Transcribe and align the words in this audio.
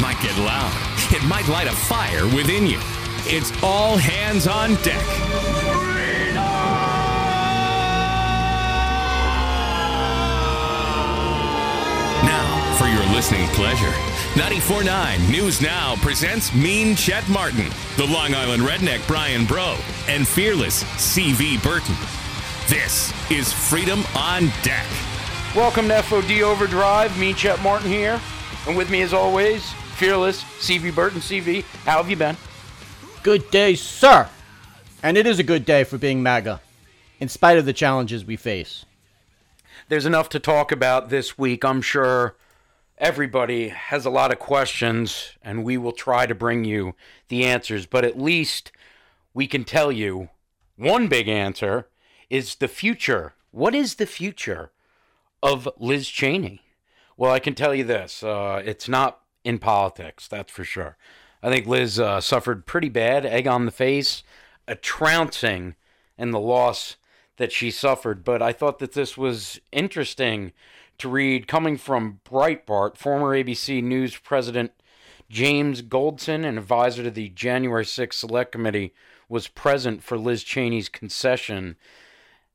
It 0.00 0.02
might 0.02 0.22
get 0.22 0.38
loud. 0.38 0.72
It 1.12 1.22
might 1.28 1.46
light 1.48 1.66
a 1.66 1.72
fire 1.72 2.24
within 2.34 2.66
you. 2.66 2.78
It's 3.26 3.52
all 3.62 3.98
hands 3.98 4.46
on 4.46 4.76
deck. 4.76 5.06
Now, 12.24 12.76
for 12.78 12.86
your 12.86 13.04
listening 13.14 13.46
pleasure, 13.48 13.92
94.9 14.40 15.30
News 15.30 15.60
Now 15.60 15.96
presents 15.96 16.54
Mean 16.54 16.96
Chet 16.96 17.28
Martin, 17.28 17.68
the 17.98 18.06
Long 18.06 18.34
Island 18.34 18.62
Redneck 18.62 19.06
Brian 19.06 19.44
Bro, 19.44 19.76
and 20.08 20.26
fearless 20.26 20.82
CV 20.94 21.62
Burton. 21.62 21.94
This 22.68 23.12
is 23.30 23.52
Freedom 23.52 24.02
on 24.16 24.46
Deck. 24.62 24.86
Welcome 25.54 25.88
to 25.88 25.94
FOD 25.96 26.40
Overdrive. 26.40 27.18
Me, 27.18 27.34
Chet 27.34 27.60
Martin 27.62 27.90
here. 27.90 28.18
And 28.66 28.78
with 28.78 28.88
me, 28.90 29.02
as 29.02 29.12
always, 29.12 29.74
fearless 30.00 30.42
CV 30.60 30.94
Burton. 30.94 31.20
CV, 31.20 31.62
how 31.84 31.98
have 31.98 32.08
you 32.08 32.16
been? 32.16 32.34
Good 33.22 33.50
day, 33.50 33.74
sir. 33.74 34.30
And 35.02 35.18
it 35.18 35.26
is 35.26 35.38
a 35.38 35.42
good 35.42 35.66
day 35.66 35.84
for 35.84 35.98
being 35.98 36.22
MAGA, 36.22 36.62
in 37.18 37.28
spite 37.28 37.58
of 37.58 37.66
the 37.66 37.74
challenges 37.74 38.24
we 38.24 38.36
face. 38.36 38.86
There's 39.90 40.06
enough 40.06 40.30
to 40.30 40.38
talk 40.40 40.72
about 40.72 41.10
this 41.10 41.36
week. 41.36 41.66
I'm 41.66 41.82
sure 41.82 42.34
everybody 42.96 43.68
has 43.68 44.06
a 44.06 44.10
lot 44.10 44.32
of 44.32 44.38
questions, 44.38 45.32
and 45.42 45.64
we 45.64 45.76
will 45.76 45.92
try 45.92 46.24
to 46.24 46.34
bring 46.34 46.64
you 46.64 46.94
the 47.28 47.44
answers. 47.44 47.84
But 47.84 48.06
at 48.06 48.18
least 48.18 48.72
we 49.34 49.46
can 49.46 49.64
tell 49.64 49.92
you 49.92 50.30
one 50.76 51.08
big 51.08 51.28
answer 51.28 51.88
is 52.30 52.54
the 52.54 52.68
future. 52.68 53.34
What 53.50 53.74
is 53.74 53.96
the 53.96 54.06
future 54.06 54.70
of 55.42 55.68
Liz 55.76 56.08
Cheney? 56.08 56.62
Well, 57.18 57.32
I 57.32 57.38
can 57.38 57.54
tell 57.54 57.74
you 57.74 57.84
this 57.84 58.22
uh, 58.22 58.62
it's 58.64 58.88
not 58.88 59.19
in 59.44 59.58
politics, 59.58 60.28
that's 60.28 60.52
for 60.52 60.64
sure. 60.64 60.96
I 61.42 61.50
think 61.50 61.66
Liz 61.66 61.98
uh, 61.98 62.20
suffered 62.20 62.66
pretty 62.66 62.88
bad, 62.88 63.24
egg 63.24 63.46
on 63.46 63.64
the 63.64 63.72
face, 63.72 64.22
a 64.68 64.74
trouncing, 64.74 65.74
and 66.18 66.34
the 66.34 66.38
loss 66.38 66.96
that 67.38 67.52
she 67.52 67.70
suffered. 67.70 68.24
But 68.24 68.42
I 68.42 68.52
thought 68.52 68.78
that 68.80 68.92
this 68.92 69.16
was 69.16 69.60
interesting 69.72 70.52
to 70.98 71.08
read 71.08 71.48
coming 71.48 71.78
from 71.78 72.20
Breitbart, 72.24 72.98
former 72.98 73.34
ABC 73.34 73.82
News 73.82 74.16
president 74.18 74.72
James 75.30 75.80
Goldston, 75.80 76.44
an 76.44 76.58
advisor 76.58 77.04
to 77.04 77.10
the 77.10 77.28
January 77.28 77.84
6th 77.84 78.14
Select 78.14 78.50
Committee, 78.50 78.92
was 79.28 79.46
present 79.46 80.02
for 80.02 80.18
Liz 80.18 80.42
Cheney's 80.42 80.88
concession, 80.88 81.76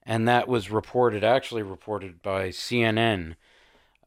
and 0.03 0.27
that 0.27 0.49
was 0.49 0.69
reported, 0.69 1.23
actually 1.23 1.63
reported 1.63 2.21
by 2.21 2.49
CNN. 2.49 3.35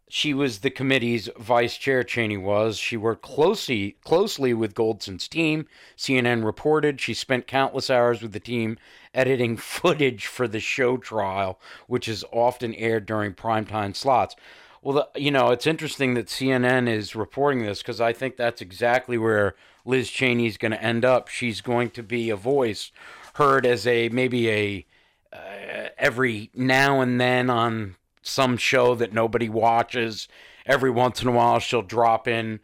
She 0.08 0.32
was 0.32 0.60
the 0.60 0.70
committee's 0.70 1.28
vice 1.38 1.76
chair, 1.76 2.02
Cheney 2.02 2.36
was. 2.36 2.78
She 2.78 2.96
worked 2.96 3.22
closely 3.22 3.96
closely 4.04 4.54
with 4.54 4.74
Goldston's 4.74 5.28
team. 5.28 5.66
CNN 5.96 6.44
reported 6.44 7.00
she 7.00 7.14
spent 7.14 7.46
countless 7.46 7.90
hours 7.90 8.22
with 8.22 8.32
the 8.32 8.40
team 8.40 8.78
editing 9.14 9.56
footage 9.58 10.26
for 10.26 10.48
the 10.48 10.60
show 10.60 10.96
trial, 10.96 11.60
which 11.86 12.08
is 12.08 12.24
often 12.32 12.74
aired 12.74 13.06
during 13.06 13.34
primetime 13.34 13.94
slots. 13.94 14.34
Well, 14.80 14.94
the, 15.14 15.20
you 15.20 15.30
know, 15.30 15.50
it's 15.50 15.66
interesting 15.66 16.14
that 16.14 16.26
CNN 16.26 16.88
is 16.88 17.16
reporting 17.16 17.62
this 17.62 17.82
because 17.82 18.00
I 18.00 18.12
think 18.12 18.36
that's 18.36 18.62
exactly 18.62 19.18
where 19.18 19.56
Liz 19.84 20.08
Cheney's 20.08 20.56
going 20.56 20.72
to 20.72 20.82
end 20.82 21.04
up. 21.04 21.28
She's 21.28 21.60
going 21.60 21.90
to 21.90 22.02
be 22.02 22.30
a 22.30 22.36
voice 22.36 22.92
heard 23.34 23.64
as 23.64 23.86
a 23.86 24.08
maybe 24.08 24.50
a 24.50 24.86
uh, 25.32 25.88
every 25.96 26.50
now 26.54 27.00
and 27.00 27.20
then 27.20 27.48
on 27.48 27.96
some 28.28 28.56
show 28.56 28.94
that 28.94 29.12
nobody 29.12 29.48
watches. 29.48 30.28
Every 30.66 30.90
once 30.90 31.22
in 31.22 31.28
a 31.28 31.32
while, 31.32 31.58
she'll 31.58 31.82
drop 31.82 32.28
in 32.28 32.60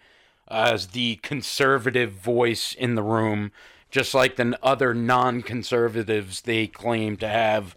as 0.48 0.88
the 0.88 1.16
conservative 1.16 2.12
voice 2.12 2.74
in 2.74 2.94
the 2.94 3.02
room, 3.02 3.50
just 3.90 4.14
like 4.14 4.36
the 4.36 4.58
other 4.62 4.94
non 4.94 5.42
conservatives 5.42 6.42
they 6.42 6.66
claim 6.66 7.16
to 7.16 7.28
have 7.28 7.76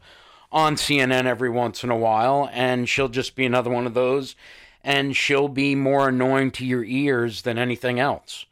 on 0.52 0.76
CNN 0.76 1.26
every 1.26 1.50
once 1.50 1.84
in 1.84 1.90
a 1.90 1.98
while. 1.98 2.50
And 2.52 2.90
she'll 2.90 3.10
just 3.10 3.36
be 3.36 3.46
another 3.46 3.70
one 3.70 3.88
of 3.88 3.94
those. 3.94 4.36
And 4.84 5.16
she'll 5.16 5.50
be 5.50 5.76
more 5.76 6.10
annoying 6.10 6.52
to 6.52 6.66
your 6.66 6.84
ears 6.84 7.42
than 7.42 7.58
anything 7.58 8.00
else. 8.00 8.46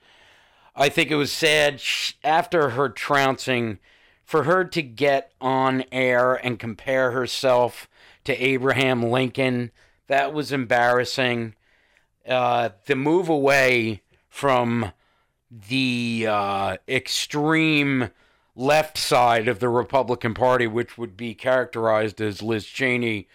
I 0.75 0.89
think 0.89 1.09
it 1.09 1.15
was 1.15 1.31
sad 1.31 1.81
after 2.23 2.71
her 2.71 2.89
trouncing 2.89 3.79
for 4.25 4.43
her 4.43 4.65
to 4.65 4.81
get 4.81 5.31
on 5.39 5.85
air 5.91 6.33
and 6.33 6.59
compare 6.59 7.11
herself 7.11 7.87
to 8.25 8.35
Abraham 8.43 9.03
Lincoln. 9.03 9.71
That 10.07 10.33
was 10.33 10.51
embarrassing. 10.51 11.55
Uh, 12.27 12.69
the 12.87 12.95
move 12.95 13.29
away 13.29 14.01
from 14.27 14.91
the 15.51 16.25
uh, 16.27 16.77
extreme 16.87 18.09
left 18.55 18.97
side 18.97 19.47
of 19.47 19.59
the 19.59 19.69
Republican 19.69 20.33
Party, 20.33 20.65
which 20.65 20.97
would 20.97 21.15
be 21.15 21.35
characterized 21.35 22.19
as 22.19 22.41
Liz 22.41 22.65
Cheney, 22.65 23.27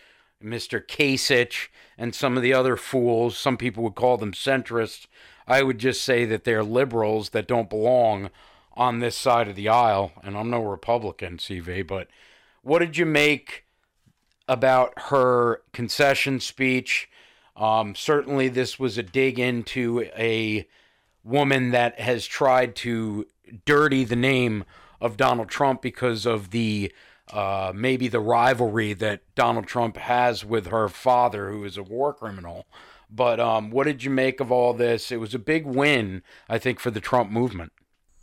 Mr. 0.43 0.85
Kasich, 0.85 1.69
and 1.97 2.15
some 2.15 2.37
of 2.37 2.43
the 2.43 2.53
other 2.53 2.77
fools. 2.77 3.37
Some 3.37 3.57
people 3.57 3.85
would 3.85 3.95
call 3.95 4.17
them 4.17 4.33
centrists. 4.33 5.07
I 5.47 5.63
would 5.63 5.79
just 5.79 6.03
say 6.03 6.25
that 6.25 6.45
they're 6.45 6.65
liberals 6.65 7.31
that 7.31 7.47
don't 7.47 7.71
belong 7.71 8.31
on 8.81 9.01
this 9.01 9.15
side 9.15 9.47
of 9.47 9.57
the 9.57 9.69
aisle. 9.69 10.11
And 10.25 10.39
I'm 10.39 10.49
no 10.49 10.63
Republican, 10.63 11.37
CV, 11.37 11.87
but 11.87 12.09
what 12.63 12.79
did 12.79 12.97
you 12.97 13.05
make 13.05 13.67
about 14.49 14.95
her 15.11 15.61
concession 15.75 16.41
speech? 16.41 17.11
Um, 17.55 17.95
certainly, 17.95 18.49
this 18.49 18.79
was 18.79 18.97
a 18.97 19.03
dig 19.03 19.39
into 19.39 20.09
a 20.17 20.67
woman 21.23 21.73
that 21.73 22.01
has 22.01 22.25
tried 22.25 22.75
to 22.77 23.27
dirty 23.67 24.05
the 24.05 24.17
name 24.17 24.65
of 24.99 25.19
Donald 25.19 25.51
Trump 25.51 25.83
because 25.83 26.25
of 26.25 26.51
the 26.51 26.91
uh, 27.31 27.73
maybe 27.75 28.09
the 28.09 28.19
rivalry 28.19 28.95
that 28.95 29.21
Donald 29.35 29.67
Trump 29.67 29.99
has 29.99 30.43
with 30.43 30.69
her 30.69 30.89
father, 30.89 31.51
who 31.51 31.65
is 31.65 31.77
a 31.77 31.83
war 31.83 32.15
criminal. 32.15 32.67
But 33.11 33.39
um, 33.39 33.71
what 33.71 33.85
did 33.85 34.05
you 34.05 34.11
make 34.11 34.41
of 34.41 34.51
all 34.51 34.73
this? 34.73 35.13
It 35.13 35.19
was 35.19 35.35
a 35.35 35.39
big 35.39 35.67
win, 35.67 36.23
I 36.49 36.59
think, 36.59 36.81
for 36.81 36.91
the 36.91 37.01
Trump 37.01 37.31
movement. 37.31 37.73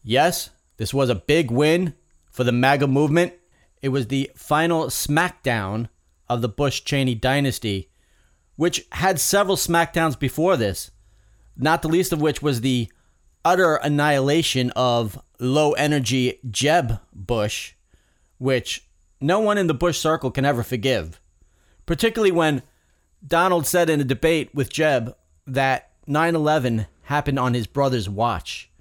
Yes, 0.08 0.52
this 0.78 0.94
was 0.94 1.10
a 1.10 1.16
big 1.16 1.52
win 1.52 1.94
for 2.32 2.46
the 2.46 2.54
MAGA 2.54 2.88
movement. 2.88 3.34
It 3.82 3.90
was 3.90 4.08
the 4.08 4.32
final 4.38 4.86
smackdown 4.86 5.90
of 6.30 6.42
the 6.42 6.48
Bush 6.48 6.86
Cheney 6.86 7.14
dynasty, 7.14 7.90
which 8.56 8.86
had 8.94 9.20
several 9.20 9.58
smackdowns 9.58 10.18
before 10.18 10.56
this, 10.56 10.92
not 11.58 11.82
the 11.82 11.90
least 11.90 12.14
of 12.14 12.22
which 12.22 12.42
was 12.42 12.62
the 12.62 12.90
utter 13.44 13.76
annihilation 13.76 14.72
of 14.78 15.22
low 15.42 15.74
energy 15.74 16.40
Jeb 16.50 17.02
Bush, 17.12 17.74
which 18.38 18.88
no 19.20 19.42
one 19.42 19.58
in 19.58 19.68
the 19.68 19.74
Bush 19.74 19.98
circle 19.98 20.32
can 20.32 20.46
ever 20.46 20.64
forgive. 20.64 21.20
Particularly 21.86 22.32
when 22.32 22.64
Donald 23.28 23.68
said 23.68 23.90
in 23.90 24.00
a 24.00 24.06
debate 24.06 24.56
with 24.56 24.72
Jeb 24.72 25.18
that 25.46 25.92
9 26.08 26.34
11 26.34 26.88
happened 27.04 27.38
on 27.38 27.54
his 27.54 27.68
brother's 27.68 28.08
watch. 28.08 28.72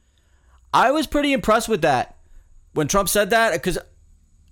I 0.76 0.90
was 0.90 1.06
pretty 1.06 1.32
impressed 1.32 1.70
with 1.70 1.80
that 1.82 2.18
when 2.74 2.86
Trump 2.86 3.08
said 3.08 3.30
that 3.30 3.54
because 3.54 3.78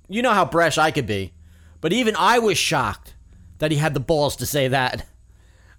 you 0.09 0.23
know 0.23 0.33
how 0.33 0.47
brash 0.47 0.79
I 0.79 0.91
could 0.91 1.07
be. 1.07 1.35
But 1.83 1.93
even 1.93 2.17
I 2.19 2.39
was 2.39 2.57
shocked 2.57 3.15
that 3.59 3.71
he 3.71 3.77
had 3.77 3.93
the 3.93 4.01
balls 4.01 4.35
to 4.37 4.47
say 4.47 4.67
that. 4.69 5.07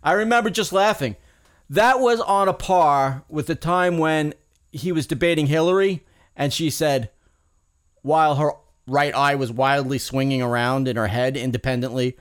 I 0.03 0.11
remember 0.11 0.51
just 0.51 0.71
laughing. 0.71 1.15
That 1.67 1.99
was 1.99 2.21
on 2.21 2.47
a 2.47 2.53
par 2.53 3.23
with 3.27 3.47
the 3.47 3.55
time 3.55 3.97
when 3.97 4.35
he 4.71 4.91
was 4.91 5.07
debating 5.07 5.47
Hillary 5.47 6.05
and 6.35 6.53
she 6.53 6.69
said, 6.69 7.09
while 8.03 8.35
her 8.35 8.51
right 8.85 9.15
eye 9.15 9.33
was 9.33 9.51
wildly 9.51 9.97
swinging 9.97 10.43
around 10.43 10.87
in 10.87 10.95
her 10.95 11.07
head 11.07 11.35
independently, 11.35 12.19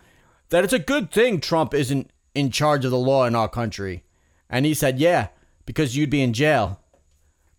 that 0.49 0.65
it's 0.65 0.73
a 0.73 0.79
good 0.79 1.13
thing 1.13 1.41
Trump 1.41 1.75
isn't 1.75 2.11
in 2.35 2.51
charge 2.51 2.87
of 2.87 2.91
the 2.91 2.97
law 2.97 3.27
in 3.27 3.35
our 3.35 3.51
country. 3.51 4.03
And 4.49 4.65
he 4.65 4.73
said, 4.73 4.99
yeah, 4.99 5.29
because 5.67 5.95
you'd 5.95 6.09
be 6.09 6.23
in 6.23 6.33
jail. 6.33 6.81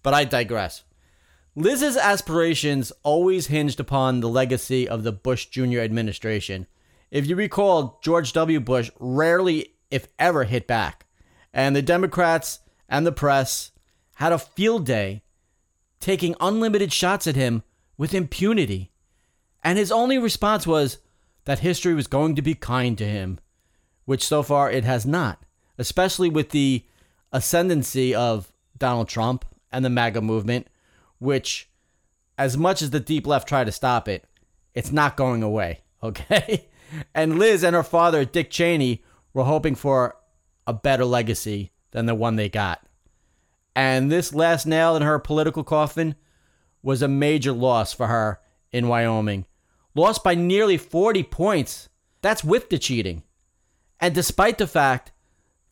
But 0.06 0.14
I 0.14 0.24
digress. 0.24 0.84
Liz's 1.56 1.98
aspirations 1.98 2.92
always 3.02 3.48
hinged 3.48 3.80
upon 3.80 4.20
the 4.20 4.30
legacy 4.30 4.88
of 4.88 5.02
the 5.02 5.12
Bush 5.12 5.48
Jr. 5.48 5.80
administration. 5.80 6.68
If 7.10 7.26
you 7.26 7.36
recall, 7.36 8.00
George 8.04 8.32
W. 8.34 8.60
Bush 8.60 8.92
rarely, 9.00 9.74
if 9.90 10.08
ever, 10.20 10.44
hit 10.44 10.68
back. 10.68 11.08
And 11.52 11.76
the 11.76 11.82
Democrats 11.82 12.60
and 12.88 13.04
the 13.04 13.12
press 13.12 13.72
had 14.18 14.32
a 14.32 14.38
field 14.38 14.86
day 14.86 15.24
taking 16.00 16.36
unlimited 16.40 16.94
shots 16.94 17.26
at 17.26 17.36
him 17.36 17.64
with 17.98 18.14
impunity. 18.14 18.92
And 19.64 19.80
his 19.80 19.92
only 19.92 20.20
response 20.20 20.68
was 20.68 21.00
that 21.46 21.60
history 21.66 21.96
was 21.96 22.06
going 22.06 22.36
to 22.36 22.44
be 22.44 22.54
kind 22.54 22.96
to 23.00 23.08
him, 23.08 23.40
which 24.06 24.24
so 24.24 24.44
far 24.44 24.70
it 24.70 24.84
has 24.84 25.08
not, 25.08 25.42
especially 25.80 26.30
with 26.30 26.52
the 26.52 26.86
ascendancy 27.34 28.14
of 28.14 28.54
Donald 28.78 29.08
Trump 29.08 29.46
and 29.76 29.84
the 29.84 29.90
MAGA 29.90 30.22
movement, 30.22 30.68
which, 31.20 31.70
as 32.38 32.58
much 32.58 32.82
as 32.82 32.92
the 32.92 33.00
deep 33.02 33.28
left 33.28 33.48
try 33.48 33.66
to 33.66 33.72
stop 33.74 34.08
it, 34.08 34.24
it's 34.74 34.92
not 34.92 35.18
going 35.18 35.44
away, 35.44 35.82
okay? 36.04 36.68
and 37.14 37.38
Liz 37.38 37.62
and 37.62 37.76
her 37.76 37.84
father, 37.84 38.24
Dick 38.24 38.50
Cheney, 38.50 39.04
were 39.34 39.44
hoping 39.44 39.76
for 39.76 40.16
a 40.66 40.74
better 40.74 41.04
legacy 41.04 41.72
than 41.92 42.06
the 42.06 42.16
one 42.16 42.38
they 42.38 42.48
got. 42.48 42.82
And 43.76 44.10
this 44.10 44.34
last 44.34 44.66
nail 44.66 44.96
in 44.96 45.02
her 45.02 45.20
political 45.20 45.66
coffin 45.66 46.16
was 46.82 47.02
a 47.02 47.10
major 47.10 47.52
loss 47.52 47.92
for 47.92 48.08
her 48.08 48.40
in 48.72 48.88
Wyoming. 48.88 49.46
Lost 49.94 50.24
by 50.24 50.36
nearly 50.36 50.78
40 50.78 51.24
points. 51.24 51.90
That's 52.22 52.44
with 52.44 52.70
the 52.70 52.80
cheating. 52.80 53.24
And 54.00 54.16
despite 54.16 54.58
the 54.58 54.68
fact 54.68 55.12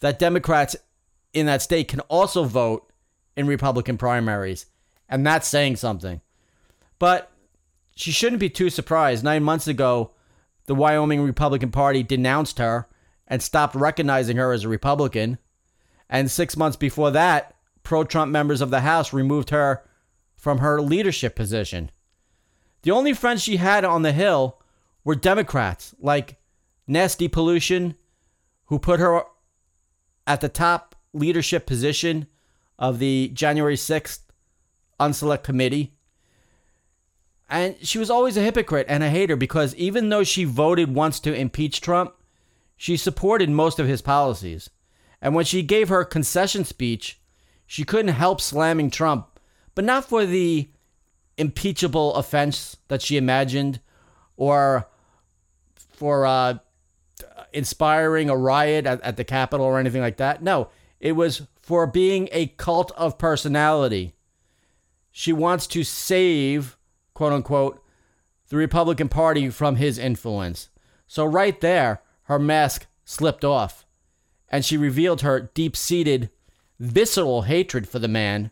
that 0.02 0.20
Democrats 0.20 0.76
in 1.32 1.46
that 1.46 1.62
state 1.62 1.88
can 1.88 2.02
also 2.02 2.44
vote 2.44 2.92
in 3.36 3.48
Republican 3.48 3.98
primaries, 3.98 4.66
and 5.10 5.26
that's 5.26 5.48
saying 5.48 5.76
something. 5.76 6.22
But 7.00 7.32
she 7.96 8.12
shouldn't 8.12 8.40
be 8.40 8.50
too 8.50 8.70
surprised. 8.70 9.24
Nine 9.24 9.44
months 9.44 9.68
ago, 9.68 10.12
the 10.66 10.76
Wyoming 10.76 11.22
Republican 11.22 11.72
Party 11.72 12.04
denounced 12.04 12.60
her 12.60 12.88
and 13.28 13.42
stopped 13.42 13.76
recognizing 13.76 14.38
her 14.38 14.52
as 14.52 14.64
a 14.64 14.70
Republican. 14.70 15.38
And 16.10 16.30
six 16.30 16.56
months 16.56 16.78
before 16.78 17.12
that, 17.12 17.56
pro 17.84 18.04
Trump 18.04 18.32
members 18.32 18.62
of 18.62 18.70
the 18.70 18.82
House 18.82 19.14
removed 19.14 19.50
her 19.50 19.84
from 20.36 20.60
her 20.60 20.82
leadership 20.82 21.36
position. 21.36 21.92
The 22.84 22.92
only 22.92 23.14
friends 23.14 23.42
she 23.42 23.58
had 23.58 23.86
on 23.86 24.02
the 24.02 24.12
Hill 24.12 24.60
were 25.04 25.16
Democrats, 25.16 25.96
like 26.00 26.38
Nasty 26.88 27.28
Pollution, 27.28 27.96
who 28.66 28.80
put 28.80 29.00
her 29.00 29.24
at 30.28 30.42
the 30.42 30.50
top 30.50 30.96
leadership 31.14 31.66
position 31.66 32.28
of 32.78 33.00
the 33.00 33.30
January 33.34 33.76
6th 33.76 34.20
Unselect 35.00 35.44
Committee. 35.44 35.94
And 37.50 37.76
she 37.82 38.00
was 38.00 38.10
always 38.10 38.38
a 38.38 38.42
hypocrite 38.42 38.88
and 38.90 39.04
a 39.04 39.10
hater 39.10 39.36
because 39.36 39.76
even 39.76 40.10
though 40.10 40.24
she 40.24 40.44
voted 40.44 40.96
once 40.96 41.20
to 41.22 41.34
impeach 41.34 41.82
Trump, 41.82 42.14
she 42.76 42.98
supported 42.98 43.50
most 43.50 43.80
of 43.80 43.88
his 43.88 44.02
policies. 44.02 44.70
And 45.22 45.36
when 45.36 45.46
she 45.46 45.62
gave 45.62 45.90
her 45.90 46.04
concession 46.04 46.66
speech, 46.66 47.20
she 47.66 47.84
couldn't 47.84 48.14
help 48.14 48.42
slamming 48.42 48.90
Trump, 48.90 49.40
but 49.76 49.86
not 49.86 50.06
for 50.06 50.26
the 50.26 50.70
impeachable 51.38 52.14
offense 52.16 52.78
that 52.88 53.02
she 53.02 53.18
imagined 53.18 53.80
or 54.36 54.88
for 55.76 56.26
uh, 56.26 56.56
inspiring 57.54 58.30
a 58.30 58.38
riot 58.38 58.86
at, 58.86 59.02
at 59.02 59.18
the 59.18 59.24
Capitol 59.24 59.66
or 59.66 59.80
anything 59.80 60.02
like 60.02 60.18
that. 60.18 60.44
No, 60.44 60.70
it 61.04 61.18
was 61.18 61.42
for 61.62 61.86
being 61.86 62.30
a 62.32 62.48
cult 62.48 62.94
of 62.96 63.18
personality. 63.18 64.16
She 65.12 65.34
wants 65.34 65.68
to 65.68 65.84
save, 65.84 66.78
quote 67.14 67.34
unquote, 67.34 67.84
the 68.48 68.56
Republican 68.56 69.10
Party 69.10 69.50
from 69.50 69.76
his 69.76 69.98
influence. 69.98 70.70
So, 71.06 71.26
right 71.26 71.60
there, 71.60 72.02
her 72.24 72.40
mask 72.40 72.86
slipped 73.04 73.44
off, 73.44 73.86
and 74.48 74.64
she 74.64 74.78
revealed 74.78 75.22
her 75.22 75.52
deep 75.54 75.76
seated, 75.76 76.30
visceral 76.80 77.42
hatred 77.44 77.90
for 77.90 78.00
the 78.00 78.08
man 78.08 78.52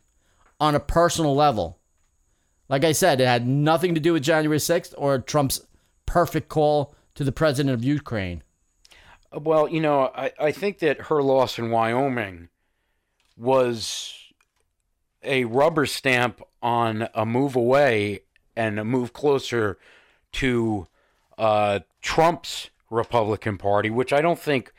on 0.59 0.75
a 0.75 0.80
personal 0.81 1.33
level. 1.33 1.80
Like 2.68 2.83
I 2.83 2.92
said, 2.92 3.21
it 3.21 3.27
had 3.27 3.48
nothing 3.48 3.95
to 3.95 4.01
do 4.01 4.12
with 4.12 4.24
January 4.24 4.59
6th 4.59 4.94
or 4.98 5.19
Trump's 5.19 5.62
perfect 6.06 6.50
call 6.50 6.94
to 7.15 7.24
the 7.24 7.31
president 7.31 7.74
of 7.74 7.83
Ukraine. 7.86 8.44
Well, 9.33 9.69
you 9.69 9.80
know, 9.80 10.12
I, 10.13 10.31
I 10.39 10.51
think 10.51 10.80
that 10.80 11.04
her 11.04 11.22
loss 11.22 11.57
in 11.57 11.72
Wyoming 11.72 12.50
was 13.38 14.13
a 15.24 15.45
rubber 15.45 15.86
stamp 15.86 16.42
on 16.62 17.07
a 17.13 17.25
move 17.25 17.56
away 17.56 18.22
and 18.56 18.80
a 18.80 18.83
move 18.83 19.13
closer 19.13 19.78
to 20.33 20.88
uh, 21.38 21.80
Trump's 22.01 22.69
Republican 22.89 23.57
Party, 23.57 23.89
which 23.89 24.12
I 24.13 24.22
don't 24.22 24.39
think. 24.39 24.74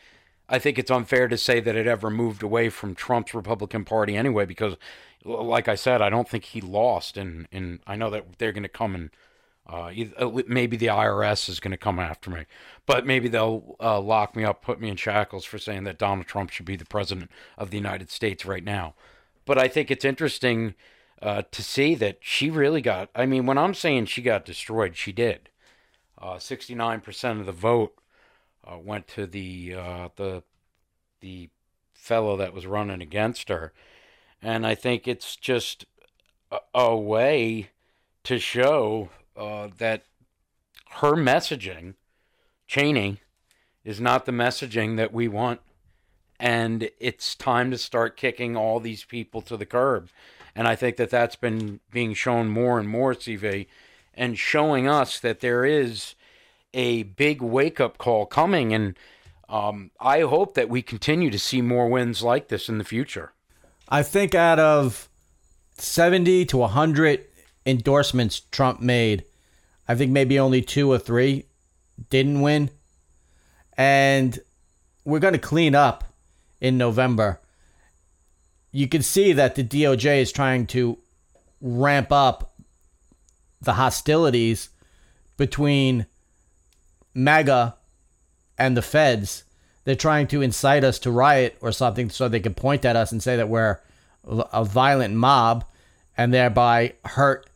I 0.49 0.58
think 0.58 0.78
it's 0.78 0.90
unfair 0.90 1.28
to 1.28 1.38
say 1.38 1.60
that 1.60 1.76
it 1.76 1.87
ever 1.87 2.10
moved 2.10 2.43
away 2.43 2.69
from 2.69 2.94
Trump's 2.94 3.32
Republican 3.32 3.87
Party 3.87 4.16
anyway, 4.16 4.44
because, 4.44 4.76
like 5.25 5.66
I 5.66 5.76
said, 5.76 6.02
I 6.02 6.10
don't 6.10 6.28
think 6.28 6.44
he 6.44 6.60
lost, 6.60 7.16
and 7.16 7.48
and 7.50 7.78
I 7.87 7.96
know 7.96 8.10
that 8.10 8.38
they're 8.38 8.52
going 8.52 8.62
to 8.64 8.69
come 8.69 8.94
and 8.94 9.10
uh, 9.68 9.92
uh 10.18 10.42
maybe 10.46 10.76
the 10.76 10.86
IRS 10.86 11.48
is 11.48 11.60
going 11.60 11.70
to 11.70 11.76
come 11.76 11.98
after 11.98 12.30
me, 12.30 12.44
but 12.86 13.06
maybe 13.06 13.28
they'll 13.28 13.76
uh, 13.80 14.00
lock 14.00 14.34
me 14.34 14.44
up, 14.44 14.62
put 14.62 14.80
me 14.80 14.88
in 14.88 14.96
shackles 14.96 15.44
for 15.44 15.58
saying 15.58 15.84
that 15.84 15.98
Donald 15.98 16.26
Trump 16.26 16.50
should 16.50 16.66
be 16.66 16.76
the 16.76 16.84
president 16.84 17.30
of 17.56 17.70
the 17.70 17.76
United 17.76 18.10
States 18.10 18.44
right 18.44 18.64
now. 18.64 18.94
But 19.44 19.58
I 19.58 19.68
think 19.68 19.90
it's 19.90 20.04
interesting 20.04 20.74
uh, 21.20 21.42
to 21.50 21.62
see 21.62 21.94
that 21.96 22.18
she 22.20 22.50
really 22.50 22.80
got. 22.80 23.10
I 23.14 23.26
mean, 23.26 23.46
when 23.46 23.58
I'm 23.58 23.74
saying 23.74 24.06
she 24.06 24.22
got 24.22 24.44
destroyed, 24.44 24.96
she 24.96 25.12
did. 25.12 25.48
Uh, 26.20 26.34
69% 26.34 27.40
of 27.40 27.46
the 27.46 27.52
vote 27.52 27.94
uh, 28.64 28.78
went 28.78 29.08
to 29.08 29.26
the 29.26 29.70
the 30.16 30.42
the 31.20 31.50
fellow 31.94 32.36
that 32.36 32.52
was 32.52 32.66
running 32.66 33.00
against 33.00 33.48
her, 33.48 33.72
and 34.40 34.66
I 34.66 34.74
think 34.74 35.06
it's 35.06 35.36
just 35.36 35.86
a, 36.50 36.58
a 36.74 36.96
way 36.96 37.70
to 38.24 38.38
show 38.38 39.10
uh, 39.37 39.69
that 39.79 40.05
her 40.90 41.12
messaging, 41.12 41.94
Cheney, 42.67 43.20
is 43.84 44.00
not 44.00 44.26
the 44.26 44.32
messaging 44.32 44.96
that 44.96 45.12
we 45.12 45.29
want 45.29 45.61
and 46.43 46.90
it's 46.99 47.37
time 47.37 47.70
to 47.70 47.79
start 47.79 48.17
kicking 48.17 48.56
all 48.56 48.81
these 48.81 49.05
people 49.05 49.40
to 49.43 49.56
the 49.56 49.64
curb. 49.64 50.08
And 50.56 50.67
I 50.67 50.75
think 50.75 50.96
that 50.96 51.08
that's 51.08 51.37
been 51.37 51.79
being 51.93 52.14
shown 52.14 52.49
more 52.49 52.81
and 52.81 52.88
more, 52.88 53.14
CV, 53.14 53.69
and 54.12 54.37
showing 54.37 54.88
us 54.88 55.20
that 55.20 55.38
there 55.38 55.64
is 55.64 56.17
a 56.75 57.05
big 57.05 57.40
wake 57.40 57.79
up 57.79 57.96
call 57.96 58.26
coming. 58.26 58.75
And 58.75 58.99
um, 59.49 59.93
I 60.00 60.23
hope 60.23 60.55
that 60.55 60.69
we 60.69 60.82
continue 60.82 61.31
to 61.31 61.38
see 61.38 61.62
more 61.62 61.88
wins 61.88 62.25
like 62.25 62.49
this 62.49 62.69
in 62.69 62.79
the 62.79 62.84
future. 62.84 63.32
I 63.88 64.02
think 64.02 64.34
out 64.34 64.58
of 64.58 65.08
70 65.79 66.44
to 66.46 66.56
100 66.56 67.25
endorsements 67.64 68.40
Trump 68.40 68.80
made, 68.80 69.24
I 69.88 69.94
think 69.94 70.10
maybe 70.10 70.38
only 70.38 70.62
two 70.62 70.90
or 70.90 70.98
three 70.98 71.44
didn't 72.10 72.40
win. 72.40 72.70
And 73.76 74.38
we're 75.04 75.18
going 75.18 75.34
to 75.34 75.38
clean 75.38 75.74
up 75.74 76.04
in 76.60 76.78
November, 76.78 77.40
you 78.70 78.88
can 78.88 79.02
see 79.02 79.32
that 79.32 79.54
the 79.54 79.64
DOJ 79.64 80.20
is 80.20 80.32
trying 80.32 80.66
to 80.68 80.98
ramp 81.60 82.12
up 82.12 82.54
the 83.60 83.74
hostilities 83.74 84.70
between 85.36 86.06
MAGA 87.14 87.76
and 88.58 88.76
the 88.76 88.82
feds. 88.82 89.44
They're 89.84 89.94
trying 89.96 90.28
to 90.28 90.42
incite 90.42 90.84
us 90.84 90.98
to 91.00 91.10
riot 91.10 91.56
or 91.60 91.72
something 91.72 92.10
so 92.10 92.28
they 92.28 92.40
can 92.40 92.54
point 92.54 92.84
at 92.84 92.96
us 92.96 93.12
and 93.12 93.22
say 93.22 93.36
that 93.36 93.48
we're 93.48 93.81
a 94.24 94.64
violent 94.64 95.14
mob 95.14 95.64
and 96.16 96.32
thereby 96.32 96.94
hurt 97.04 97.48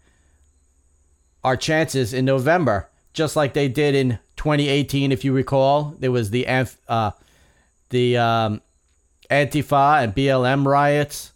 our 1.47 1.57
chances 1.57 2.13
in 2.13 2.25
November, 2.25 2.89
just 3.13 3.37
like 3.37 3.55
they 3.55 3.69
did 3.69 3.95
in 3.95 4.19
2018. 4.37 5.13
If 5.13 5.25
you 5.25 5.33
recall, 5.33 5.95
there 6.01 6.11
was 6.11 6.31
the 6.31 6.45
uh, 6.45 7.13
the 7.91 8.17
um, 8.17 8.61
Antifa 9.31 10.03
and 10.03 10.13
BLM 10.13 10.67
riots, 10.67 11.33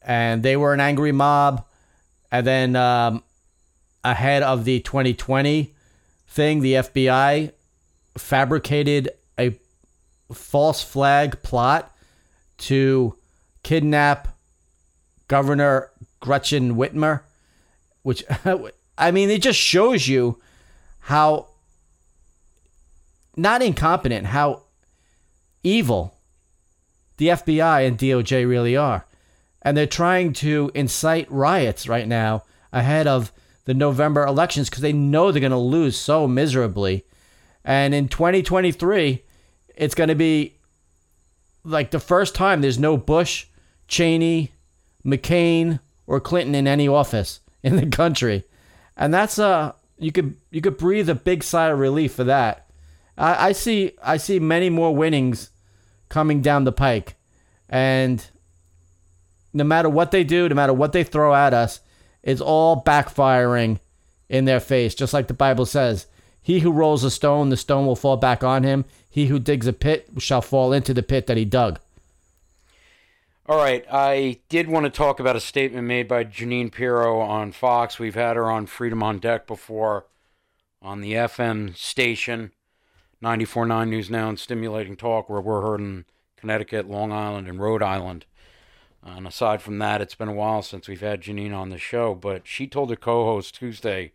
and 0.00 0.42
they 0.42 0.56
were 0.56 0.72
an 0.72 0.80
angry 0.80 1.12
mob. 1.12 1.66
And 2.32 2.46
then 2.46 2.74
um, 2.74 3.22
ahead 4.02 4.42
of 4.42 4.64
the 4.64 4.80
2020 4.80 5.74
thing, 6.26 6.60
the 6.60 6.72
FBI 6.72 7.52
fabricated 8.16 9.10
a 9.38 9.54
false 10.32 10.82
flag 10.82 11.42
plot 11.42 11.94
to 12.56 13.14
kidnap 13.62 14.28
Governor 15.28 15.90
Gretchen 16.20 16.76
Whitmer, 16.76 17.20
which, 18.02 18.24
I 18.96 19.10
mean, 19.10 19.30
it 19.30 19.42
just 19.42 19.58
shows 19.58 20.06
you 20.06 20.40
how 21.00 21.48
not 23.36 23.62
incompetent, 23.62 24.26
how 24.26 24.62
evil 25.62 26.14
the 27.16 27.28
FBI 27.28 27.86
and 27.86 27.98
DOJ 27.98 28.48
really 28.48 28.76
are. 28.76 29.06
And 29.62 29.76
they're 29.76 29.86
trying 29.86 30.32
to 30.34 30.70
incite 30.74 31.30
riots 31.30 31.88
right 31.88 32.06
now 32.06 32.42
ahead 32.72 33.06
of 33.06 33.32
the 33.64 33.74
November 33.74 34.24
elections 34.26 34.68
because 34.68 34.82
they 34.82 34.92
know 34.92 35.32
they're 35.32 35.40
going 35.40 35.50
to 35.50 35.58
lose 35.58 35.96
so 35.96 36.28
miserably. 36.28 37.04
And 37.64 37.94
in 37.94 38.08
2023, 38.08 39.22
it's 39.74 39.94
going 39.94 40.08
to 40.08 40.14
be 40.14 40.56
like 41.64 41.90
the 41.90 42.00
first 42.00 42.34
time 42.34 42.60
there's 42.60 42.78
no 42.78 42.96
Bush, 42.96 43.46
Cheney, 43.88 44.52
McCain, 45.04 45.80
or 46.06 46.20
Clinton 46.20 46.54
in 46.54 46.68
any 46.68 46.86
office 46.86 47.40
in 47.62 47.76
the 47.76 47.86
country. 47.86 48.44
And 48.96 49.12
that's 49.12 49.38
uh 49.38 49.72
you 49.98 50.12
could 50.12 50.36
you 50.50 50.60
could 50.60 50.76
breathe 50.76 51.08
a 51.08 51.14
big 51.14 51.42
sigh 51.42 51.68
of 51.68 51.78
relief 51.78 52.14
for 52.14 52.24
that. 52.24 52.66
I, 53.16 53.48
I 53.48 53.52
see 53.52 53.92
I 54.02 54.16
see 54.16 54.38
many 54.38 54.70
more 54.70 54.94
winnings 54.94 55.50
coming 56.08 56.40
down 56.40 56.64
the 56.64 56.72
pike. 56.72 57.16
And 57.68 58.24
no 59.52 59.64
matter 59.64 59.88
what 59.88 60.10
they 60.10 60.24
do, 60.24 60.48
no 60.48 60.54
matter 60.54 60.72
what 60.72 60.92
they 60.92 61.04
throw 61.04 61.34
at 61.34 61.54
us, 61.54 61.80
it's 62.22 62.40
all 62.40 62.82
backfiring 62.82 63.78
in 64.28 64.44
their 64.44 64.60
face, 64.60 64.94
just 64.94 65.12
like 65.12 65.28
the 65.28 65.34
Bible 65.34 65.66
says. 65.66 66.06
He 66.42 66.60
who 66.60 66.72
rolls 66.72 67.04
a 67.04 67.10
stone, 67.10 67.48
the 67.48 67.56
stone 67.56 67.86
will 67.86 67.96
fall 67.96 68.16
back 68.16 68.44
on 68.44 68.64
him. 68.64 68.84
He 69.08 69.26
who 69.26 69.38
digs 69.38 69.66
a 69.66 69.72
pit 69.72 70.08
shall 70.18 70.42
fall 70.42 70.72
into 70.72 70.92
the 70.92 71.02
pit 71.02 71.26
that 71.26 71.36
he 71.36 71.44
dug. 71.44 71.78
All 73.46 73.58
right, 73.58 73.84
I 73.92 74.38
did 74.48 74.68
want 74.68 74.84
to 74.84 74.90
talk 74.90 75.20
about 75.20 75.36
a 75.36 75.40
statement 75.40 75.86
made 75.86 76.08
by 76.08 76.24
Jeanine 76.24 76.72
Pirro 76.72 77.20
on 77.20 77.52
Fox. 77.52 77.98
We've 77.98 78.14
had 78.14 78.36
her 78.36 78.50
on 78.50 78.64
Freedom 78.64 79.02
on 79.02 79.18
Deck 79.18 79.46
before 79.46 80.06
on 80.80 81.02
the 81.02 81.12
FM 81.12 81.76
station, 81.76 82.52
94.9 83.22 83.90
News 83.90 84.08
Now 84.08 84.30
and 84.30 84.38
Stimulating 84.38 84.96
Talk, 84.96 85.28
where 85.28 85.42
we're 85.42 85.60
heard 85.60 85.80
in 85.80 86.06
Connecticut, 86.38 86.88
Long 86.88 87.12
Island, 87.12 87.46
and 87.46 87.60
Rhode 87.60 87.82
Island. 87.82 88.24
And 89.02 89.26
aside 89.26 89.60
from 89.60 89.78
that, 89.78 90.00
it's 90.00 90.14
been 90.14 90.28
a 90.28 90.32
while 90.32 90.62
since 90.62 90.88
we've 90.88 91.02
had 91.02 91.20
Jeanine 91.20 91.54
on 91.54 91.68
the 91.68 91.76
show, 91.76 92.14
but 92.14 92.46
she 92.46 92.66
told 92.66 92.88
her 92.88 92.96
co 92.96 93.26
host 93.26 93.56
Tuesday 93.56 94.12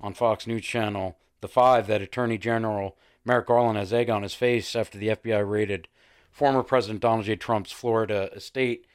on 0.00 0.14
Fox 0.14 0.46
News 0.46 0.64
Channel, 0.64 1.18
The 1.42 1.48
Five, 1.48 1.86
that 1.88 2.00
Attorney 2.00 2.38
General 2.38 2.96
Merrick 3.26 3.48
Garland 3.48 3.76
has 3.76 3.92
egg 3.92 4.08
on 4.08 4.22
his 4.22 4.32
face 4.32 4.74
after 4.74 4.96
the 4.96 5.08
FBI 5.08 5.46
raided 5.46 5.86
former 6.30 6.62
President 6.62 7.00
Donald 7.00 7.24
J. 7.24 7.36
Trump's 7.36 7.72
Florida 7.72 8.30
estate. 8.34 8.86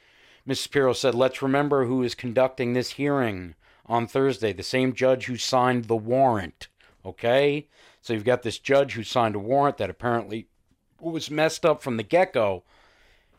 Mrs. 0.47 0.71
Pirro 0.71 0.93
said, 0.93 1.15
Let's 1.15 1.41
remember 1.41 1.85
who 1.85 2.03
is 2.03 2.15
conducting 2.15 2.73
this 2.73 2.91
hearing 2.91 3.55
on 3.85 4.07
Thursday, 4.07 4.53
the 4.53 4.63
same 4.63 4.93
judge 4.93 5.25
who 5.25 5.37
signed 5.37 5.85
the 5.85 5.95
warrant. 5.95 6.67
Okay? 7.05 7.67
So 8.01 8.13
you've 8.13 8.23
got 8.23 8.43
this 8.43 8.59
judge 8.59 8.93
who 8.93 9.03
signed 9.03 9.35
a 9.35 9.39
warrant 9.39 9.77
that 9.77 9.89
apparently 9.89 10.47
was 10.99 11.29
messed 11.29 11.65
up 11.65 11.81
from 11.81 11.97
the 11.97 12.03
get 12.03 12.33
go. 12.33 12.63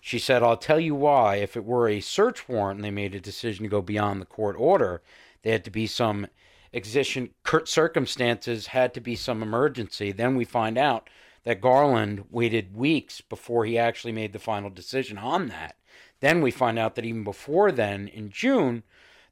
She 0.00 0.18
said, 0.18 0.42
I'll 0.42 0.56
tell 0.56 0.78
you 0.78 0.94
why. 0.94 1.36
If 1.36 1.56
it 1.56 1.64
were 1.64 1.88
a 1.88 2.00
search 2.00 2.48
warrant 2.48 2.78
and 2.78 2.84
they 2.84 2.90
made 2.90 3.14
a 3.14 3.20
decision 3.20 3.64
to 3.64 3.68
go 3.68 3.82
beyond 3.82 4.20
the 4.20 4.26
court 4.26 4.56
order, 4.58 5.02
there 5.42 5.52
had 5.52 5.64
to 5.64 5.70
be 5.70 5.86
some 5.86 6.28
exigent 6.72 7.32
circumstances, 7.64 8.68
had 8.68 8.94
to 8.94 9.00
be 9.00 9.16
some 9.16 9.42
emergency. 9.42 10.12
Then 10.12 10.36
we 10.36 10.44
find 10.44 10.78
out 10.78 11.08
that 11.46 11.60
Garland 11.60 12.24
waited 12.28 12.76
weeks 12.76 13.20
before 13.20 13.64
he 13.64 13.78
actually 13.78 14.10
made 14.10 14.32
the 14.32 14.38
final 14.40 14.68
decision 14.68 15.16
on 15.16 15.46
that. 15.46 15.76
Then 16.18 16.42
we 16.42 16.50
find 16.50 16.76
out 16.76 16.96
that 16.96 17.04
even 17.04 17.22
before 17.22 17.70
then, 17.70 18.08
in 18.08 18.30
June, 18.30 18.82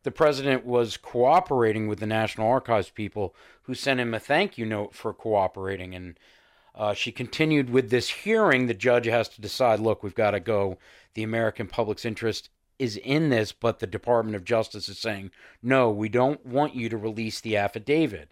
the 0.04 0.12
president 0.12 0.64
was 0.64 0.96
cooperating 0.96 1.88
with 1.88 1.98
the 1.98 2.06
National 2.06 2.48
Archives 2.48 2.88
people 2.88 3.34
who 3.62 3.74
sent 3.74 3.98
him 3.98 4.14
a 4.14 4.20
thank 4.20 4.56
you 4.56 4.64
note 4.64 4.94
for 4.94 5.12
cooperating. 5.12 5.92
And 5.92 6.16
uh, 6.76 6.94
she 6.94 7.10
continued 7.10 7.68
with 7.68 7.90
this 7.90 8.08
hearing. 8.08 8.68
The 8.68 8.74
judge 8.74 9.06
has 9.06 9.28
to 9.30 9.40
decide 9.40 9.80
look, 9.80 10.04
we've 10.04 10.14
got 10.14 10.30
to 10.30 10.40
go. 10.40 10.78
The 11.14 11.24
American 11.24 11.66
public's 11.66 12.04
interest 12.04 12.48
is 12.78 12.96
in 12.96 13.30
this, 13.30 13.50
but 13.50 13.80
the 13.80 13.88
Department 13.88 14.36
of 14.36 14.44
Justice 14.44 14.88
is 14.88 15.00
saying, 15.00 15.32
no, 15.60 15.90
we 15.90 16.08
don't 16.08 16.46
want 16.46 16.76
you 16.76 16.88
to 16.90 16.96
release 16.96 17.40
the 17.40 17.56
affidavit. 17.56 18.30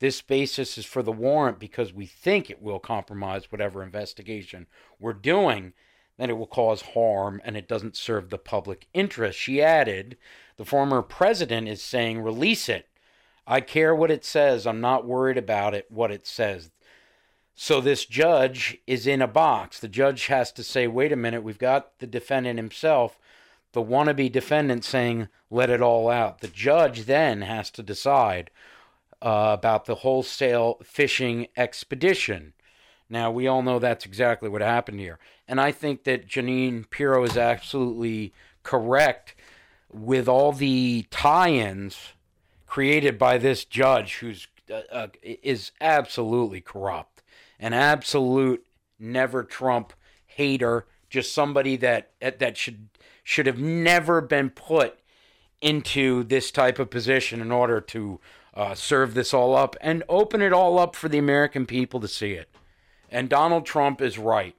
This 0.00 0.22
basis 0.22 0.78
is 0.78 0.86
for 0.86 1.02
the 1.02 1.12
warrant 1.12 1.58
because 1.58 1.92
we 1.92 2.06
think 2.06 2.50
it 2.50 2.62
will 2.62 2.78
compromise 2.78 3.52
whatever 3.52 3.82
investigation 3.82 4.66
we're 4.98 5.12
doing, 5.12 5.74
then 6.16 6.30
it 6.30 6.38
will 6.38 6.46
cause 6.46 6.82
harm 6.82 7.40
and 7.44 7.56
it 7.56 7.68
doesn't 7.68 7.96
serve 7.96 8.30
the 8.30 8.38
public 8.38 8.86
interest. 8.94 9.38
She 9.38 9.62
added, 9.62 10.16
the 10.56 10.64
former 10.64 11.02
president 11.02 11.68
is 11.68 11.82
saying, 11.82 12.20
release 12.20 12.68
it. 12.68 12.88
I 13.46 13.60
care 13.60 13.94
what 13.94 14.10
it 14.10 14.24
says. 14.24 14.66
I'm 14.66 14.80
not 14.80 15.06
worried 15.06 15.38
about 15.38 15.74
it, 15.74 15.86
what 15.90 16.10
it 16.10 16.26
says. 16.26 16.70
So 17.54 17.82
this 17.82 18.06
judge 18.06 18.78
is 18.86 19.06
in 19.06 19.20
a 19.20 19.28
box. 19.28 19.80
The 19.80 19.88
judge 19.88 20.26
has 20.26 20.50
to 20.52 20.64
say, 20.64 20.86
wait 20.86 21.12
a 21.12 21.16
minute, 21.16 21.42
we've 21.42 21.58
got 21.58 21.98
the 21.98 22.06
defendant 22.06 22.58
himself, 22.58 23.18
the 23.72 23.82
wannabe 23.82 24.32
defendant 24.32 24.82
saying, 24.82 25.28
let 25.50 25.68
it 25.68 25.82
all 25.82 26.08
out. 26.08 26.40
The 26.40 26.48
judge 26.48 27.04
then 27.04 27.42
has 27.42 27.70
to 27.72 27.82
decide 27.82 28.50
uh, 29.22 29.56
about 29.58 29.84
the 29.84 29.96
wholesale 29.96 30.78
fishing 30.82 31.48
expedition. 31.56 32.52
Now, 33.08 33.30
we 33.30 33.46
all 33.46 33.62
know 33.62 33.78
that's 33.78 34.06
exactly 34.06 34.48
what 34.48 34.62
happened 34.62 35.00
here. 35.00 35.18
And 35.48 35.60
I 35.60 35.72
think 35.72 36.04
that 36.04 36.28
Jeanine 36.28 36.88
Pirro 36.88 37.24
is 37.24 37.36
absolutely 37.36 38.32
correct 38.62 39.34
with 39.92 40.28
all 40.28 40.52
the 40.52 41.06
tie 41.10 41.50
ins 41.50 42.14
created 42.66 43.18
by 43.18 43.36
this 43.36 43.64
judge 43.64 44.18
who's 44.18 44.46
uh, 44.70 44.82
uh, 44.92 45.08
is 45.22 45.72
absolutely 45.80 46.60
corrupt, 46.60 47.22
an 47.58 47.72
absolute 47.72 48.64
never 49.00 49.42
Trump 49.42 49.92
hater, 50.26 50.86
just 51.08 51.34
somebody 51.34 51.76
that 51.76 52.12
that 52.20 52.56
should 52.56 52.88
should 53.24 53.46
have 53.46 53.58
never 53.58 54.20
been 54.20 54.50
put 54.50 55.00
into 55.60 56.22
this 56.24 56.52
type 56.52 56.78
of 56.78 56.90
position 56.90 57.40
in 57.40 57.50
order 57.50 57.80
to 57.80 58.20
uh, 58.54 58.74
serve 58.74 59.14
this 59.14 59.32
all 59.32 59.56
up 59.56 59.76
and 59.80 60.02
open 60.08 60.42
it 60.42 60.52
all 60.52 60.78
up 60.78 60.96
for 60.96 61.08
the 61.08 61.18
American 61.18 61.66
people 61.66 62.00
to 62.00 62.08
see 62.08 62.32
it. 62.32 62.48
And 63.10 63.28
Donald 63.28 63.66
Trump 63.66 64.00
is 64.00 64.18
right. 64.18 64.54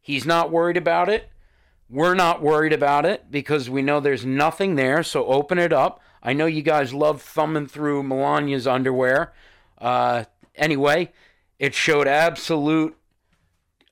He's 0.00 0.26
not 0.26 0.50
worried 0.50 0.76
about 0.76 1.08
it. 1.08 1.30
We're 1.88 2.14
not 2.14 2.42
worried 2.42 2.72
about 2.72 3.06
it 3.06 3.30
because 3.30 3.70
we 3.70 3.82
know 3.82 4.00
there's 4.00 4.24
nothing 4.24 4.74
there. 4.74 5.02
So 5.02 5.26
open 5.26 5.58
it 5.58 5.72
up. 5.72 6.00
I 6.22 6.32
know 6.32 6.46
you 6.46 6.62
guys 6.62 6.94
love 6.94 7.22
thumbing 7.22 7.66
through 7.66 8.02
Melania's 8.02 8.66
underwear. 8.66 9.32
Uh, 9.78 10.24
anyway, 10.54 11.12
it 11.58 11.74
showed 11.74 12.08
absolute 12.08 12.96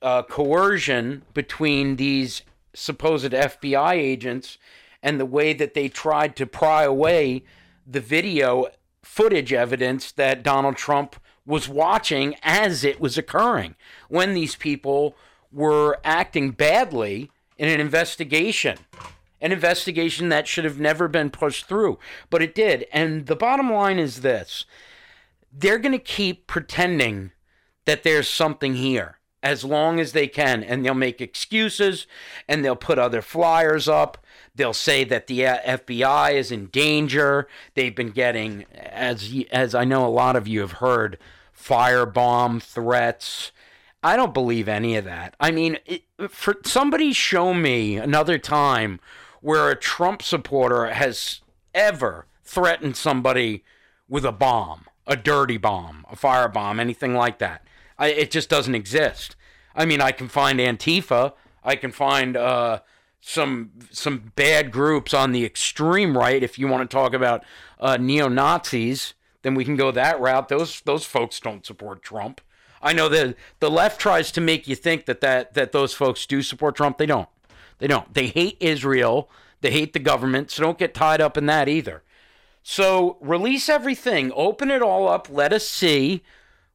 uh, 0.01 0.23
coercion 0.23 1.23
between 1.33 1.95
these 1.95 2.41
supposed 2.73 3.31
FBI 3.31 3.93
agents 3.93 4.57
and 5.01 5.19
the 5.19 5.25
way 5.25 5.53
that 5.53 5.73
they 5.73 5.87
tried 5.87 6.35
to 6.35 6.45
pry 6.45 6.83
away 6.83 7.43
the 7.85 7.99
video 7.99 8.67
footage 9.03 9.53
evidence 9.53 10.11
that 10.13 10.43
Donald 10.43 10.77
Trump 10.77 11.17
was 11.45 11.69
watching 11.69 12.35
as 12.41 12.83
it 12.83 12.99
was 12.99 13.17
occurring 13.17 13.75
when 14.07 14.33
these 14.33 14.55
people 14.55 15.15
were 15.51 15.99
acting 16.03 16.51
badly 16.51 17.29
in 17.57 17.69
an 17.69 17.79
investigation. 17.79 18.77
An 19.41 19.51
investigation 19.51 20.29
that 20.29 20.47
should 20.47 20.63
have 20.63 20.79
never 20.79 21.09
been 21.09 21.29
pushed 21.29 21.65
through, 21.65 21.99
but 22.29 22.41
it 22.41 22.55
did. 22.55 22.85
And 22.93 23.25
the 23.25 23.35
bottom 23.35 23.71
line 23.71 23.99
is 23.99 24.21
this 24.21 24.65
they're 25.55 25.77
going 25.77 25.91
to 25.91 25.99
keep 25.99 26.47
pretending 26.47 27.31
that 27.85 28.03
there's 28.03 28.27
something 28.27 28.75
here 28.75 29.19
as 29.43 29.65
long 29.65 29.99
as 29.99 30.13
they 30.13 30.25
can, 30.25 30.63
and 30.63 30.83
they'll 30.83 30.93
make 30.93 31.19
excuses 31.19 32.07
and 32.47 32.63
they'll 32.63 32.77
put 32.77 32.97
other 32.97 33.21
flyers 33.21 33.89
up 33.89 34.17
They'll 34.55 34.73
say 34.73 35.03
that 35.05 35.27
the 35.27 35.47
uh, 35.47 35.77
FBI 35.79 36.33
is 36.33 36.51
in 36.51 36.67
danger. 36.67 37.47
They've 37.73 37.95
been 37.95 38.11
getting, 38.11 38.65
as 38.73 39.33
as 39.51 39.73
I 39.73 39.83
know 39.83 40.05
a 40.05 40.09
lot 40.09 40.35
of 40.35 40.47
you 40.47 40.61
have 40.61 40.73
heard, 40.73 41.17
firebomb 41.57 42.61
threats. 42.61 43.51
I 44.03 44.15
don't 44.15 44.33
believe 44.33 44.67
any 44.67 44.95
of 44.95 45.05
that. 45.05 45.35
I 45.39 45.51
mean, 45.51 45.79
it, 45.85 46.03
for 46.29 46.57
somebody 46.65 47.13
show 47.13 47.53
me 47.53 47.95
another 47.97 48.37
time 48.37 48.99
where 49.41 49.69
a 49.69 49.75
Trump 49.75 50.21
supporter 50.21 50.87
has 50.93 51.41
ever 51.73 52.27
threatened 52.43 52.95
somebody 52.95 53.63
with 54.07 54.25
a 54.25 54.31
bomb, 54.31 54.85
a 55.07 55.15
dirty 55.15 55.57
bomb, 55.57 56.05
a 56.11 56.15
firebomb, 56.15 56.79
anything 56.79 57.15
like 57.15 57.39
that. 57.39 57.65
I, 57.97 58.07
it 58.09 58.31
just 58.31 58.49
doesn't 58.49 58.75
exist. 58.75 59.35
I 59.75 59.85
mean, 59.85 60.01
I 60.01 60.11
can 60.11 60.27
find 60.27 60.59
Antifa. 60.59 61.33
I 61.63 61.75
can 61.75 61.91
find 61.91 62.37
uh, 62.37 62.81
some 63.25 63.71
some 63.89 64.33
bad 64.35 64.69
groups 64.69 65.13
on 65.13 65.31
the 65.31 65.45
extreme 65.45 66.17
right. 66.17 66.43
If 66.43 66.59
you 66.59 66.67
want 66.67 66.89
to 66.89 66.93
talk 66.93 67.13
about 67.13 67.43
uh, 67.79 67.95
neo 67.95 68.27
Nazis, 68.27 69.13
then 69.43 69.55
we 69.55 69.63
can 69.63 69.77
go 69.77 69.91
that 69.91 70.19
route. 70.19 70.49
Those 70.49 70.81
those 70.81 71.05
folks 71.05 71.39
don't 71.39 71.65
support 71.65 72.03
Trump. 72.03 72.41
I 72.81 72.91
know 72.91 73.07
that 73.07 73.35
the 73.61 73.71
left 73.71 74.01
tries 74.01 74.29
to 74.33 74.41
make 74.41 74.67
you 74.67 74.75
think 74.75 75.05
that, 75.05 75.21
that 75.21 75.53
that 75.53 75.71
those 75.71 75.93
folks 75.93 76.25
do 76.25 76.41
support 76.41 76.75
Trump. 76.75 76.97
They 76.97 77.05
don't. 77.05 77.29
They 77.79 77.87
don't. 77.87 78.13
They 78.13 78.27
hate 78.27 78.57
Israel. 78.59 79.29
They 79.61 79.71
hate 79.71 79.93
the 79.93 79.99
government. 79.99 80.51
So 80.51 80.61
don't 80.61 80.77
get 80.77 80.93
tied 80.93 81.21
up 81.21 81.37
in 81.37 81.45
that 81.45 81.69
either. 81.69 82.03
So 82.61 83.17
release 83.21 83.69
everything. 83.69 84.33
Open 84.35 84.69
it 84.69 84.81
all 84.81 85.07
up. 85.07 85.29
Let 85.29 85.53
us 85.53 85.65
see 85.65 86.23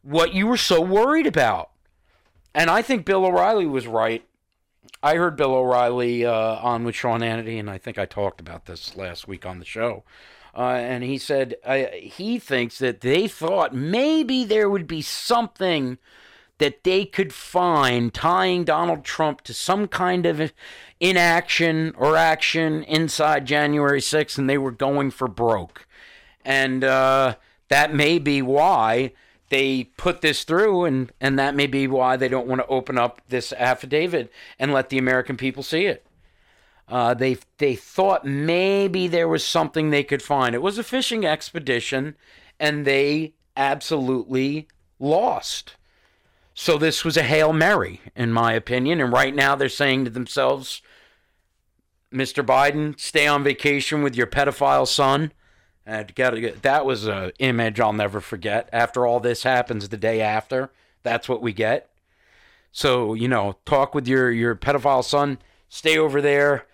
what 0.01 0.33
you 0.33 0.47
were 0.47 0.57
so 0.57 0.81
worried 0.81 1.27
about. 1.27 1.71
And 2.55 2.71
I 2.71 2.81
think 2.81 3.05
Bill 3.05 3.27
O'Reilly 3.27 3.67
was 3.67 3.87
right 3.87 4.25
I 5.03 5.15
heard 5.15 5.37
Bill 5.37 5.55
O'Reilly 5.55 6.27
uh, 6.27 6.33
on 6.33 6.85
with 6.85 6.97
Sean 6.97 7.21
Hannity, 7.21 7.59
and 7.59 7.71
I 7.71 7.79
think 7.79 7.99
I 7.99 8.07
talked 8.07 8.41
about 8.41 8.67
this 8.67 8.97
last 8.97 9.29
week 9.29 9.47
on 9.47 9.61
the 9.61 9.65
show. 9.65 10.03
Uh, 10.57 10.73
and 10.73 11.05
he 11.05 11.19
said 11.19 11.55
uh, 11.65 11.85
he 11.95 12.39
thinks 12.39 12.79
that 12.79 13.01
they 13.01 13.29
thought 13.29 13.75
maybe 13.75 14.45
there 14.45 14.69
would 14.69 14.89
be 14.89 15.03
something 15.03 15.99
that 16.59 16.83
they 16.83 17.05
could 17.05 17.33
find 17.33 18.13
tying 18.13 18.65
Donald 18.65 19.05
Trump 19.05 19.43
to 19.43 19.55
some 19.55 19.87
kind 19.87 20.27
of 20.27 20.53
inaction 20.99 21.95
or 21.97 22.17
action 22.17 22.83
inside 22.85 23.47
January 23.47 24.01
6th, 24.01 24.37
and 24.37 24.51
they 24.51 24.59
were 24.59 24.73
going 24.73 25.13
for 25.13 25.29
broke. 25.29 25.87
And 26.45 26.83
uh, 26.83 27.37
that 27.69 27.95
may 27.95 28.19
be 28.19 28.43
why 28.43 29.13
they 29.49 29.85
put 29.85 30.21
this 30.21 30.45
through, 30.45 30.85
and, 30.85 31.13
and 31.21 31.39
that 31.39 31.55
may 31.55 31.67
be 31.67 31.87
why 31.87 32.17
they 32.17 32.29
don't 32.29 32.47
want 32.47 32.61
to 32.61 32.67
open 32.67 32.99
up 32.99 33.23
this 33.29 33.53
affidavit 33.53 34.31
and 34.59 34.73
let 34.73 34.89
the 34.89 34.99
American 34.99 35.37
people 35.37 35.63
see 35.63 35.87
it. 35.87 36.05
Uh, 36.89 37.13
they 37.13 37.37
they 37.59 37.75
thought 37.77 38.25
maybe 38.25 39.09
there 39.09 39.29
was 39.29 39.45
something 39.45 39.91
they 39.91 40.03
could 40.03 40.23
find. 40.23 40.55
It 40.55 40.63
was 40.63 40.79
a 40.79 40.83
fishing 40.83 41.27
expedition, 41.27 42.17
and 42.59 42.87
they 42.87 43.35
absolutely 43.57 44.69
lost. 44.99 45.77
So 46.55 46.77
this 46.79 47.05
was 47.05 47.17
a 47.17 47.23
hail 47.23 47.53
mary, 47.53 48.01
in 48.17 48.33
my 48.33 48.53
opinion. 48.53 49.01
And 49.01 49.13
right 49.13 49.35
now 49.35 49.55
they're 49.55 49.69
saying 49.69 50.07
to 50.07 50.11
themselves, 50.11 50.83
Mr. 52.13 52.45
Biden, 52.45 52.99
stay 52.99 53.27
on 53.27 53.45
vacation 53.45 54.03
with 54.03 54.17
your 54.17 54.27
pedophile 54.27 54.89
son. 54.89 55.33
And 55.89 56.15
get, 56.15 56.61
that 56.63 56.85
was 56.85 57.07
an 57.07 57.33
image 57.39 57.81
I'll 57.81 57.95
never 57.95 58.21
forget. 58.21 58.69
After 58.75 59.07
all 59.07 59.21
this 59.21 59.43
happens 59.43 59.89
the 59.89 59.97
day 59.97 60.21
after, 60.21 60.71
that's 61.03 61.31
what 61.31 61.41
we 61.41 61.55
get. 61.55 61.89
So, 62.73 63.15
you 63.15 63.27
know, 63.27 63.57
talk 63.65 63.95
with 63.95 64.07
your, 64.07 64.31
your 64.31 64.55
pedophile 64.55 65.03
son, 65.03 65.39
stay 65.71 65.97
over 65.97 66.21
there, 66.21 66.67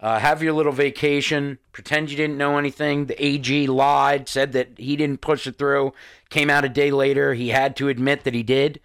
uh, 0.00 0.18
have 0.20 0.42
your 0.42 0.54
little 0.54 0.72
vacation, 0.72 1.58
pretend 1.72 2.10
you 2.10 2.16
didn't 2.16 2.38
know 2.38 2.56
anything. 2.56 3.06
The 3.06 3.22
AG 3.22 3.66
lied, 3.66 4.26
said 4.26 4.52
that 4.52 4.70
he 4.78 4.96
didn't 4.96 5.20
push 5.20 5.46
it 5.46 5.58
through, 5.58 5.92
came 6.30 6.48
out 6.48 6.64
a 6.64 6.70
day 6.70 6.90
later. 6.90 7.34
He 7.34 7.50
had 7.50 7.76
to 7.76 7.88
admit 7.88 8.24
that 8.24 8.32
he 8.32 8.42
did. 8.42 8.80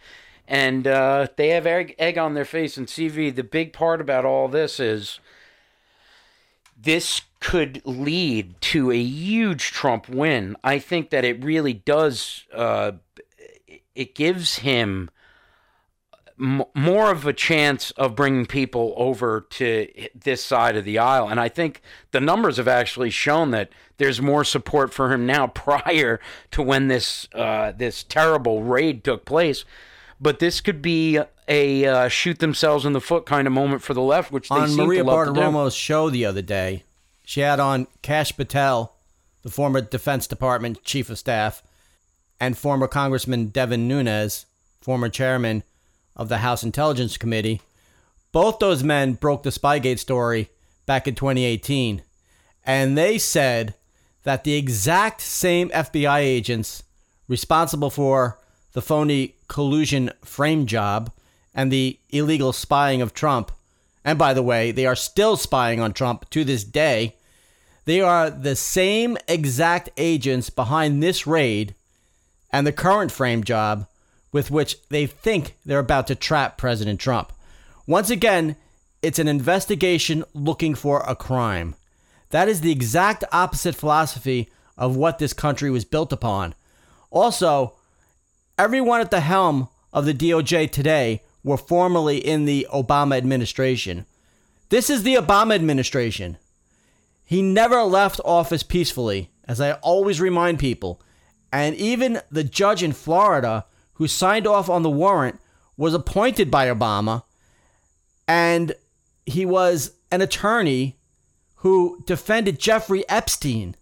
And 0.50 0.86
uh, 0.86 1.28
they 1.38 1.50
have 1.50 1.66
egg, 1.66 1.96
egg 1.98 2.18
on 2.18 2.34
their 2.34 2.44
face 2.44 2.76
and 2.76 2.88
CV. 2.88 3.34
The 3.34 3.42
big 3.42 3.72
part 3.72 4.02
about 4.02 4.26
all 4.26 4.50
this 4.50 4.82
is 4.82 5.22
this 6.78 7.22
could 7.40 7.82
lead 7.86 8.60
to 8.62 8.92
a 8.92 9.00
huge 9.00 9.72
Trump 9.72 10.10
win. 10.10 10.56
I 10.64 10.80
think 10.80 11.10
that 11.12 11.24
it 11.24 11.44
really 11.44 11.74
does. 11.74 12.46
Uh, 12.54 12.94
it 13.96 14.16
gives 14.16 14.60
him 14.60 15.10
m- 16.40 16.64
more 16.74 17.12
of 17.12 17.26
a 17.26 17.34
chance 17.34 17.92
of 17.92 18.16
bringing 18.16 18.46
people 18.46 18.94
over 18.98 19.42
to 19.52 19.88
this 20.16 20.44
side 20.44 20.76
of 20.76 20.86
the 20.86 20.98
aisle, 20.98 21.28
and 21.28 21.40
I 21.40 21.50
think 21.50 21.82
the 22.12 22.22
numbers 22.22 22.58
have 22.58 22.68
actually 22.68 23.10
shown 23.10 23.52
that 23.52 23.70
there's 23.98 24.22
more 24.22 24.44
support 24.44 24.94
for 24.94 25.12
him 25.12 25.26
now 25.26 25.48
prior 25.66 26.20
to 26.52 26.62
when 26.62 26.88
this 26.88 27.28
uh, 27.34 27.72
this 27.72 28.04
terrible 28.04 28.64
raid 28.64 29.04
took 29.04 29.26
place. 29.26 29.66
But 30.20 30.40
this 30.40 30.62
could 30.62 30.82
be 30.82 31.20
a 31.48 31.86
uh, 31.86 32.08
shoot 32.08 32.40
themselves 32.40 32.86
in 32.86 32.94
the 32.94 33.02
foot 33.02 33.26
kind 33.26 33.48
of 33.48 33.54
moment 33.54 33.82
for 33.82 33.94
the 33.94 34.02
left, 34.02 34.32
which 34.32 34.50
they 34.50 34.56
on 34.56 34.70
seem 34.70 34.86
Maria 34.86 35.04
to 35.04 35.08
love 35.10 35.28
to 35.28 35.34
do. 35.34 35.40
Bartiromo's 35.40 35.76
show 35.76 36.10
the 36.10 36.26
other 36.26 36.42
day, 36.42 36.84
she 37.28 37.42
had 37.42 37.60
on 37.60 37.88
Kash 38.02 38.38
Patel, 38.38 38.96
the 39.44 39.50
former 39.50 39.82
Defense 39.82 40.28
Department 40.28 40.82
Chief 40.86 41.10
of 41.10 41.20
Staff, 41.20 41.62
and 42.40 42.58
former 42.58 42.88
Congressman 42.88 43.48
Devin 43.48 43.86
Nunes, 43.86 44.46
former 44.80 45.10
chairman 45.10 45.64
of 46.16 46.30
the 46.30 46.38
House 46.38 46.64
Intelligence 46.64 47.18
Committee. 47.18 47.60
Both 48.32 48.60
those 48.60 48.82
men 48.82 49.16
broke 49.16 49.44
the 49.44 49.50
Spygate 49.50 50.00
story 50.00 50.48
back 50.86 51.06
in 51.06 51.16
2018, 51.16 52.02
and 52.66 52.98
they 52.98 53.18
said 53.18 53.74
that 54.24 54.46
the 54.46 54.56
exact 54.56 55.20
same 55.20 55.68
FBI 55.72 56.20
agents 56.20 56.82
responsible 57.28 57.90
for 57.90 58.40
the 58.72 58.82
phony 58.82 59.36
collusion 59.50 60.12
frame 60.24 60.66
job 60.66 61.12
and 61.54 61.74
the 61.74 62.00
illegal 62.10 62.54
spying 62.54 63.02
of 63.02 63.14
Trump, 63.14 63.52
and 64.06 64.18
by 64.18 64.34
the 64.34 64.42
way, 64.42 64.72
they 64.72 64.86
are 64.86 64.96
still 64.96 65.36
spying 65.36 65.82
on 65.82 65.92
Trump 65.92 66.30
to 66.30 66.46
this 66.46 66.64
day. 66.64 67.16
They 67.88 68.02
are 68.02 68.30
the 68.30 68.58
same 68.58 69.18
exact 69.30 69.92
agents 69.96 70.50
behind 70.50 71.02
this 71.02 71.26
raid 71.26 71.74
and 72.52 72.68
the 72.68 72.74
current 72.74 73.14
frame 73.14 73.46
job 73.46 73.88
with 74.34 74.52
which 74.52 74.76
they 74.90 75.06
think 75.06 75.56
they're 75.66 75.80
about 75.80 76.08
to 76.08 76.16
trap 76.16 76.58
President 76.58 77.00
Trump. 77.00 77.32
Once 77.88 78.10
again, 78.10 78.58
it's 79.02 79.20
an 79.20 79.30
investigation 79.30 80.26
looking 80.34 80.76
for 80.76 81.00
a 81.08 81.16
crime. 81.16 81.76
That 82.32 82.50
is 82.50 82.60
the 82.60 82.74
exact 82.74 83.24
opposite 83.32 83.76
philosophy 83.76 84.50
of 84.78 84.98
what 84.98 85.20
this 85.20 85.32
country 85.32 85.72
was 85.72 85.86
built 85.86 86.12
upon. 86.12 86.56
Also, 87.10 87.78
everyone 88.60 89.00
at 89.00 89.12
the 89.12 89.22
helm 89.22 89.70
of 89.94 90.04
the 90.04 90.14
DOJ 90.14 90.70
today 90.72 91.22
were 91.42 91.56
formerly 91.56 92.18
in 92.18 92.44
the 92.44 92.68
Obama 92.70 93.16
administration. 93.16 94.06
This 94.68 94.90
is 94.90 95.04
the 95.04 95.16
Obama 95.16 95.56
administration. 95.56 96.38
He 97.28 97.42
never 97.42 97.84
left 97.84 98.22
office 98.24 98.64
peacefully, 98.64 99.30
as 99.44 99.60
I 99.60 99.74
always 99.74 100.22
remind 100.22 100.60
people. 100.60 101.02
And 101.52 101.76
even 101.76 102.22
the 102.32 102.46
judge 102.46 102.82
in 102.82 102.94
Florida 102.94 103.66
who 103.96 104.08
signed 104.08 104.48
off 104.48 104.70
on 104.70 104.82
the 104.82 104.90
warrant 104.90 105.42
was 105.76 105.94
appointed 105.94 106.50
by 106.50 106.68
Obama, 106.68 107.24
and 108.30 108.74
he 109.26 109.46
was 109.46 109.92
an 110.10 110.22
attorney 110.22 110.96
who 111.58 112.02
defended 112.06 112.60
Jeffrey 112.60 113.04
Epstein. 113.10 113.76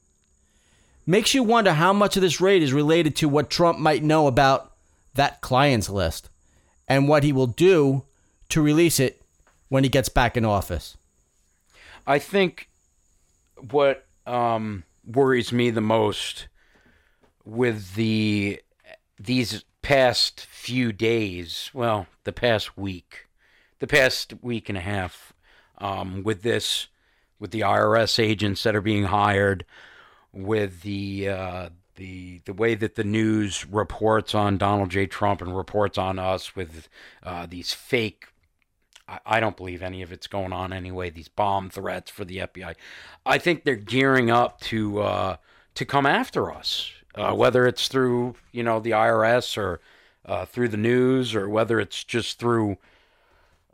Makes 1.06 1.36
you 1.36 1.44
wonder 1.44 1.74
how 1.74 1.94
much 1.94 2.16
of 2.16 2.24
this 2.24 2.42
raid 2.42 2.64
is 2.64 2.74
related 2.74 3.16
to 3.18 3.30
what 3.30 3.52
Trump 3.52 3.78
might 3.78 4.04
know 4.04 4.26
about 4.26 4.72
that 5.14 5.42
client's 5.42 5.88
list 5.88 6.30
and 6.88 7.08
what 7.08 7.24
he 7.24 7.32
will 7.32 7.46
do 7.46 8.06
to 8.50 8.60
release 8.60 9.00
it 9.00 9.22
when 9.70 9.84
he 9.84 9.90
gets 9.90 10.10
back 10.10 10.36
in 10.36 10.46
office. 10.46 10.98
I 12.08 12.18
think 12.18 12.70
what 13.72 14.06
um, 14.26 14.84
worries 15.06 15.52
me 15.52 15.70
the 15.70 15.82
most 15.82 16.48
with 17.44 17.96
the 17.96 18.62
these 19.20 19.64
past 19.82 20.42
few 20.42 20.92
days, 20.92 21.70
well, 21.74 22.08
the 22.24 22.34
past 22.34 22.78
week, 22.78 23.28
the 23.80 23.88
past 23.88 24.34
week 24.42 24.68
and 24.68 24.78
a 24.78 24.82
half, 24.82 25.34
um, 25.78 26.24
with 26.24 26.42
this, 26.42 26.88
with 27.40 27.52
the 27.52 27.62
IRS 27.62 28.18
agents 28.18 28.64
that 28.64 28.76
are 28.76 28.82
being 28.82 29.06
hired, 29.06 29.64
with 30.34 30.82
the 30.82 31.30
uh, 31.30 31.70
the 31.96 32.42
the 32.46 32.54
way 32.54 32.76
that 32.76 32.96
the 32.96 33.04
news 33.04 33.66
reports 33.68 34.34
on 34.36 34.58
Donald 34.58 34.90
J. 34.90 35.06
Trump 35.06 35.42
and 35.42 35.56
reports 35.56 35.98
on 35.98 36.20
us 36.20 36.56
with 36.56 36.90
uh, 37.24 37.46
these 37.46 37.74
fake. 37.74 38.26
I, 39.08 39.20
I 39.26 39.40
don't 39.40 39.58
believe 39.58 39.82
any 39.82 40.02
of 40.02 40.12
it's 40.12 40.28
going 40.28 40.54
on 40.54 40.74
anyway. 40.74 41.10
These 41.10 41.28
bomb 41.28 41.70
threats 41.70 42.12
for 42.12 42.26
the 42.26 42.38
FBI. 42.38 42.76
I 43.26 43.38
think 43.38 43.64
they're 43.64 43.76
gearing 43.76 44.30
up 44.32 44.60
to 44.62 45.02
uh, 45.02 45.36
to 45.76 45.86
come 45.86 46.06
after 46.06 46.52
us, 46.52 46.92
uh, 47.16 47.34
whether 47.34 47.66
it's 47.66 47.88
through 47.88 48.36
you 48.52 48.64
know 48.64 48.80
the 48.80 48.92
IRS 48.92 49.58
or 49.58 49.80
uh, 50.26 50.46
through 50.46 50.70
the 50.70 50.78
news 50.78 51.36
or 51.36 51.50
whether 51.50 51.80
it's 51.80 52.04
just 52.04 52.40
through 52.40 52.78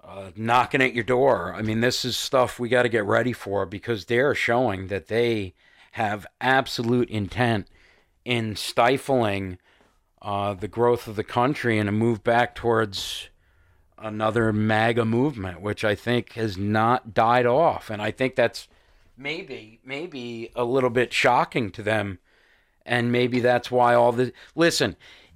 uh, 0.04 0.32
knocking 0.36 0.82
at 0.82 0.94
your 0.94 1.04
door. 1.04 1.54
I 1.56 1.62
mean, 1.62 1.82
this 1.82 2.04
is 2.04 2.18
stuff 2.18 2.60
we 2.60 2.70
got 2.70 2.84
to 2.84 2.90
get 2.90 3.06
ready 3.06 3.34
for 3.34 3.66
because 3.66 4.06
they're 4.06 4.36
showing 4.36 4.88
that 4.88 5.08
they 5.08 5.54
have 5.94 6.26
absolute 6.40 7.10
intent 7.10 7.68
in 8.26 8.56
stifling 8.56 9.58
uh, 10.22 10.54
the 10.54 10.68
growth 10.68 11.08
of 11.08 11.16
the 11.16 11.24
country 11.24 11.80
and 11.80 11.90
a 11.90 11.92
move 11.92 12.24
back 12.24 12.56
towards 12.56 13.30
another 14.02 14.52
MAGA 14.52 15.06
movement, 15.06 15.62
which 15.62 15.84
I 15.84 15.96
think 15.96 16.34
has 16.34 16.58
not 16.58 17.14
died 17.14 17.46
off. 17.46 17.90
And 17.90 18.02
I 18.02 18.12
think 18.12 18.36
that's 18.36 18.68
maybe 19.18 19.80
maybe 19.84 20.52
a 20.56 20.64
little 20.64 20.90
bit 20.90 21.14
shocking 21.14 21.72
to 21.72 21.84
them. 21.84 22.20
And 22.86 23.12
maybe 23.12 23.40
that's 23.40 23.70
why 23.70 23.94
all 23.94 24.12
the 24.12 24.34
listen, 24.56 24.96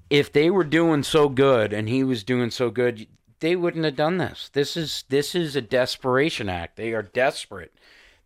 if 0.10 0.32
they 0.32 0.50
were 0.50 0.64
doing 0.64 1.04
so 1.04 1.30
good 1.30 1.74
and 1.74 1.88
he 1.88 2.04
was 2.04 2.24
doing 2.24 2.52
so 2.52 2.70
good, 2.70 3.08
they 3.40 3.56
wouldn't 3.56 3.86
have 3.86 3.96
done 3.96 4.18
this. 4.18 4.50
This 4.54 4.76
is 4.76 5.04
this 5.10 5.36
is 5.36 5.56
a 5.56 5.62
desperation 5.62 6.50
act. 6.50 6.76
They 6.76 6.94
are 6.94 7.04
desperate. 7.04 7.74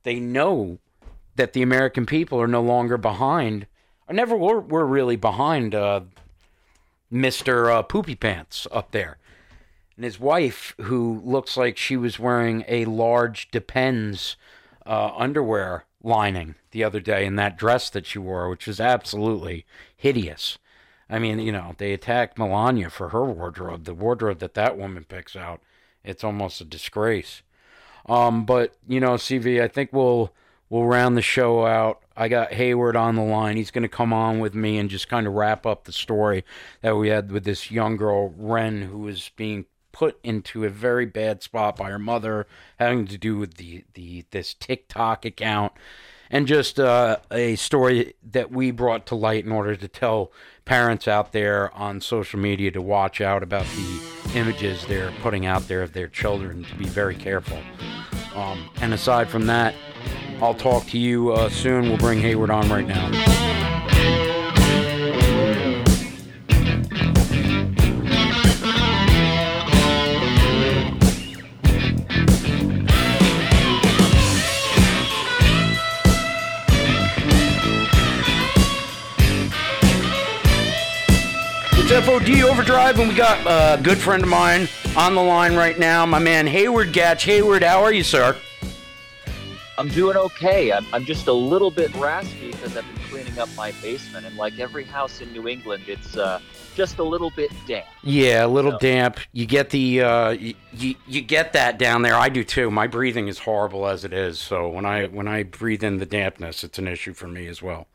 They 0.03 0.19
know 0.19 0.79
that 1.35 1.53
the 1.53 1.61
American 1.61 2.05
people 2.05 2.41
are 2.41 2.47
no 2.47 2.61
longer 2.61 2.97
behind 2.97 3.67
I 4.09 4.13
never 4.13 4.35
were, 4.35 4.59
were 4.59 4.87
really 4.87 5.17
behind 5.17 5.75
uh, 5.75 6.01
Mr. 7.13 7.71
Uh, 7.71 7.83
Poopy 7.83 8.15
Pants 8.15 8.65
up 8.71 8.89
there. 8.89 9.18
And 9.99 10.05
his 10.05 10.17
wife, 10.17 10.75
who 10.79 11.21
looks 11.25 11.57
like 11.57 11.75
she 11.75 11.97
was 11.97 12.17
wearing 12.17 12.63
a 12.69 12.85
large 12.85 13.51
Depends 13.51 14.37
uh, 14.85 15.11
underwear 15.13 15.83
lining 16.01 16.55
the 16.71 16.85
other 16.85 17.01
day 17.01 17.25
in 17.25 17.35
that 17.35 17.57
dress 17.57 17.89
that 17.89 18.05
she 18.05 18.17
wore, 18.17 18.49
which 18.49 18.65
is 18.65 18.79
absolutely 18.79 19.65
hideous. 19.97 20.57
I 21.09 21.19
mean, 21.19 21.39
you 21.39 21.51
know, 21.51 21.75
they 21.77 21.91
attacked 21.91 22.37
Melania 22.37 22.89
for 22.89 23.09
her 23.09 23.25
wardrobe. 23.25 23.83
The 23.83 23.93
wardrobe 23.93 24.39
that 24.39 24.53
that 24.53 24.77
woman 24.77 25.03
picks 25.03 25.35
out, 25.35 25.59
it's 26.01 26.23
almost 26.23 26.61
a 26.61 26.63
disgrace. 26.63 27.41
Um, 28.05 28.45
but 28.45 28.77
you 28.87 29.01
know, 29.01 29.15
CV, 29.15 29.61
I 29.61 29.67
think 29.67 29.91
we'll 29.91 30.31
we'll 30.69 30.85
round 30.85 31.17
the 31.17 31.21
show 31.21 31.65
out. 31.65 32.01
I 32.15 32.29
got 32.29 32.53
Hayward 32.53 32.95
on 32.95 33.17
the 33.17 33.21
line. 33.21 33.57
He's 33.57 33.71
going 33.71 33.83
to 33.83 33.89
come 33.89 34.13
on 34.13 34.39
with 34.39 34.55
me 34.55 34.77
and 34.77 34.89
just 34.89 35.09
kind 35.09 35.27
of 35.27 35.33
wrap 35.33 35.65
up 35.65 35.83
the 35.83 35.91
story 35.91 36.45
that 36.79 36.95
we 36.95 37.09
had 37.09 37.33
with 37.33 37.43
this 37.43 37.69
young 37.69 37.97
girl, 37.97 38.33
Ren, 38.37 38.83
who 38.83 38.99
was 38.99 39.31
being 39.35 39.65
put 39.91 40.19
into 40.23 40.63
a 40.63 40.69
very 40.69 41.05
bad 41.05 41.43
spot 41.43 41.75
by 41.75 41.89
her 41.89 41.99
mother, 41.99 42.47
having 42.77 43.07
to 43.07 43.17
do 43.17 43.37
with 43.37 43.55
the, 43.55 43.83
the 43.93 44.25
this 44.31 44.53
TikTok 44.53 45.25
account, 45.25 45.73
and 46.29 46.47
just 46.47 46.79
uh, 46.79 47.17
a 47.31 47.55
story 47.55 48.13
that 48.31 48.51
we 48.51 48.71
brought 48.71 49.05
to 49.07 49.15
light 49.15 49.45
in 49.45 49.51
order 49.51 49.75
to 49.75 49.87
tell 49.87 50.31
parents 50.65 51.07
out 51.07 51.31
there 51.31 51.73
on 51.75 52.01
social 52.01 52.39
media 52.39 52.71
to 52.71 52.81
watch 52.81 53.19
out 53.19 53.41
about 53.41 53.65
the 53.65 54.01
images 54.35 54.85
they're 54.85 55.11
putting 55.21 55.45
out 55.45 55.67
there 55.67 55.81
of 55.81 55.93
their 55.93 56.07
children, 56.07 56.63
to 56.63 56.75
be 56.75 56.85
very 56.85 57.15
careful. 57.15 57.57
Um, 58.35 58.69
and 58.79 58.93
aside 58.93 59.29
from 59.29 59.47
that, 59.47 59.73
I'll 60.41 60.53
talk 60.53 60.85
to 60.87 60.97
you 60.99 61.31
uh, 61.31 61.49
soon. 61.49 61.89
We'll 61.89 61.97
bring 61.97 62.19
Hayward 62.19 62.51
on 62.51 62.69
right 62.69 62.87
now. 62.87 63.28
KFOD 81.99 82.43
Overdrive, 82.49 82.97
and 82.97 83.09
we 83.09 83.15
got 83.15 83.45
a 83.45 83.81
good 83.83 83.97
friend 83.97 84.23
of 84.23 84.29
mine 84.29 84.69
on 84.95 85.15
the 85.15 85.21
line 85.21 85.57
right 85.57 85.77
now, 85.77 86.05
my 86.05 86.17
man 86.17 86.47
Hayward 86.47 86.93
Gatch. 86.93 87.23
Hayward, 87.23 87.61
how 87.61 87.83
are 87.83 87.91
you, 87.91 88.03
sir? 88.03 88.37
I'm 89.77 89.89
doing 89.89 90.15
okay. 90.15 90.71
I'm, 90.71 90.85
I'm 90.93 91.03
just 91.03 91.27
a 91.27 91.33
little 91.33 91.69
bit 91.69 91.93
raspy 91.95 92.51
because 92.51 92.77
I've 92.77 92.85
been 92.85 93.03
cleaning 93.09 93.37
up 93.37 93.49
my 93.57 93.73
basement, 93.81 94.25
and 94.25 94.37
like 94.37 94.59
every 94.59 94.85
house 94.85 95.19
in 95.19 95.33
New 95.33 95.49
England, 95.49 95.83
it's 95.87 96.15
uh, 96.15 96.39
just 96.73 96.99
a 96.99 97.03
little 97.03 97.31
bit 97.31 97.51
damp. 97.67 97.85
Yeah, 98.01 98.45
a 98.45 98.47
little 98.47 98.71
so. 98.71 98.77
damp. 98.77 99.19
You 99.33 99.45
get 99.45 99.69
the 99.69 100.01
uh, 100.01 100.29
you, 100.29 100.53
you, 100.71 100.95
you 101.05 101.19
get 101.19 101.51
that 101.51 101.77
down 101.77 102.01
there. 102.01 102.15
I 102.15 102.29
do 102.29 102.45
too. 102.45 102.71
My 102.71 102.87
breathing 102.87 103.27
is 103.27 103.39
horrible 103.39 103.85
as 103.85 104.05
it 104.05 104.13
is, 104.13 104.39
so 104.39 104.69
when 104.69 104.85
I 104.85 105.07
when 105.07 105.27
I 105.27 105.43
breathe 105.43 105.83
in 105.83 105.97
the 105.97 106.05
dampness, 106.05 106.63
it's 106.63 106.79
an 106.79 106.87
issue 106.87 107.13
for 107.13 107.27
me 107.27 107.47
as 107.47 107.61
well. 107.61 107.87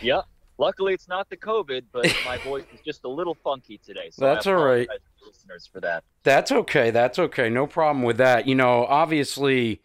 Yeah, 0.00 0.22
Luckily, 0.58 0.94
it's 0.94 1.08
not 1.08 1.28
the 1.30 1.36
COVID, 1.36 1.84
but 1.92 2.14
my 2.24 2.38
voice 2.38 2.64
is 2.72 2.80
just 2.84 3.04
a 3.04 3.08
little 3.08 3.34
funky 3.34 3.78
today. 3.78 4.10
So 4.10 4.24
That's 4.24 4.46
all 4.46 4.64
right. 4.64 4.88
Listeners, 5.26 5.68
for 5.70 5.80
that. 5.80 6.04
That's 6.22 6.52
okay. 6.52 6.90
That's 6.90 7.18
okay. 7.18 7.48
No 7.48 7.66
problem 7.66 8.04
with 8.04 8.18
that. 8.18 8.46
You 8.46 8.54
know, 8.54 8.84
obviously, 8.86 9.80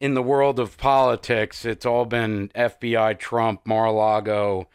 in 0.00 0.14
the 0.14 0.22
world 0.22 0.58
of 0.58 0.78
politics, 0.78 1.64
it's 1.64 1.84
all 1.84 2.04
been 2.04 2.48
FBI, 2.54 3.18
Trump, 3.18 3.66
Mar-a-Lago, 3.66 4.68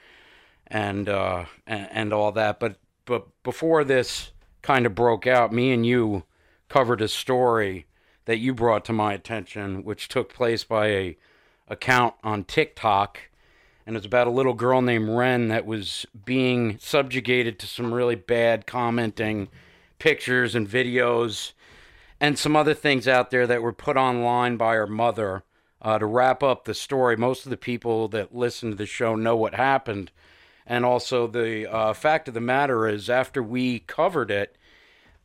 and 0.67 1.10
uh, 1.10 1.46
and, 1.65 1.88
and 1.91 2.13
all 2.13 2.32
that. 2.34 2.60
But 2.60 2.78
but 3.06 3.28
before 3.43 3.84
this 3.84 4.32
kind 4.62 4.86
of 4.86 4.93
broke 4.93 5.26
out, 5.26 5.52
me 5.52 5.72
and 5.72 5.86
you 5.86 6.24
covered 6.69 7.02
a 7.02 7.08
story 7.08 7.88
that 8.26 8.38
you 8.38 8.54
brought 8.54 8.86
to 8.86 8.93
my 8.93 9.13
attention, 9.13 9.84
which 9.84 10.08
took 10.08 10.34
place 10.34 10.63
by 10.63 10.88
a 10.88 11.17
account 11.67 12.15
on 12.24 12.43
TikTok 12.43 13.19
and 13.86 13.96
it's 13.96 14.06
about 14.06 14.28
a 14.28 14.32
little 14.32 14.54
girl 14.54 14.82
named 14.82 15.10
Ren 15.10 15.50
that 15.50 15.65
was 15.65 16.06
being 16.26 16.78
subjugated 16.80 17.60
to 17.60 17.67
some 17.67 17.93
really 17.93 18.15
bad 18.15 18.65
commenting, 18.65 19.50
pictures 20.00 20.56
and 20.56 20.67
videos, 20.67 21.54
and 22.19 22.39
some 22.39 22.56
other 22.56 22.74
things 22.74 23.08
out 23.08 23.32
there 23.32 23.46
that 23.48 23.62
were 23.62 23.74
put 23.74 23.98
online 23.98 24.58
by 24.58 24.76
her 24.76 24.88
mother. 24.88 25.43
Uh, 25.82 26.00
to 26.00 26.06
wrap 26.06 26.41
up 26.41 26.63
the 26.63 26.74
story, 26.74 27.17
most 27.17 27.46
of 27.46 27.50
the 27.50 27.58
people 27.58 28.08
that 28.08 28.34
listen 28.34 28.69
to 28.69 28.76
the 28.78 28.86
show 28.86 29.15
know 29.15 29.36
what 29.36 29.56
happened. 29.56 30.10
And 30.65 30.86
also, 30.86 31.28
the 31.28 31.69
uh, 31.69 31.91
fact 31.91 32.30
of 32.30 32.34
the 32.34 32.39
matter 32.39 32.88
is, 32.88 33.10
after 33.10 33.43
we 33.43 33.80
covered 33.80 34.32
it, 34.32 34.58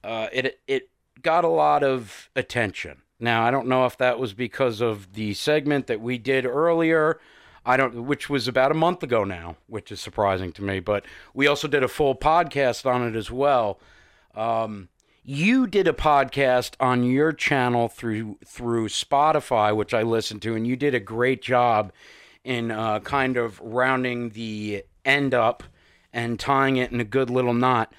uh, 0.03 0.27
it 0.33 0.59
it 0.67 0.91
got 1.23 1.45
a 1.45 1.49
lot 1.49 1.85
of 1.85 2.29
attention. 2.35 3.03
Now, 3.21 3.45
I 3.45 3.53
don't 3.53 3.69
know 3.69 3.87
if 3.87 3.97
that 3.99 4.19
was 4.19 4.33
because 4.35 4.81
of 4.81 5.15
the 5.15 5.35
segment 5.35 5.87
that 5.87 6.01
we 6.01 6.19
did 6.19 6.45
earlier 6.45 7.21
I 7.65 7.77
don't, 7.77 8.05
which 8.05 8.31
was 8.31 8.49
about 8.49 8.71
a 8.71 8.75
month 8.75 9.03
ago 9.03 9.25
now, 9.25 9.57
which 9.67 9.93
is 9.93 10.01
surprising 10.01 10.53
to 10.53 10.63
me. 10.63 10.81
But 10.81 11.05
we 11.35 11.47
also 11.47 11.69
did 11.69 11.83
a 11.83 11.89
full 11.89 12.15
podcast 12.15 12.87
on 12.87 13.07
it 13.07 13.17
as 13.17 13.31
well. 13.31 13.79
Um, 14.35 14.89
you 15.25 15.67
did 15.67 15.87
a 15.87 15.93
podcast 15.93 16.73
on 16.81 17.05
your 17.05 17.33
channel 17.33 17.89
through 17.89 18.39
through 18.47 18.89
Spotify, 18.89 19.77
which 19.77 19.93
I 19.93 20.03
listened 20.03 20.43
to, 20.43 20.55
and 20.55 20.67
you 20.67 20.77
did 20.77 20.95
a 20.95 21.01
great 21.01 21.43
job 21.43 21.93
in 22.45 22.71
uh, 22.71 23.01
kind 23.01 23.37
of 23.37 23.61
rounding 23.61 24.31
the 24.31 24.85
end 25.05 25.35
up 25.35 25.63
and 26.13 26.41
tying 26.41 26.79
it 26.79 26.93
in 26.93 27.01
a 27.01 27.05
good 27.05 27.29
little 27.29 27.53
knot. 27.53 27.93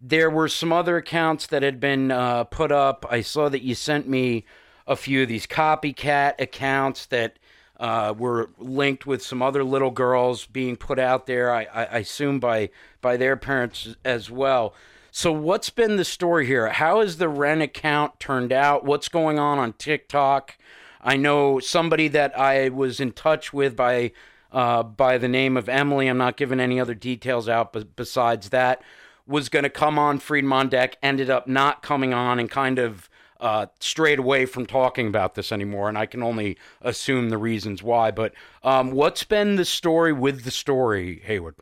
There 0.00 0.30
were 0.30 0.48
some 0.48 0.72
other 0.72 0.96
accounts 0.96 1.46
that 1.48 1.62
had 1.62 1.80
been 1.80 2.10
uh, 2.10 2.44
put 2.44 2.72
up. 2.72 3.04
I 3.10 3.20
saw 3.20 3.50
that 3.50 3.62
you 3.62 3.74
sent 3.74 4.08
me 4.08 4.46
a 4.86 4.96
few 4.96 5.22
of 5.22 5.28
these 5.28 5.46
copycat 5.46 6.40
accounts 6.40 7.04
that 7.06 7.38
uh, 7.80 8.14
were 8.16 8.50
linked 8.58 9.06
with 9.06 9.22
some 9.22 9.40
other 9.40 9.64
little 9.64 9.90
girls 9.90 10.44
being 10.44 10.76
put 10.76 10.98
out 10.98 11.26
there. 11.26 11.52
I, 11.52 11.66
I, 11.72 11.98
assume 11.98 12.38
by 12.38 12.68
by 13.00 13.16
their 13.16 13.36
parents 13.36 13.96
as 14.04 14.30
well. 14.30 14.74
So 15.10 15.32
what's 15.32 15.70
been 15.70 15.96
the 15.96 16.04
story 16.04 16.46
here? 16.46 16.68
How 16.68 17.00
has 17.00 17.16
the 17.16 17.28
Ren 17.28 17.62
account 17.62 18.20
turned 18.20 18.52
out? 18.52 18.84
What's 18.84 19.08
going 19.08 19.38
on 19.38 19.58
on 19.58 19.72
TikTok? 19.72 20.58
I 21.00 21.16
know 21.16 21.58
somebody 21.58 22.08
that 22.08 22.38
I 22.38 22.68
was 22.68 23.00
in 23.00 23.12
touch 23.12 23.52
with 23.54 23.76
by 23.76 24.12
uh, 24.52 24.82
by 24.82 25.16
the 25.16 25.28
name 25.28 25.56
of 25.56 25.66
Emily. 25.66 26.06
I'm 26.06 26.18
not 26.18 26.36
giving 26.36 26.60
any 26.60 26.78
other 26.78 26.94
details 26.94 27.48
out, 27.48 27.72
but 27.72 27.96
besides 27.96 28.50
that, 28.50 28.82
was 29.26 29.48
going 29.48 29.62
to 29.62 29.70
come 29.70 29.98
on 29.98 30.18
Freedom 30.18 30.52
on 30.52 30.68
Deck. 30.68 30.98
Ended 31.02 31.30
up 31.30 31.46
not 31.46 31.82
coming 31.82 32.12
on 32.12 32.38
and 32.38 32.50
kind 32.50 32.78
of 32.78 33.08
uh, 33.40 33.66
strayed 33.80 34.18
away 34.18 34.46
from 34.46 34.66
talking 34.66 35.08
about 35.08 35.34
this 35.34 35.50
anymore, 35.50 35.88
and 35.88 35.98
I 35.98 36.06
can 36.06 36.22
only 36.22 36.56
assume 36.80 37.30
the 37.30 37.38
reasons 37.38 37.82
why. 37.82 38.10
But 38.10 38.34
um, 38.62 38.92
what's 38.92 39.24
been 39.24 39.56
the 39.56 39.64
story 39.64 40.12
with 40.12 40.44
the 40.44 40.50
story, 40.50 41.20
Hayward? 41.24 41.56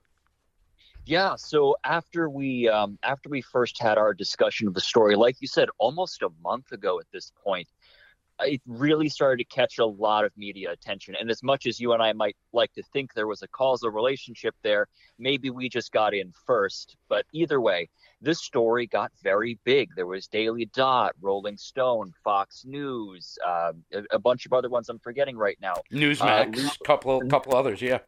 Yeah, 1.06 1.36
so 1.36 1.76
after 1.84 2.28
we 2.28 2.68
um, 2.68 2.98
after 3.02 3.30
we 3.30 3.40
first 3.40 3.80
had 3.80 3.96
our 3.96 4.12
discussion 4.12 4.68
of 4.68 4.74
the 4.74 4.80
story, 4.80 5.16
like 5.16 5.36
you 5.40 5.48
said, 5.48 5.68
almost 5.78 6.20
a 6.20 6.28
month 6.42 6.72
ago 6.72 7.00
at 7.00 7.06
this 7.12 7.32
point, 7.42 7.66
it 8.40 8.60
really 8.66 9.08
started 9.08 9.38
to 9.38 9.54
catch 9.56 9.78
a 9.78 9.86
lot 9.86 10.24
of 10.24 10.36
media 10.36 10.70
attention. 10.70 11.14
And 11.18 11.30
as 11.30 11.42
much 11.42 11.66
as 11.66 11.80
you 11.80 11.92
and 11.92 12.02
I 12.02 12.12
might 12.12 12.36
like 12.52 12.72
to 12.74 12.82
think 12.92 13.14
there 13.14 13.26
was 13.26 13.42
a 13.42 13.48
causal 13.48 13.90
relationship 13.90 14.54
there, 14.62 14.86
maybe 15.18 15.50
we 15.50 15.68
just 15.68 15.92
got 15.92 16.12
in 16.12 16.32
first. 16.46 16.96
But 17.08 17.24
either 17.32 17.60
way, 17.60 17.88
this 18.20 18.40
story 18.40 18.86
got 18.86 19.12
very 19.22 19.58
big. 19.64 19.90
There 19.94 20.06
was 20.06 20.26
Daily 20.26 20.66
Dot, 20.66 21.14
Rolling 21.20 21.56
Stone, 21.56 22.12
Fox 22.24 22.64
News, 22.66 23.38
uh, 23.46 23.72
a, 23.92 24.02
a, 24.12 24.18
bunch 24.18 24.46
of 24.46 24.52
other 24.52 24.68
ones 24.68 24.88
I'm 24.88 24.98
forgetting 24.98 25.36
right 25.36 25.58
now. 25.60 25.74
Newsmax, 25.92 26.66
uh, 26.66 26.70
couple 26.84 27.20
couple 27.28 27.54
others, 27.54 27.80
yeah. 27.80 27.98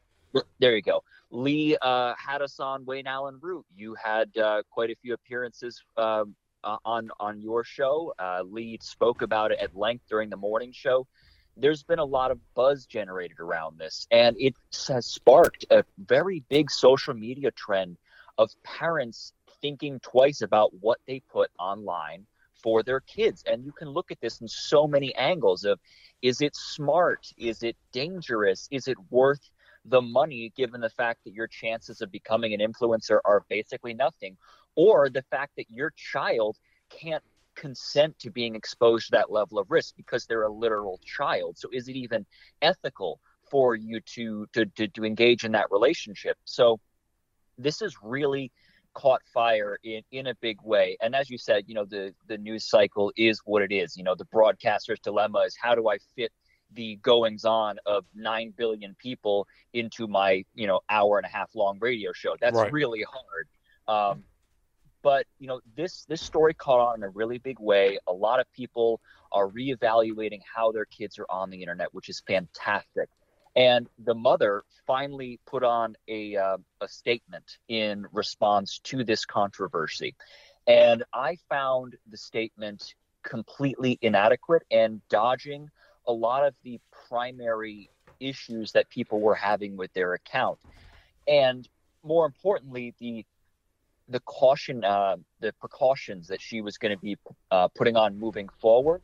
There 0.58 0.74
you 0.74 0.82
go. 0.82 1.02
Lee 1.30 1.76
uh, 1.80 2.14
had 2.16 2.42
us 2.42 2.60
on 2.60 2.84
Wayne 2.84 3.06
Allyn 3.06 3.38
Root. 3.40 3.64
You 3.74 3.94
had 3.94 4.36
uh, 4.36 4.62
quite 4.70 4.90
a 4.90 4.96
few 4.96 5.14
appearances 5.14 5.82
um, 5.96 6.34
uh, 6.64 6.76
on 6.84 7.10
on 7.20 7.40
your 7.40 7.64
show. 7.64 8.14
Uh, 8.18 8.42
Lee 8.44 8.78
spoke 8.82 9.22
about 9.22 9.52
it 9.52 9.58
at 9.60 9.76
length 9.76 10.04
during 10.08 10.30
the 10.30 10.36
morning 10.36 10.72
show. 10.72 11.06
There's 11.56 11.82
been 11.82 11.98
a 11.98 12.04
lot 12.04 12.30
of 12.30 12.38
buzz 12.54 12.86
generated 12.86 13.38
around 13.38 13.78
this, 13.78 14.06
and 14.10 14.36
it 14.38 14.54
has 14.88 15.06
sparked 15.06 15.66
a 15.70 15.84
very 15.98 16.42
big 16.48 16.70
social 16.70 17.14
media 17.14 17.50
trend 17.50 17.96
of 18.38 18.50
parents 18.64 19.32
thinking 19.60 20.00
twice 20.00 20.42
about 20.42 20.72
what 20.80 20.98
they 21.06 21.20
put 21.30 21.50
online 21.58 22.26
for 22.62 22.82
their 22.82 23.00
kids. 23.00 23.42
And 23.46 23.64
you 23.64 23.72
can 23.72 23.88
look 23.88 24.10
at 24.10 24.20
this 24.20 24.40
in 24.40 24.48
so 24.48 24.86
many 24.86 25.14
angles 25.14 25.64
of 25.64 25.78
is 26.22 26.40
it 26.40 26.54
smart? 26.54 27.26
Is 27.38 27.62
it 27.62 27.76
dangerous? 27.92 28.68
Is 28.70 28.88
it 28.88 28.96
worth 29.10 29.50
the 29.86 30.02
money 30.02 30.52
given 30.56 30.80
the 30.80 30.90
fact 30.90 31.20
that 31.24 31.32
your 31.32 31.46
chances 31.46 32.02
of 32.02 32.12
becoming 32.12 32.52
an 32.52 32.60
influencer 32.60 33.20
are 33.24 33.44
basically 33.48 33.94
nothing? 33.94 34.36
Or 34.76 35.08
the 35.08 35.22
fact 35.30 35.52
that 35.56 35.70
your 35.70 35.92
child 35.96 36.58
can't 36.90 37.24
consent 37.54 38.18
to 38.18 38.30
being 38.30 38.54
exposed 38.54 39.06
to 39.06 39.12
that 39.12 39.30
level 39.30 39.58
of 39.58 39.70
risk 39.70 39.94
because 39.96 40.26
they're 40.26 40.44
a 40.44 40.52
literal 40.52 41.00
child. 41.04 41.58
So 41.58 41.68
is 41.72 41.88
it 41.88 41.96
even 41.96 42.24
ethical 42.62 43.20
for 43.50 43.74
you 43.74 44.00
to 44.00 44.46
to 44.52 44.64
to, 44.76 44.88
to 44.88 45.04
engage 45.04 45.44
in 45.44 45.52
that 45.52 45.66
relationship? 45.70 46.38
So 46.44 46.80
this 47.58 47.82
is 47.82 47.96
really 48.02 48.52
caught 48.94 49.22
fire 49.32 49.78
in, 49.82 50.02
in 50.12 50.28
a 50.28 50.34
big 50.36 50.58
way. 50.62 50.96
And 51.00 51.14
as 51.14 51.30
you 51.30 51.38
said, 51.38 51.64
you 51.66 51.74
know, 51.74 51.84
the, 51.84 52.14
the 52.28 52.38
news 52.38 52.68
cycle 52.68 53.12
is 53.16 53.40
what 53.44 53.62
it 53.62 53.72
is. 53.72 53.96
You 53.96 54.04
know, 54.04 54.14
the 54.14 54.24
broadcaster's 54.26 55.00
dilemma 55.00 55.40
is 55.40 55.56
how 55.60 55.74
do 55.74 55.88
I 55.88 55.98
fit 56.16 56.32
the 56.72 56.96
goings 56.96 57.44
on 57.44 57.78
of 57.86 58.04
9 58.14 58.54
billion 58.56 58.96
people 58.98 59.46
into 59.72 60.06
my, 60.06 60.44
you 60.54 60.66
know, 60.66 60.80
hour 60.88 61.18
and 61.18 61.26
a 61.26 61.30
half 61.30 61.50
long 61.54 61.78
radio 61.80 62.12
show? 62.12 62.36
That's 62.40 62.56
right. 62.56 62.72
really 62.72 63.04
hard. 63.04 63.48
Um, 63.88 64.24
but 65.02 65.26
you 65.38 65.46
know 65.46 65.60
this 65.76 66.04
this 66.06 66.20
story 66.20 66.54
caught 66.54 66.80
on 66.80 66.96
in 66.96 67.02
a 67.02 67.08
really 67.08 67.38
big 67.38 67.58
way 67.58 67.98
a 68.06 68.12
lot 68.12 68.40
of 68.40 68.46
people 68.52 69.00
are 69.32 69.48
reevaluating 69.48 70.40
how 70.54 70.70
their 70.72 70.84
kids 70.84 71.18
are 71.18 71.26
on 71.30 71.50
the 71.50 71.60
internet 71.60 71.92
which 71.94 72.08
is 72.08 72.22
fantastic 72.26 73.08
and 73.56 73.88
the 73.98 74.14
mother 74.14 74.62
finally 74.86 75.40
put 75.46 75.62
on 75.62 75.96
a, 76.08 76.36
uh, 76.36 76.58
a 76.80 76.88
statement 76.88 77.58
in 77.68 78.06
response 78.12 78.78
to 78.84 79.04
this 79.04 79.24
controversy. 79.24 80.14
And 80.66 81.02
I 81.12 81.36
found 81.48 81.96
the 82.10 82.16
statement 82.16 82.94
completely 83.22 83.98
inadequate 84.02 84.62
and 84.70 85.00
dodging 85.08 85.68
a 86.06 86.12
lot 86.12 86.46
of 86.46 86.54
the 86.62 86.80
primary 87.08 87.90
issues 88.20 88.72
that 88.72 88.88
people 88.88 89.20
were 89.20 89.34
having 89.34 89.76
with 89.76 89.92
their 89.94 90.14
account. 90.14 90.58
And 91.26 91.68
more 92.02 92.26
importantly, 92.26 92.94
the 92.98 93.24
the 94.08 94.20
caution, 94.20 94.82
uh, 94.82 95.16
the 95.38 95.52
precautions 95.60 96.26
that 96.26 96.40
she 96.40 96.60
was 96.62 96.78
going 96.78 96.90
to 96.90 97.00
be 97.00 97.16
uh, 97.52 97.68
putting 97.68 97.96
on 97.96 98.18
moving 98.18 98.48
forward 98.60 99.02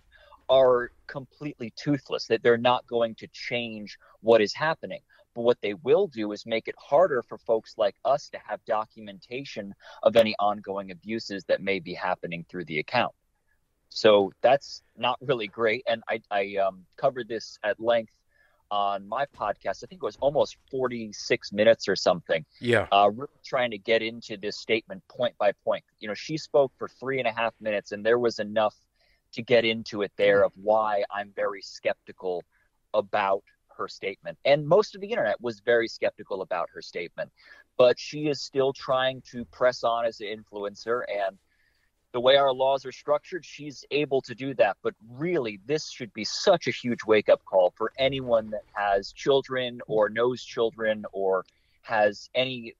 are 0.48 0.90
completely 1.06 1.72
toothless, 1.76 2.26
that 2.26 2.42
they're 2.42 2.56
not 2.56 2.86
going 2.86 3.14
to 3.16 3.26
change 3.28 3.98
what 4.20 4.40
is 4.40 4.54
happening. 4.54 5.00
But 5.34 5.42
what 5.42 5.60
they 5.60 5.74
will 5.74 6.06
do 6.06 6.32
is 6.32 6.46
make 6.46 6.66
it 6.66 6.74
harder 6.78 7.22
for 7.22 7.36
folks 7.36 7.74
like 7.76 7.94
us 8.04 8.30
to 8.30 8.38
have 8.46 8.64
documentation 8.64 9.74
of 10.02 10.16
any 10.16 10.34
ongoing 10.38 10.90
abuses 10.90 11.44
that 11.44 11.60
may 11.60 11.78
be 11.78 11.92
happening 11.92 12.44
through 12.48 12.64
the 12.64 12.78
account. 12.78 13.12
So 13.88 14.32
that's 14.40 14.82
not 14.96 15.18
really 15.20 15.46
great. 15.46 15.84
And 15.86 16.02
I, 16.08 16.20
I 16.30 16.56
um, 16.56 16.84
covered 16.96 17.28
this 17.28 17.58
at 17.62 17.78
length 17.78 18.12
on 18.70 19.06
my 19.06 19.26
podcast. 19.26 19.84
I 19.84 19.86
think 19.86 20.02
it 20.02 20.06
was 20.06 20.16
almost 20.20 20.56
46 20.70 21.52
minutes 21.52 21.88
or 21.88 21.96
something. 21.96 22.44
Yeah. 22.60 22.86
Uh, 22.90 23.10
really 23.14 23.28
trying 23.44 23.70
to 23.70 23.78
get 23.78 24.02
into 24.02 24.36
this 24.36 24.56
statement 24.56 25.02
point 25.08 25.36
by 25.38 25.52
point. 25.64 25.84
You 25.98 26.08
know, 26.08 26.14
she 26.14 26.36
spoke 26.36 26.72
for 26.78 26.88
three 26.88 27.18
and 27.18 27.28
a 27.28 27.32
half 27.32 27.54
minutes, 27.60 27.92
and 27.92 28.04
there 28.04 28.18
was 28.18 28.38
enough 28.38 28.74
to 29.36 29.42
get 29.42 29.64
into 29.64 30.02
it 30.02 30.12
there 30.16 30.42
of 30.42 30.52
mm-hmm. 30.52 30.64
why 30.64 31.04
I'm 31.14 31.32
very 31.36 31.62
skeptical 31.62 32.42
about 32.92 33.44
her 33.76 33.88
statement. 33.88 34.38
And 34.44 34.66
most 34.66 34.94
of 34.94 35.00
the 35.00 35.08
internet 35.08 35.40
was 35.40 35.60
very 35.60 35.86
skeptical 35.88 36.42
about 36.42 36.68
her 36.72 36.82
statement. 36.82 37.30
But 37.76 37.98
she 37.98 38.28
is 38.28 38.40
still 38.40 38.72
trying 38.72 39.22
to 39.32 39.44
press 39.44 39.84
on 39.84 40.06
as 40.06 40.20
an 40.20 40.28
influencer. 40.28 41.02
And 41.08 41.36
the 42.12 42.20
way 42.20 42.36
our 42.36 42.52
laws 42.52 42.86
are 42.86 42.92
structured, 42.92 43.44
she's 43.44 43.84
able 43.90 44.22
to 44.22 44.34
do 44.34 44.54
that. 44.54 44.78
But 44.82 44.94
really, 45.10 45.60
this 45.66 45.90
should 45.90 46.12
be 46.14 46.24
such 46.24 46.66
a 46.66 46.70
huge 46.70 47.00
wake 47.06 47.28
up 47.28 47.44
call 47.44 47.74
for 47.76 47.92
anyone 47.98 48.48
that 48.50 48.64
has 48.72 49.12
children 49.12 49.80
or 49.86 50.08
knows 50.08 50.42
children 50.42 51.04
or 51.12 51.44
has 51.82 52.30
any 52.34 52.74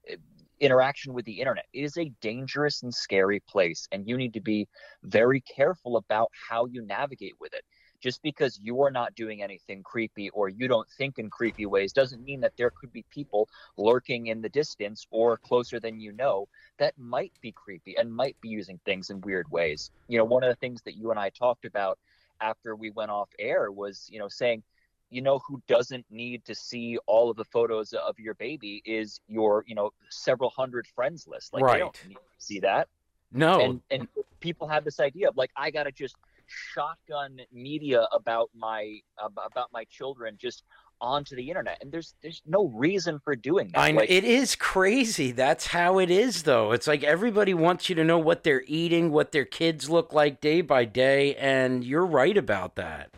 interaction 0.59 1.13
with 1.13 1.25
the 1.25 1.39
internet. 1.39 1.65
It 1.73 1.83
is 1.83 1.97
a 1.97 2.11
dangerous 2.21 2.83
and 2.83 2.93
scary 2.93 3.41
place, 3.47 3.87
and 3.91 4.07
you 4.07 4.17
need 4.17 4.33
to 4.33 4.41
be 4.41 4.67
very 5.03 5.41
careful 5.41 5.97
about 5.97 6.29
how 6.49 6.65
you 6.65 6.85
navigate 6.85 7.35
with 7.39 7.53
it. 7.53 7.63
Just 7.99 8.21
because 8.21 8.59
you 8.61 8.81
are 8.83 8.91
not 8.91 9.15
doing 9.15 9.41
anything 9.41 9.81
creepy 9.81 10.29
or 10.29 10.49
you 10.49 10.67
don't 10.67 10.87
think 10.97 11.17
in 11.17 11.31
creepy 11.31 11.65
ways 11.65 11.93
doesn't 11.93 12.23
mean 12.23 12.39
that 12.41 12.53
there 12.55 12.71
could 12.79 12.93
be 12.93 13.03
people 13.09 13.49
lurking 13.75 14.27
in 14.27 14.41
the 14.41 14.49
distance 14.49 15.07
or 15.09 15.37
closer 15.37 15.79
than 15.79 15.99
you 15.99 16.11
know 16.11 16.47
that 16.77 16.93
might 16.97 17.33
be 17.41 17.51
creepy 17.51 17.97
and 17.97 18.13
might 18.13 18.37
be 18.39 18.49
using 18.49 18.79
things 18.85 19.09
in 19.09 19.19
weird 19.21 19.49
ways. 19.49 19.89
You 20.07 20.19
know, 20.19 20.25
one 20.25 20.43
of 20.43 20.49
the 20.49 20.55
things 20.57 20.81
that 20.83 20.95
you 20.95 21.09
and 21.09 21.19
I 21.19 21.29
talked 21.29 21.65
about 21.65 21.97
after 22.39 22.75
we 22.75 22.91
went 22.91 23.09
off 23.09 23.29
air 23.39 23.71
was, 23.71 24.07
you 24.11 24.19
know, 24.19 24.27
saying, 24.29 24.61
you 25.09 25.21
know 25.21 25.39
who 25.47 25.61
doesn't 25.67 26.05
need 26.09 26.43
to 26.45 26.53
see 26.55 26.97
all 27.07 27.29
of 27.29 27.37
the 27.37 27.45
photos 27.45 27.93
of 27.93 28.17
your 28.19 28.33
baby 28.35 28.81
is 28.85 29.19
your 29.27 29.63
you 29.67 29.75
know 29.75 29.89
several 30.09 30.49
hundred 30.49 30.85
friends 30.87 31.25
list 31.27 31.53
like 31.53 31.63
Right. 31.63 31.73
they 31.73 31.79
don't 31.79 32.05
need 32.07 32.15
to 32.15 32.19
see 32.37 32.59
that 32.59 32.87
No. 33.31 33.59
and 33.61 33.81
and 33.91 34.07
people 34.39 34.67
have 34.67 34.83
this 34.83 34.99
idea 34.99 35.29
of 35.29 35.37
like 35.37 35.51
i 35.55 35.71
gotta 35.71 35.91
just 35.91 36.15
shotgun 36.47 37.39
media 37.51 38.07
about 38.13 38.49
my 38.55 38.99
about 39.19 39.69
my 39.71 39.83
children 39.85 40.37
just 40.39 40.63
onto 40.99 41.35
the 41.35 41.47
internet 41.47 41.77
and 41.81 41.91
there's 41.91 42.15
there's 42.21 42.41
no 42.45 42.67
reason 42.69 43.19
for 43.23 43.35
doing 43.35 43.69
that 43.73 43.79
I 43.79 43.91
know 43.91 43.99
like, 43.99 44.09
it 44.09 44.23
is 44.23 44.55
crazy. 44.55 45.31
That's 45.31 45.67
how 45.67 45.99
it 45.99 46.09
is, 46.09 46.41
though. 46.43 46.71
It's 46.71 46.87
like 46.87 47.03
everybody 47.03 47.53
wants 47.53 47.87
you 47.87 47.93
to 47.95 48.03
know 48.03 48.17
what 48.17 48.43
they're 48.43 48.63
eating, 48.65 49.11
what 49.11 49.31
their 49.31 49.45
kids 49.45 49.91
look 49.91 50.11
like 50.11 50.41
day 50.41 50.61
by 50.61 50.85
day, 50.85 51.35
and 51.35 51.83
you're 51.83 52.05
right 52.05 52.35
about 52.35 52.75
that. 52.77 53.11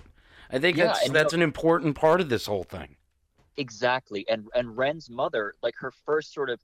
I 0.50 0.60
think 0.60 0.78
Yeah, 0.78 0.88
that's 0.88 1.06
and 1.06 1.16
that's 1.16 1.34
an 1.34 1.42
important 1.42 1.96
part 1.96 2.22
of 2.22 2.30
this 2.30 2.46
whole 2.46 2.64
thing. 2.64 2.96
exactly 3.58 4.26
and 4.30 4.48
and 4.56 4.78
ren's 4.78 5.10
mother 5.10 5.54
like 5.62 5.76
her 5.78 5.92
first 6.06 6.34
sort 6.34 6.50
of 6.50 6.60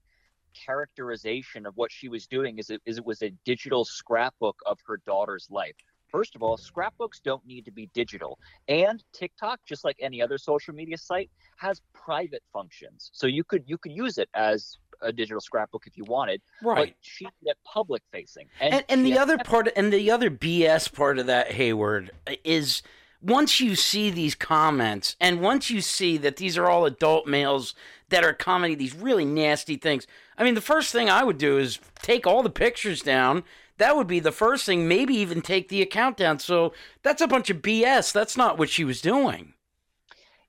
characterization 0.65 1.65
of 1.65 1.75
what 1.75 1.91
she 1.91 2.07
was 2.09 2.25
doing 2.27 2.57
is 2.57 2.69
it, 2.69 2.81
is 2.85 2.97
it 2.97 3.05
was 3.05 3.21
a 3.21 3.29
digital 3.45 3.83
scrapbook 3.85 4.57
of 4.65 4.79
her 4.87 4.97
daughter's 5.05 5.47
life 5.51 5.75
first 6.07 6.35
of 6.35 6.41
all 6.41 6.55
scrapbooks 6.57 7.19
don't 7.19 7.45
need 7.45 7.65
to 7.65 7.71
be 7.71 7.89
digital 7.93 8.39
and 8.69 9.03
tiktok 9.13 9.59
just 9.65 9.83
like 9.83 9.97
any 9.99 10.21
other 10.21 10.37
social 10.37 10.73
media 10.73 10.97
site 10.97 11.29
has 11.57 11.81
private 11.93 12.41
functions 12.53 13.09
so 13.13 13.27
you 13.27 13.43
could 13.43 13.63
you 13.67 13.77
could 13.77 13.91
use 13.91 14.17
it 14.17 14.29
as 14.33 14.77
a 15.01 15.11
digital 15.11 15.41
scrapbook 15.41 15.83
if 15.85 15.97
you 15.97 16.05
wanted 16.05 16.41
Right. 16.63 16.89
but 16.89 16.95
she 17.01 17.25
did 17.25 17.33
it 17.51 17.57
public 17.65 18.01
facing 18.11 18.47
and, 18.61 18.83
and 18.87 19.05
she 19.05 19.11
the 19.11 19.19
other 19.19 19.37
part 19.37 19.67
and 19.75 19.91
the 19.91 20.09
other 20.11 20.29
bs 20.31 20.91
part 20.93 21.19
of 21.19 21.25
that 21.27 21.51
hayward 21.51 22.11
is 22.45 22.81
once 23.25 23.59
you 23.59 23.75
see 23.75 24.09
these 24.09 24.35
comments 24.35 25.15
and 25.19 25.41
once 25.41 25.69
you 25.69 25.81
see 25.81 26.15
that 26.17 26.38
these 26.38 26.57
are 26.57 26.69
all 26.69 26.85
adult 26.85 27.25
males 27.25 27.73
that 28.09 28.23
are 28.23 28.33
commenting 28.33 28.77
these 28.77 28.95
really 28.95 29.25
nasty 29.25 29.77
things 29.77 30.05
i 30.38 30.43
mean 30.43 30.53
the 30.53 30.61
first 30.61 30.91
thing 30.91 31.09
i 31.09 31.23
would 31.23 31.38
do 31.38 31.57
is 31.57 31.79
take 32.05 32.27
all 32.27 32.43
the 32.43 32.49
pictures 32.49 33.01
down. 33.01 33.43
That 33.77 33.97
would 33.97 34.07
be 34.07 34.21
the 34.21 34.31
first 34.31 34.65
thing 34.65 34.88
maybe 34.88 35.15
even 35.15 35.41
take 35.41 35.67
the 35.67 35.81
account 35.81 36.15
down. 36.15 36.39
So 36.39 36.71
that's 37.03 37.21
a 37.21 37.27
bunch 37.27 37.49
of 37.49 37.61
bs 37.61 38.13
that's 38.13 38.38
not 38.38 38.57
what 38.57 38.69
she 38.69 38.83
was 38.83 39.01
doing. 39.01 39.53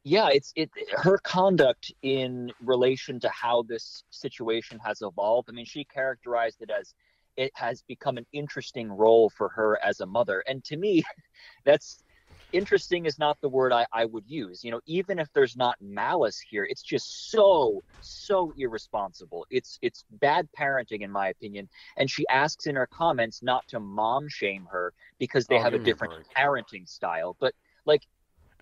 Yeah 0.04 0.28
it's 0.30 0.52
it 0.54 0.70
her 0.92 1.18
conduct 1.18 1.92
in 2.02 2.52
relation 2.62 3.18
to 3.20 3.28
how 3.30 3.62
this 3.62 4.04
situation 4.10 4.78
has 4.84 5.02
evolved 5.02 5.48
i 5.50 5.52
mean 5.52 5.64
she 5.64 5.82
characterized 5.84 6.62
it 6.62 6.70
as 6.70 6.94
it 7.36 7.50
has 7.54 7.82
become 7.82 8.16
an 8.16 8.26
interesting 8.32 8.90
role 8.90 9.28
for 9.28 9.48
her 9.50 9.78
as 9.84 10.00
a 10.00 10.06
mother. 10.06 10.42
And 10.46 10.62
to 10.64 10.76
me 10.76 11.02
that's 11.64 12.04
interesting 12.52 13.06
is 13.06 13.18
not 13.18 13.38
the 13.40 13.48
word 13.48 13.72
I, 13.72 13.86
I 13.92 14.04
would 14.04 14.24
use. 14.26 14.62
You 14.64 14.70
know 14.72 14.80
even 14.86 15.18
if 15.18 15.28
there's 15.32 15.56
not 15.56 15.76
malice 15.80 16.38
here 16.48 16.64
it's 16.68 16.82
just 16.82 17.30
so 17.30 17.82
so 18.00 18.52
irresponsible. 18.56 19.46
It's 19.50 19.78
it's 19.82 20.04
bad 20.10 20.48
parenting 20.58 21.00
in 21.02 21.10
my 21.10 21.28
opinion. 21.28 21.68
And 21.96 22.10
she 22.10 22.26
asks 22.28 22.66
in 22.66 22.76
her 22.76 22.88
comments 22.92 23.42
not 23.42 23.66
to 23.68 23.80
mom 23.80 24.28
shame 24.28 24.66
her 24.70 24.92
because 25.18 25.46
they 25.46 25.56
Oh, 25.56 25.58
have 25.58 25.74
a 25.74 25.78
different 25.78 26.12
parenting 26.36 26.88
style. 26.88 27.36
But 27.40 27.54
like 27.84 28.02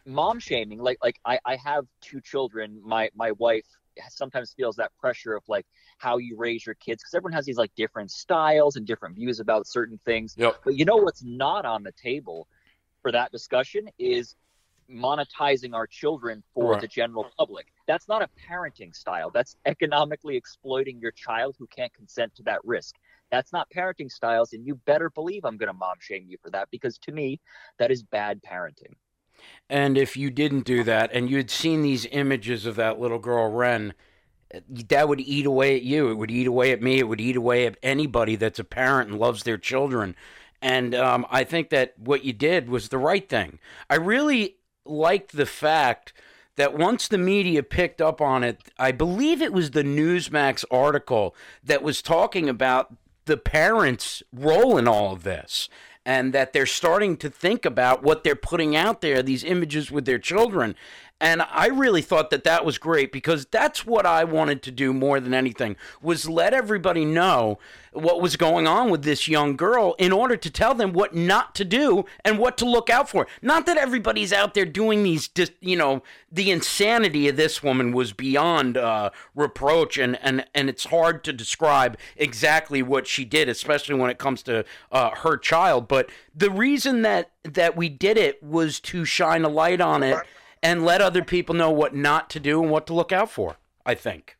mom 0.06 0.38
shaming 0.38 0.78
like 0.80 0.98
like 1.02 1.16
I, 1.24 1.38
I 1.44 1.56
have 1.56 1.84
two 2.00 2.20
children. 2.20 2.80
My 2.84 3.10
my 3.14 3.32
wife 3.32 3.66
sometimes 4.10 4.52
feels 4.56 4.76
that 4.76 4.92
pressure 4.98 5.34
of 5.34 5.42
like 5.48 5.66
how 5.98 6.18
you 6.18 6.36
raise 6.36 6.66
your 6.66 6.74
kids 6.76 7.02
because 7.02 7.14
everyone 7.14 7.32
has 7.34 7.44
these 7.46 7.56
like 7.56 7.72
different 7.76 8.10
styles 8.10 8.76
and 8.76 8.86
different 8.86 9.14
views 9.14 9.40
about 9.40 9.66
certain 9.66 9.98
things. 10.04 10.36
Yep. 10.36 10.56
but 10.64 10.74
you 10.74 10.84
know 10.84 10.96
what's 10.96 11.22
not 11.24 11.64
on 11.64 11.82
the 11.82 11.92
table 11.92 12.48
for 13.04 13.12
that 13.12 13.30
discussion 13.30 13.86
is 13.98 14.34
monetizing 14.90 15.74
our 15.74 15.86
children 15.86 16.42
for 16.54 16.72
Right. 16.72 16.80
the 16.80 16.88
general 16.88 17.26
public 17.38 17.66
that's 17.86 18.08
not 18.08 18.22
a 18.22 18.28
parenting 18.48 18.94
style 18.94 19.30
that's 19.30 19.56
economically 19.66 20.36
exploiting 20.36 20.98
your 21.00 21.10
child 21.12 21.54
who 21.58 21.66
can't 21.66 21.92
consent 21.92 22.34
to 22.34 22.42
that 22.44 22.60
risk 22.64 22.94
that's 23.30 23.52
not 23.52 23.68
parenting 23.70 24.10
styles 24.10 24.54
and 24.54 24.66
you 24.66 24.74
better 24.86 25.10
believe 25.10 25.44
i'm 25.44 25.56
going 25.58 25.68
to 25.68 25.74
mom 25.74 25.96
shame 26.00 26.24
you 26.28 26.38
for 26.42 26.50
that 26.50 26.68
because 26.70 26.98
to 26.98 27.12
me 27.12 27.38
that 27.78 27.90
is 27.90 28.02
bad 28.02 28.40
parenting 28.42 28.94
And 29.70 29.98
if 29.98 30.16
you 30.16 30.30
didn't 30.30 30.64
do 30.64 30.82
that 30.84 31.10
and 31.12 31.30
you'd 31.30 31.50
seen 31.50 31.82
these 31.82 32.06
images 32.06 32.66
of 32.66 32.76
that 32.76 33.00
little 33.00 33.18
girl, 33.18 33.50
Ren, 33.50 33.94
that 34.68 35.08
would 35.08 35.20
eat 35.20 35.46
away 35.46 35.76
at 35.76 35.82
you. 35.82 36.10
It 36.10 36.14
would 36.14 36.30
eat 36.30 36.46
away 36.46 36.72
at 36.72 36.82
me. 36.82 36.98
It 36.98 37.08
would 37.08 37.20
eat 37.20 37.36
away 37.36 37.66
at 37.66 37.76
anybody 37.82 38.36
that's 38.36 38.58
a 38.58 38.64
parent 38.64 39.10
and 39.10 39.18
loves 39.18 39.42
their 39.42 39.58
children. 39.58 40.14
And 40.64 40.94
um, 40.94 41.26
I 41.30 41.44
think 41.44 41.68
that 41.68 41.92
what 41.98 42.24
you 42.24 42.32
did 42.32 42.70
was 42.70 42.88
the 42.88 42.96
right 42.96 43.28
thing. 43.28 43.58
I 43.90 43.96
really 43.96 44.56
liked 44.86 45.36
the 45.36 45.44
fact 45.44 46.14
that 46.56 46.76
once 46.76 47.06
the 47.06 47.18
media 47.18 47.62
picked 47.62 48.00
up 48.00 48.22
on 48.22 48.42
it, 48.42 48.62
I 48.78 48.90
believe 48.90 49.42
it 49.42 49.52
was 49.52 49.72
the 49.72 49.82
Newsmax 49.82 50.64
article 50.70 51.36
that 51.62 51.82
was 51.82 52.00
talking 52.00 52.48
about 52.48 52.96
the 53.26 53.36
parents' 53.36 54.22
role 54.32 54.78
in 54.78 54.88
all 54.88 55.12
of 55.12 55.22
this 55.22 55.68
and 56.06 56.32
that 56.32 56.54
they're 56.54 56.64
starting 56.64 57.18
to 57.18 57.28
think 57.28 57.66
about 57.66 58.02
what 58.02 58.24
they're 58.24 58.34
putting 58.34 58.74
out 58.74 59.02
there, 59.02 59.22
these 59.22 59.44
images 59.44 59.90
with 59.90 60.06
their 60.06 60.18
children. 60.18 60.74
And 61.24 61.40
I 61.40 61.68
really 61.68 62.02
thought 62.02 62.28
that 62.28 62.44
that 62.44 62.66
was 62.66 62.76
great 62.76 63.10
because 63.10 63.46
that's 63.46 63.86
what 63.86 64.04
I 64.04 64.24
wanted 64.24 64.62
to 64.64 64.70
do 64.70 64.92
more 64.92 65.20
than 65.20 65.32
anything 65.32 65.74
was 66.02 66.28
let 66.28 66.52
everybody 66.52 67.06
know 67.06 67.58
what 67.92 68.20
was 68.20 68.36
going 68.36 68.66
on 68.66 68.90
with 68.90 69.04
this 69.04 69.26
young 69.26 69.56
girl 69.56 69.94
in 69.98 70.12
order 70.12 70.36
to 70.36 70.50
tell 70.50 70.74
them 70.74 70.92
what 70.92 71.14
not 71.14 71.54
to 71.54 71.64
do 71.64 72.04
and 72.26 72.38
what 72.38 72.58
to 72.58 72.66
look 72.66 72.90
out 72.90 73.08
for. 73.08 73.26
Not 73.40 73.64
that 73.64 73.78
everybody's 73.78 74.34
out 74.34 74.52
there 74.52 74.66
doing 74.66 75.02
these, 75.02 75.30
you 75.62 75.76
know, 75.76 76.02
the 76.30 76.50
insanity 76.50 77.26
of 77.28 77.36
this 77.36 77.62
woman 77.62 77.92
was 77.92 78.12
beyond 78.12 78.76
uh, 78.76 79.08
reproach, 79.34 79.96
and, 79.96 80.18
and, 80.20 80.44
and 80.54 80.68
it's 80.68 80.84
hard 80.84 81.24
to 81.24 81.32
describe 81.32 81.96
exactly 82.18 82.82
what 82.82 83.06
she 83.06 83.24
did, 83.24 83.48
especially 83.48 83.94
when 83.94 84.10
it 84.10 84.18
comes 84.18 84.42
to 84.42 84.66
uh, 84.92 85.08
her 85.16 85.38
child. 85.38 85.88
But 85.88 86.10
the 86.34 86.50
reason 86.50 87.00
that, 87.00 87.30
that 87.44 87.78
we 87.78 87.88
did 87.88 88.18
it 88.18 88.42
was 88.42 88.78
to 88.80 89.06
shine 89.06 89.42
a 89.46 89.48
light 89.48 89.80
on 89.80 90.02
it 90.02 90.18
and 90.64 90.82
let 90.82 91.02
other 91.02 91.22
people 91.22 91.54
know 91.54 91.70
what 91.70 91.94
not 91.94 92.30
to 92.30 92.40
do 92.40 92.62
and 92.62 92.70
what 92.70 92.86
to 92.86 92.94
look 92.94 93.12
out 93.12 93.30
for, 93.30 93.58
I 93.84 93.94
think. 93.94 94.36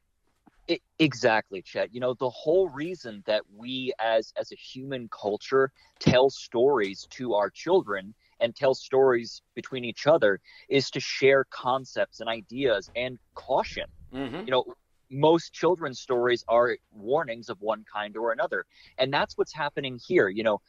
I 0.69 0.81
exactly, 0.99 1.61
Chet. 1.61 1.95
You 1.95 2.01
know, 2.01 2.15
the 2.15 2.31
whole 2.31 2.71
reason 2.71 3.23
that 3.27 3.43
we 3.55 3.93
as 4.01 4.33
as 4.37 4.51
a 4.51 4.57
human 4.57 5.09
culture 5.09 5.71
tell 5.99 6.31
stories 6.31 7.07
to 7.11 7.35
our 7.35 7.51
children 7.51 8.15
and 8.41 8.57
tell 8.57 8.75
stories 8.75 9.43
between 9.55 9.85
each 9.85 10.07
other 10.07 10.41
is 10.71 10.91
to 10.93 11.01
share 11.01 11.45
concepts 11.51 12.21
and 12.21 12.29
ideas 12.31 12.91
and 12.97 13.19
caution. 13.35 13.85
Mm-hmm. 14.13 14.47
You 14.47 14.51
know, 14.51 14.65
most 15.11 15.53
children's 15.53 16.01
stories 16.01 16.45
are 16.49 16.77
warnings 16.93 17.51
of 17.51 17.61
one 17.61 17.85
kind 17.93 18.17
or 18.17 18.33
another. 18.33 18.65
And 18.97 19.13
that's 19.13 19.37
what's 19.37 19.53
happening 19.53 20.01
here. 20.05 20.29
You 20.29 20.43
know, 20.45 20.61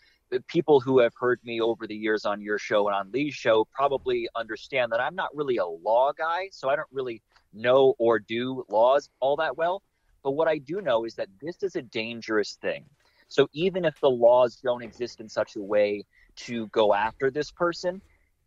people 0.47 0.79
who 0.79 0.99
have 0.99 1.13
heard 1.19 1.39
me 1.43 1.61
over 1.61 1.87
the 1.87 1.95
years 1.95 2.25
on 2.25 2.41
your 2.41 2.57
show 2.57 2.87
and 2.87 2.95
on 2.95 3.11
Lee's 3.11 3.33
show 3.33 3.65
probably 3.71 4.27
understand 4.35 4.91
that 4.91 4.99
I'm 4.99 5.15
not 5.15 5.35
really 5.35 5.57
a 5.57 5.65
law 5.65 6.11
guy, 6.13 6.49
so 6.51 6.69
I 6.69 6.75
don't 6.75 6.87
really 6.91 7.21
know 7.53 7.95
or 7.97 8.19
do 8.19 8.65
laws 8.69 9.09
all 9.19 9.35
that 9.37 9.57
well. 9.57 9.81
But 10.23 10.31
what 10.31 10.47
I 10.47 10.57
do 10.57 10.81
know 10.81 11.05
is 11.05 11.15
that 11.15 11.29
this 11.41 11.61
is 11.63 11.75
a 11.75 11.81
dangerous 11.81 12.57
thing. 12.61 12.85
So 13.27 13.47
even 13.53 13.85
if 13.85 13.99
the 13.99 14.09
laws 14.09 14.57
don't 14.57 14.83
exist 14.83 15.19
in 15.19 15.29
such 15.29 15.55
a 15.55 15.61
way 15.61 16.03
to 16.37 16.67
go 16.67 16.93
after 16.93 17.31
this 17.31 17.51
person, 17.51 18.01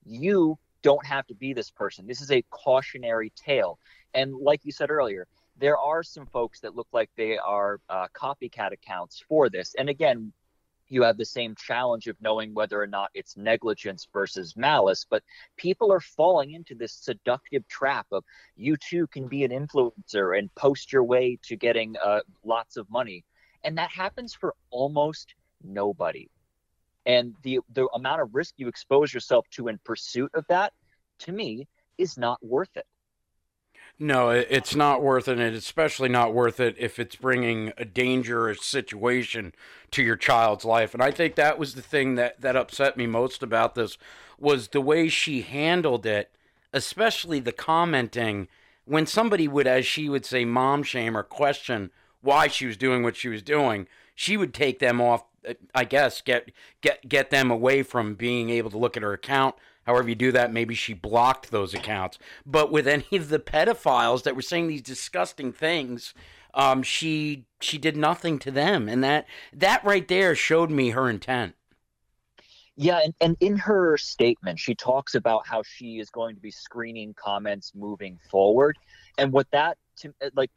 you 0.05 0.59
don't 0.83 1.05
have 1.07 1.27
to 1.27 1.35
be 1.35 1.53
this 1.53 1.71
person. 1.71 2.07
This 2.07 2.21
is 2.21 2.31
a 2.31 2.43
cautionary 2.51 3.33
tale. 3.37 3.79
And 4.15 4.35
like 4.35 4.65
you 4.65 4.73
said 4.73 4.91
earlier, 4.91 5.27
there 5.59 5.77
are 5.77 6.03
some 6.03 6.27
folks 6.27 6.61
that 6.61 6.77
look 6.77 6.87
like 6.93 7.11
they 7.17 7.37
are 7.39 7.81
uh, 7.89 8.07
copycat 8.15 8.73
accounts 8.73 9.23
for 9.29 9.49
this. 9.49 9.75
And 9.77 9.89
again, 9.89 10.33
you 10.89 11.03
have 11.03 11.17
the 11.17 11.25
same 11.25 11.55
challenge 11.57 12.07
of 12.07 12.17
knowing 12.21 12.55
whether 12.55 12.81
or 12.81 12.87
not 12.87 13.11
it's 13.15 13.37
negligence 13.37 14.07
versus 14.13 14.57
malice. 14.57 15.07
But 15.09 15.23
people 15.57 15.93
are 15.93 16.01
falling 16.01 16.53
into 16.53 16.75
this 16.75 16.93
seductive 16.93 17.67
trap 17.69 18.07
of 18.13 18.25
you 18.57 18.77
too 18.77 19.07
can 19.09 19.29
be 19.29 19.45
an 19.45 19.51
influencer 19.51 20.39
and 20.39 20.55
post 20.55 20.93
your 20.93 21.05
way 21.05 21.39
to 21.43 21.57
getting 21.57 21.97
uh, 22.05 22.21
lots 22.45 22.77
of 22.77 22.91
money. 22.91 23.25
And 23.65 23.77
that 23.79 23.91
happens 23.91 24.35
for 24.35 24.55
almost 24.71 25.35
nobody. 25.63 26.29
And 27.07 27.35
the, 27.43 27.61
the 27.73 27.89
amount 27.95 28.21
of 28.21 28.35
risk 28.35 28.55
you 28.57 28.69
expose 28.69 29.13
yourself 29.13 29.47
to 29.53 29.69
in 29.69 29.79
pursuit 29.85 30.31
of 30.35 30.45
that, 30.49 30.73
to 31.21 31.33
me, 31.33 31.67
is 31.97 32.19
not 32.19 32.39
worth 32.45 32.77
it. 32.77 32.87
No, 34.01 34.31
it's 34.31 34.77
not 34.77 35.03
worth 35.03 35.27
it. 35.27 35.41
It's 35.41 35.59
especially 35.59 36.09
not 36.09 36.33
worth 36.33 36.61
it 36.61 36.77
if 36.79 37.01
it's 37.01 37.17
bringing 37.17 37.73
a 37.77 37.85
dangerous 37.85 38.65
situation 38.65 39.53
to 39.91 40.05
your 40.05 40.15
child's 40.15 40.65
life. 40.65 40.95
And 40.95 41.03
I 41.03 41.11
think 41.11 41.35
that 41.35 41.59
was 41.59 41.75
the 41.75 41.83
thing 41.83 42.15
that, 42.15 42.41
that 42.41 42.55
upset 42.55 42.97
me 42.97 43.07
most 43.09 43.43
about 43.43 43.75
this 43.75 43.99
was 44.39 44.69
the 44.69 44.81
way 44.81 45.09
she 45.09 45.43
handled 45.43 46.07
it, 46.07 46.31
especially 46.73 47.41
the 47.41 47.51
commenting 47.51 48.47
when 48.85 49.05
somebody 49.05 49.49
would, 49.49 49.67
as 49.67 49.85
she 49.85 50.09
would 50.09 50.25
say, 50.25 50.45
mom 50.45 50.85
shame 50.85 51.17
or 51.17 51.25
question 51.25 51.91
why 52.21 52.47
she 52.47 52.67
was 52.67 52.77
doing 52.77 53.03
what 53.03 53.17
she 53.17 53.29
was 53.29 53.43
doing. 53.43 53.89
She 54.15 54.37
would 54.37 54.55
take 54.55 54.79
them 54.79 55.01
off. 55.01 55.25
I 55.75 55.85
guess 55.85 56.21
get 56.21 56.51
get 56.83 57.09
get 57.09 57.31
them 57.31 57.51
away 57.51 57.83
from 57.83 58.15
being 58.15 58.51
able 58.51 58.71
to 58.71 58.79
look 58.79 58.97
at 58.97 59.03
her 59.03 59.13
account 59.13 59.55
however 59.89 60.11
you 60.11 60.15
do 60.15 60.31
that, 60.33 60.53
maybe 60.53 60.75
she 60.75 60.93
blocked 60.93 61.51
those 61.51 61.73
accounts. 61.73 62.19
But 62.45 62.71
with 62.71 62.87
any 62.87 63.07
of 63.13 63.31
the 63.31 63.39
pedophiles 63.39 64.23
that 64.25 64.37
were 64.37 64.43
saying 64.43 64.69
these 64.69 64.83
disgusting 64.83 65.51
things, 65.51 66.13
um, 66.53 66.83
she 66.83 67.47
she 67.59 67.79
did 67.79 67.97
nothing 67.97 68.39
to 68.41 68.51
them, 68.51 68.87
and 68.87 69.03
that 69.03 69.27
that 69.51 69.83
right 69.83 70.07
there 70.07 70.35
showed 70.35 70.71
me 70.71 70.91
her 70.91 71.09
intent. 71.09 71.55
Yeah, 72.77 73.01
and, 73.03 73.15
and 73.21 73.37
in 73.41 73.57
her 73.57 73.97
statement, 73.97 74.59
she 74.59 74.75
talks 74.75 75.15
about 75.15 75.47
how 75.47 75.63
she 75.65 75.99
is 75.99 76.11
going 76.11 76.35
to 76.37 76.41
be 76.41 76.51
screening 76.51 77.15
comments 77.15 77.73
moving 77.75 78.19
forward, 78.31 78.77
and 79.17 79.33
what 79.33 79.51
that 79.53 79.79
to, 80.01 80.13
like, 80.35 80.51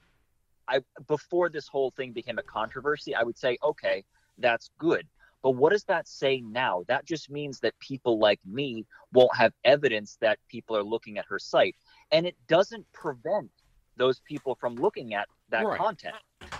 I 0.67 0.81
before 1.07 1.47
this 1.47 1.69
whole 1.69 1.91
thing 1.91 2.11
became 2.11 2.37
a 2.37 2.43
controversy, 2.43 3.15
I 3.15 3.23
would 3.23 3.37
say, 3.37 3.57
okay, 3.63 4.03
that's 4.37 4.69
good. 4.77 5.07
But 5.43 5.51
what 5.51 5.71
does 5.71 5.83
that 5.85 6.07
say 6.07 6.41
now? 6.41 6.83
That 6.87 7.05
just 7.05 7.29
means 7.29 7.59
that 7.61 7.77
people 7.79 8.19
like 8.19 8.39
me 8.45 8.85
won't 9.11 9.35
have 9.35 9.53
evidence 9.63 10.17
that 10.21 10.37
people 10.47 10.77
are 10.77 10.83
looking 10.83 11.17
at 11.17 11.25
her 11.25 11.39
site. 11.39 11.75
And 12.11 12.25
it 12.25 12.35
doesn't 12.47 12.85
prevent 12.93 13.49
those 13.97 14.19
people 14.21 14.55
from 14.55 14.75
looking 14.75 15.13
at 15.13 15.27
that 15.49 15.65
right. 15.65 15.77
content. 15.77 16.15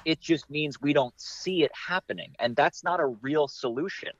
It 0.05 0.19
just 0.19 0.49
means 0.49 0.81
we 0.81 0.93
don't 0.93 1.13
see 1.19 1.63
it 1.63 1.71
happening. 1.73 2.33
And 2.39 2.55
that's 2.55 2.83
not 2.83 2.99
a 2.99 3.05
real 3.07 3.47
solution. 3.47 4.11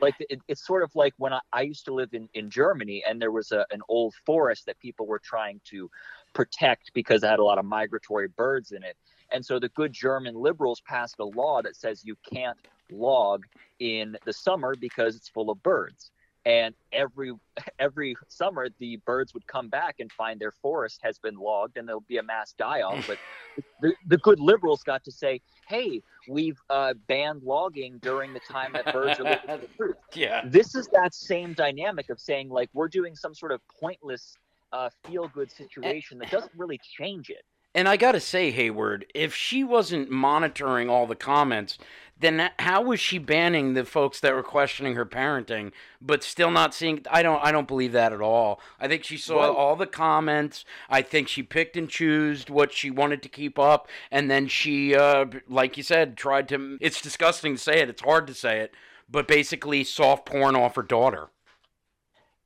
Like 0.00 0.14
it, 0.18 0.40
it's 0.48 0.66
sort 0.66 0.82
of 0.82 0.94
like 0.94 1.14
when 1.18 1.32
I, 1.32 1.40
I, 1.52 1.62
used 1.62 1.84
to 1.86 1.94
live 1.94 2.10
in, 2.12 2.28
in 2.34 2.50
Germany 2.50 3.04
and 3.08 3.22
there 3.22 3.30
was 3.30 3.52
a, 3.52 3.64
an 3.70 3.80
old 3.88 4.14
forest 4.26 4.66
that 4.66 4.78
people 4.80 5.06
were 5.06 5.20
trying 5.20 5.60
to 5.66 5.88
protect 6.32 6.92
because 6.94 7.22
it 7.22 7.28
had 7.28 7.38
a 7.38 7.44
lot 7.44 7.58
of 7.58 7.64
migratory 7.64 8.28
birds 8.28 8.72
in 8.72 8.82
it. 8.82 8.96
And 9.32 9.44
so 9.44 9.58
the 9.58 9.68
good 9.70 9.92
German 9.92 10.34
liberals 10.34 10.80
passed 10.80 11.16
a 11.18 11.24
law 11.24 11.62
that 11.62 11.76
says 11.76 12.04
you 12.04 12.16
can't 12.30 12.58
log 12.90 13.44
in 13.80 14.16
the 14.24 14.32
summer 14.32 14.74
because 14.78 15.16
it's 15.16 15.28
full 15.28 15.50
of 15.50 15.62
birds. 15.62 16.10
And 16.46 16.74
every 16.92 17.32
every 17.78 18.14
summer, 18.28 18.68
the 18.78 18.96
birds 19.06 19.32
would 19.32 19.46
come 19.46 19.68
back 19.68 19.96
and 19.98 20.12
find 20.12 20.38
their 20.38 20.52
forest 20.52 21.00
has 21.02 21.18
been 21.18 21.36
logged, 21.36 21.78
and 21.78 21.88
there'll 21.88 22.02
be 22.02 22.18
a 22.18 22.22
mass 22.22 22.52
die-off. 22.52 23.06
But 23.06 23.18
the, 23.80 23.94
the 24.06 24.18
good 24.18 24.40
liberals 24.40 24.82
got 24.82 25.04
to 25.04 25.10
say, 25.10 25.40
"Hey, 25.68 26.02
we've 26.28 26.60
uh, 26.68 26.94
banned 27.08 27.42
logging 27.42 27.98
during 28.02 28.34
the 28.34 28.40
time 28.40 28.74
that 28.74 28.92
birds 28.92 29.18
are 29.20 29.24
looking 29.24 29.58
for 29.58 29.74
fruit." 29.76 29.96
Yeah, 30.12 30.42
this 30.44 30.74
is 30.74 30.86
that 30.88 31.14
same 31.14 31.54
dynamic 31.54 32.10
of 32.10 32.20
saying 32.20 32.50
like 32.50 32.68
we're 32.74 32.88
doing 32.88 33.16
some 33.16 33.34
sort 33.34 33.52
of 33.52 33.62
pointless 33.80 34.36
uh, 34.72 34.90
feel-good 35.06 35.50
situation 35.50 36.18
that 36.18 36.30
doesn't 36.30 36.52
really 36.56 36.80
change 36.98 37.30
it. 37.30 37.44
And 37.74 37.88
I 37.88 37.96
got 37.96 38.12
to 38.12 38.20
say, 38.20 38.52
Hayward, 38.52 39.06
if 39.14 39.34
she 39.34 39.64
wasn't 39.64 40.10
monitoring 40.10 40.88
all 40.88 41.06
the 41.06 41.16
comments, 41.16 41.76
then 42.20 42.50
how 42.60 42.80
was 42.80 43.00
she 43.00 43.18
banning 43.18 43.74
the 43.74 43.84
folks 43.84 44.20
that 44.20 44.34
were 44.34 44.42
questioning 44.42 44.94
her 44.94 45.04
parenting, 45.04 45.72
but 46.00 46.22
still 46.22 46.50
not 46.50 46.72
seeing? 46.72 47.04
I 47.10 47.22
don't. 47.22 47.42
I 47.42 47.50
don't 47.50 47.66
believe 47.66 47.92
that 47.92 48.12
at 48.12 48.20
all. 48.20 48.60
I 48.78 48.86
think 48.86 49.02
she 49.02 49.16
saw 49.16 49.40
well, 49.40 49.54
all 49.54 49.76
the 49.76 49.86
comments. 49.86 50.64
I 50.88 51.02
think 51.02 51.26
she 51.26 51.42
picked 51.42 51.76
and 51.76 51.88
chose 51.88 52.48
what 52.48 52.72
she 52.72 52.90
wanted 52.90 53.22
to 53.22 53.28
keep 53.28 53.58
up, 53.58 53.88
and 54.12 54.30
then 54.30 54.46
she, 54.46 54.94
uh, 54.94 55.26
like 55.48 55.76
you 55.76 55.82
said, 55.82 56.16
tried 56.16 56.48
to. 56.50 56.78
It's 56.80 57.02
disgusting 57.02 57.56
to 57.56 57.60
say 57.60 57.80
it. 57.80 57.88
It's 57.88 58.02
hard 58.02 58.28
to 58.28 58.34
say 58.34 58.60
it, 58.60 58.72
but 59.10 59.26
basically, 59.26 59.82
soft 59.82 60.24
porn 60.24 60.54
off 60.54 60.76
her 60.76 60.82
daughter. 60.82 61.28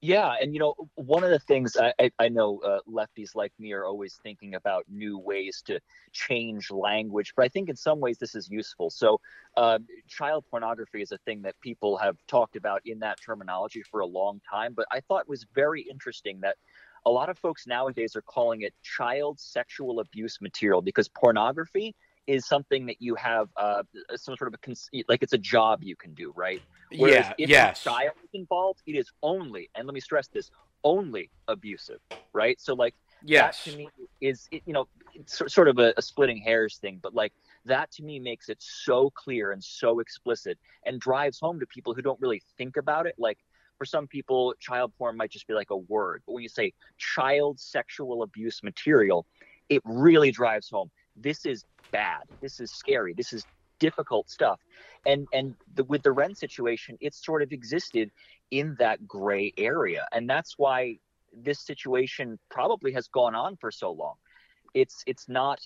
Yeah, 0.00 0.34
and 0.40 0.54
you 0.54 0.60
know, 0.60 0.74
one 0.94 1.24
of 1.24 1.30
the 1.30 1.40
things 1.40 1.76
I, 1.76 1.92
I, 1.98 2.10
I 2.20 2.28
know 2.28 2.60
uh, 2.60 2.78
lefties 2.88 3.34
like 3.34 3.52
me 3.58 3.72
are 3.72 3.84
always 3.84 4.14
thinking 4.22 4.54
about 4.54 4.84
new 4.88 5.18
ways 5.18 5.60
to 5.66 5.80
change 6.12 6.70
language, 6.70 7.32
but 7.36 7.44
I 7.44 7.48
think 7.48 7.68
in 7.68 7.74
some 7.74 7.98
ways 7.98 8.18
this 8.18 8.36
is 8.36 8.48
useful. 8.48 8.90
So, 8.90 9.20
uh, 9.56 9.80
child 10.06 10.44
pornography 10.48 11.02
is 11.02 11.10
a 11.10 11.18
thing 11.18 11.42
that 11.42 11.58
people 11.60 11.96
have 11.96 12.16
talked 12.28 12.54
about 12.54 12.82
in 12.84 13.00
that 13.00 13.18
terminology 13.20 13.82
for 13.82 13.98
a 13.98 14.06
long 14.06 14.40
time, 14.48 14.72
but 14.72 14.86
I 14.92 15.00
thought 15.00 15.22
it 15.22 15.28
was 15.28 15.44
very 15.52 15.82
interesting 15.82 16.40
that 16.42 16.58
a 17.04 17.10
lot 17.10 17.28
of 17.28 17.36
folks 17.38 17.66
nowadays 17.66 18.14
are 18.14 18.22
calling 18.22 18.62
it 18.62 18.74
child 18.82 19.40
sexual 19.40 19.98
abuse 19.98 20.40
material 20.40 20.80
because 20.80 21.08
pornography 21.08 21.96
is 22.28 22.46
something 22.46 22.86
that 22.86 23.00
you 23.00 23.14
have 23.14 23.48
uh, 23.56 23.82
some 24.14 24.36
sort 24.36 24.48
of 24.48 24.54
a 24.54 24.58
cons- 24.58 24.90
like 25.08 25.22
it's 25.22 25.32
a 25.32 25.38
job 25.38 25.82
you 25.82 25.96
can 25.96 26.12
do, 26.12 26.32
right? 26.36 26.62
Whereas 26.96 27.26
yeah. 27.26 27.34
If 27.38 27.50
yes. 27.50 27.80
a 27.80 27.84
child 27.84 28.12
is 28.22 28.30
involved, 28.34 28.80
it 28.86 28.92
is 28.92 29.10
only, 29.22 29.70
and 29.74 29.86
let 29.86 29.94
me 29.94 30.00
stress 30.00 30.28
this, 30.28 30.50
only 30.84 31.30
abusive, 31.48 32.00
right? 32.34 32.60
So 32.60 32.74
like 32.74 32.94
yes. 33.24 33.64
that 33.64 33.70
to 33.70 33.76
me 33.78 33.88
is 34.20 34.46
you 34.52 34.74
know 34.74 34.86
sort 35.26 35.68
of 35.68 35.78
a, 35.78 35.94
a 35.96 36.02
splitting 36.02 36.36
hairs 36.36 36.76
thing, 36.76 37.00
but 37.02 37.14
like 37.14 37.32
that 37.64 37.90
to 37.92 38.02
me 38.02 38.18
makes 38.20 38.50
it 38.50 38.58
so 38.60 39.10
clear 39.10 39.52
and 39.52 39.64
so 39.64 39.98
explicit 39.98 40.58
and 40.84 41.00
drives 41.00 41.40
home 41.40 41.58
to 41.60 41.66
people 41.66 41.94
who 41.94 42.02
don't 42.02 42.20
really 42.20 42.42
think 42.58 42.76
about 42.76 43.06
it. 43.06 43.14
Like 43.18 43.38
for 43.78 43.86
some 43.86 44.06
people, 44.06 44.54
child 44.60 44.92
porn 44.98 45.16
might 45.16 45.30
just 45.30 45.46
be 45.46 45.54
like 45.54 45.70
a 45.70 45.76
word, 45.76 46.22
but 46.26 46.34
when 46.34 46.42
you 46.42 46.48
say 46.50 46.74
child 46.98 47.58
sexual 47.58 48.22
abuse 48.22 48.62
material, 48.62 49.24
it 49.70 49.80
really 49.84 50.30
drives 50.30 50.68
home. 50.68 50.90
This 51.16 51.46
is 51.46 51.64
bad. 51.90 52.22
This 52.40 52.60
is 52.60 52.70
scary. 52.72 53.14
This 53.14 53.32
is 53.32 53.44
difficult 53.78 54.28
stuff. 54.30 54.60
And 55.06 55.26
and 55.32 55.54
the, 55.74 55.84
with 55.84 56.02
the 56.02 56.12
Ren 56.12 56.34
situation, 56.34 56.98
it 57.00 57.14
sort 57.14 57.42
of 57.42 57.52
existed 57.52 58.10
in 58.50 58.76
that 58.78 59.06
gray 59.06 59.52
area, 59.56 60.06
and 60.12 60.28
that's 60.28 60.58
why 60.58 60.98
this 61.32 61.60
situation 61.60 62.38
probably 62.50 62.92
has 62.92 63.08
gone 63.08 63.34
on 63.34 63.56
for 63.56 63.70
so 63.70 63.92
long. 63.92 64.14
It's 64.74 65.02
it's 65.06 65.28
not, 65.28 65.60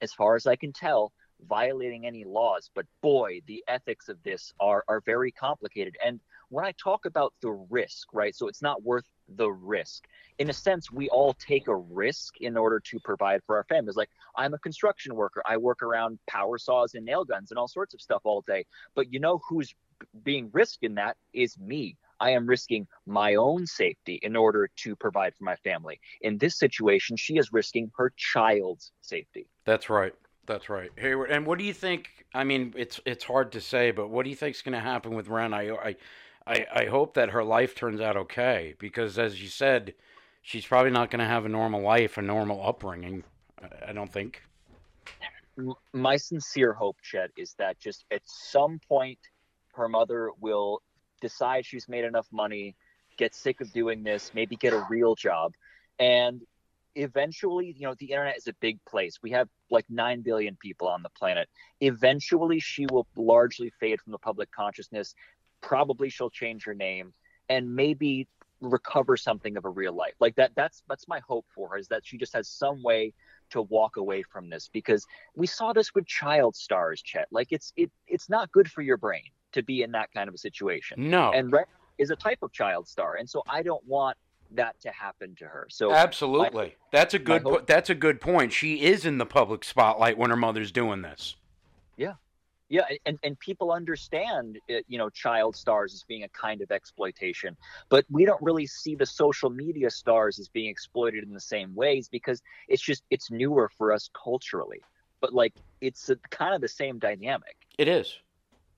as 0.00 0.12
far 0.12 0.36
as 0.36 0.46
I 0.46 0.56
can 0.56 0.72
tell, 0.72 1.12
violating 1.48 2.06
any 2.06 2.24
laws. 2.24 2.70
But 2.74 2.86
boy, 3.02 3.40
the 3.46 3.64
ethics 3.68 4.08
of 4.08 4.22
this 4.22 4.52
are 4.60 4.84
are 4.88 5.00
very 5.00 5.32
complicated. 5.32 5.96
And 6.04 6.20
when 6.50 6.64
I 6.64 6.72
talk 6.72 7.06
about 7.06 7.34
the 7.40 7.50
risk, 7.50 8.08
right? 8.12 8.34
So 8.34 8.48
it's 8.48 8.62
not 8.62 8.82
worth 8.82 9.04
the 9.28 9.50
risk. 9.50 10.04
In 10.38 10.50
a 10.50 10.52
sense, 10.52 10.90
we 10.90 11.08
all 11.08 11.34
take 11.34 11.68
a 11.68 11.76
risk 11.76 12.40
in 12.40 12.56
order 12.56 12.80
to 12.80 12.98
provide 13.00 13.42
for 13.46 13.56
our 13.56 13.64
families. 13.64 13.96
Like 13.96 14.10
I'm 14.36 14.54
a 14.54 14.58
construction 14.58 15.14
worker. 15.14 15.42
I 15.46 15.56
work 15.56 15.82
around 15.82 16.18
power 16.28 16.58
saws 16.58 16.94
and 16.94 17.04
nail 17.04 17.24
guns 17.24 17.50
and 17.50 17.58
all 17.58 17.68
sorts 17.68 17.94
of 17.94 18.00
stuff 18.00 18.22
all 18.24 18.42
day. 18.46 18.66
But 18.94 19.12
you 19.12 19.20
know 19.20 19.40
who's 19.48 19.74
being 20.22 20.50
risked 20.52 20.82
in 20.82 20.96
that 20.96 21.16
is 21.32 21.58
me. 21.58 21.96
I 22.20 22.30
am 22.30 22.46
risking 22.46 22.86
my 23.06 23.34
own 23.34 23.66
safety 23.66 24.18
in 24.22 24.36
order 24.36 24.70
to 24.76 24.96
provide 24.96 25.34
for 25.34 25.44
my 25.44 25.56
family. 25.56 26.00
In 26.20 26.38
this 26.38 26.58
situation, 26.58 27.16
she 27.16 27.36
is 27.36 27.52
risking 27.52 27.90
her 27.96 28.12
child's 28.16 28.92
safety. 29.02 29.46
That's 29.64 29.90
right. 29.90 30.14
That's 30.46 30.68
right, 30.68 30.90
Hayward. 30.96 31.30
And 31.30 31.46
what 31.46 31.58
do 31.58 31.64
you 31.64 31.72
think? 31.72 32.26
I 32.34 32.44
mean, 32.44 32.74
it's 32.76 33.00
it's 33.06 33.24
hard 33.24 33.52
to 33.52 33.60
say, 33.60 33.92
but 33.92 34.10
what 34.10 34.24
do 34.24 34.30
you 34.30 34.36
think 34.36 34.54
is 34.54 34.62
going 34.62 34.74
to 34.74 34.80
happen 34.80 35.14
with 35.14 35.28
Ren? 35.28 35.54
I, 35.54 35.70
I 35.70 35.96
I, 36.46 36.66
I 36.72 36.84
hope 36.86 37.14
that 37.14 37.30
her 37.30 37.42
life 37.42 37.74
turns 37.74 38.00
out 38.00 38.16
okay 38.16 38.74
because, 38.78 39.18
as 39.18 39.40
you 39.40 39.48
said, 39.48 39.94
she's 40.42 40.66
probably 40.66 40.90
not 40.90 41.10
going 41.10 41.20
to 41.20 41.26
have 41.26 41.46
a 41.46 41.48
normal 41.48 41.80
life, 41.80 42.18
a 42.18 42.22
normal 42.22 42.66
upbringing. 42.66 43.24
I, 43.86 43.92
don't 43.92 44.12
think. 44.12 44.42
My 45.92 46.16
sincere 46.16 46.74
hope, 46.74 46.96
Chet, 47.02 47.30
is 47.36 47.54
that 47.58 47.78
just 47.78 48.04
at 48.10 48.20
some 48.26 48.78
point 48.88 49.18
her 49.74 49.88
mother 49.88 50.30
will 50.40 50.82
decide 51.22 51.64
she's 51.64 51.88
made 51.88 52.04
enough 52.04 52.26
money, 52.30 52.76
get 53.16 53.34
sick 53.34 53.60
of 53.60 53.72
doing 53.72 54.02
this, 54.02 54.32
maybe 54.34 54.56
get 54.56 54.74
a 54.74 54.84
real 54.90 55.14
job, 55.14 55.52
and 55.98 56.42
eventually, 56.94 57.74
you 57.76 57.86
know, 57.86 57.94
the 57.98 58.06
internet 58.06 58.36
is 58.36 58.46
a 58.46 58.52
big 58.60 58.78
place. 58.84 59.18
We 59.22 59.30
have 59.30 59.48
like 59.70 59.84
9 59.88 60.20
billion 60.20 60.56
people 60.56 60.86
on 60.88 61.02
the 61.02 61.08
planet. 61.08 61.48
Eventually, 61.80 62.60
she 62.60 62.86
will 62.90 63.06
largely 63.16 63.72
fade 63.80 64.00
from 64.00 64.12
the 64.12 64.18
public 64.18 64.50
consciousness 64.52 65.14
probably 65.68 66.08
she'll 66.10 66.30
change 66.30 66.64
her 66.64 66.74
name 66.74 67.12
and 67.48 67.74
maybe 67.74 68.28
recover 68.60 69.16
something 69.16 69.56
of 69.56 69.64
a 69.64 69.68
real 69.68 69.92
life 69.94 70.14
like 70.20 70.34
that 70.36 70.50
that's 70.54 70.82
that's 70.88 71.06
my 71.08 71.20
hope 71.28 71.44
for 71.54 71.68
her 71.68 71.76
is 71.76 71.88
that 71.88 72.00
she 72.04 72.16
just 72.16 72.32
has 72.32 72.48
some 72.48 72.82
way 72.82 73.12
to 73.50 73.60
walk 73.62 73.96
away 73.96 74.22
from 74.22 74.48
this 74.48 74.70
because 74.72 75.04
we 75.34 75.46
saw 75.46 75.72
this 75.72 75.94
with 75.94 76.06
child 76.06 76.56
stars 76.56 77.02
chet 77.02 77.26
like 77.30 77.48
it's 77.50 77.72
it 77.76 77.90
it's 78.06 78.28
not 78.30 78.50
good 78.52 78.70
for 78.70 78.80
your 78.80 78.96
brain 78.96 79.24
to 79.52 79.62
be 79.62 79.82
in 79.82 79.90
that 79.92 80.08
kind 80.14 80.28
of 80.28 80.34
a 80.34 80.38
situation 80.38 81.10
No. 81.10 81.30
and 81.32 81.52
Ren 81.52 81.64
is 81.98 82.10
a 82.10 82.16
type 82.16 82.38
of 82.42 82.52
child 82.52 82.88
star 82.88 83.16
and 83.16 83.28
so 83.28 83.42
i 83.48 83.62
don't 83.62 83.84
want 83.86 84.16
that 84.52 84.80
to 84.80 84.90
happen 84.90 85.34
to 85.36 85.44
her 85.44 85.66
so 85.68 85.92
Absolutely. 85.92 86.74
that's 86.90 87.12
a 87.12 87.18
good 87.18 87.42
hope- 87.42 87.58
po- 87.60 87.64
that's 87.66 87.90
a 87.90 87.94
good 87.94 88.20
point. 88.20 88.52
She 88.52 88.82
is 88.82 89.04
in 89.04 89.18
the 89.18 89.26
public 89.26 89.64
spotlight 89.64 90.16
when 90.16 90.30
her 90.30 90.36
mother's 90.36 90.70
doing 90.72 91.02
this. 91.02 91.36
Yeah, 91.96 92.14
and, 93.06 93.18
and 93.22 93.38
people 93.38 93.72
understand, 93.72 94.58
uh, 94.70 94.74
you 94.88 94.98
know, 94.98 95.10
child 95.10 95.56
stars 95.56 95.94
as 95.94 96.02
being 96.04 96.24
a 96.24 96.28
kind 96.28 96.62
of 96.62 96.70
exploitation, 96.70 97.56
but 97.88 98.04
we 98.10 98.24
don't 98.24 98.42
really 98.42 98.66
see 98.66 98.94
the 98.94 99.06
social 99.06 99.50
media 99.50 99.90
stars 99.90 100.38
as 100.38 100.48
being 100.48 100.70
exploited 100.70 101.24
in 101.24 101.32
the 101.32 101.40
same 101.40 101.74
ways 101.74 102.08
because 102.08 102.42
it's 102.68 102.82
just 102.82 103.02
it's 103.10 103.30
newer 103.30 103.70
for 103.76 103.92
us 103.92 104.08
culturally. 104.12 104.80
But 105.20 105.32
like, 105.32 105.54
it's 105.80 106.10
a, 106.10 106.16
kind 106.30 106.54
of 106.54 106.60
the 106.60 106.68
same 106.68 106.98
dynamic. 106.98 107.56
It 107.78 107.88
is. 107.88 108.18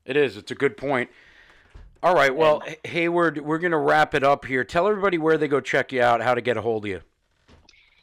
It 0.05 0.16
is. 0.16 0.37
It's 0.37 0.51
a 0.51 0.55
good 0.55 0.76
point. 0.76 1.11
All 2.03 2.14
right. 2.14 2.34
Well, 2.34 2.62
H- 2.66 2.78
Hayward, 2.84 3.39
we're 3.39 3.59
going 3.59 3.72
to 3.72 3.78
wrap 3.78 4.14
it 4.14 4.22
up 4.22 4.45
here. 4.45 4.62
Tell 4.64 4.87
everybody 4.87 5.18
where 5.18 5.39
they 5.39 5.49
go 5.49 5.61
check 5.61 5.93
you 5.93 6.03
out, 6.03 6.20
how 6.22 6.34
to 6.34 6.41
get 6.41 6.57
a 6.57 6.62
hold 6.62 6.84
of 6.84 6.91
you. 6.91 7.01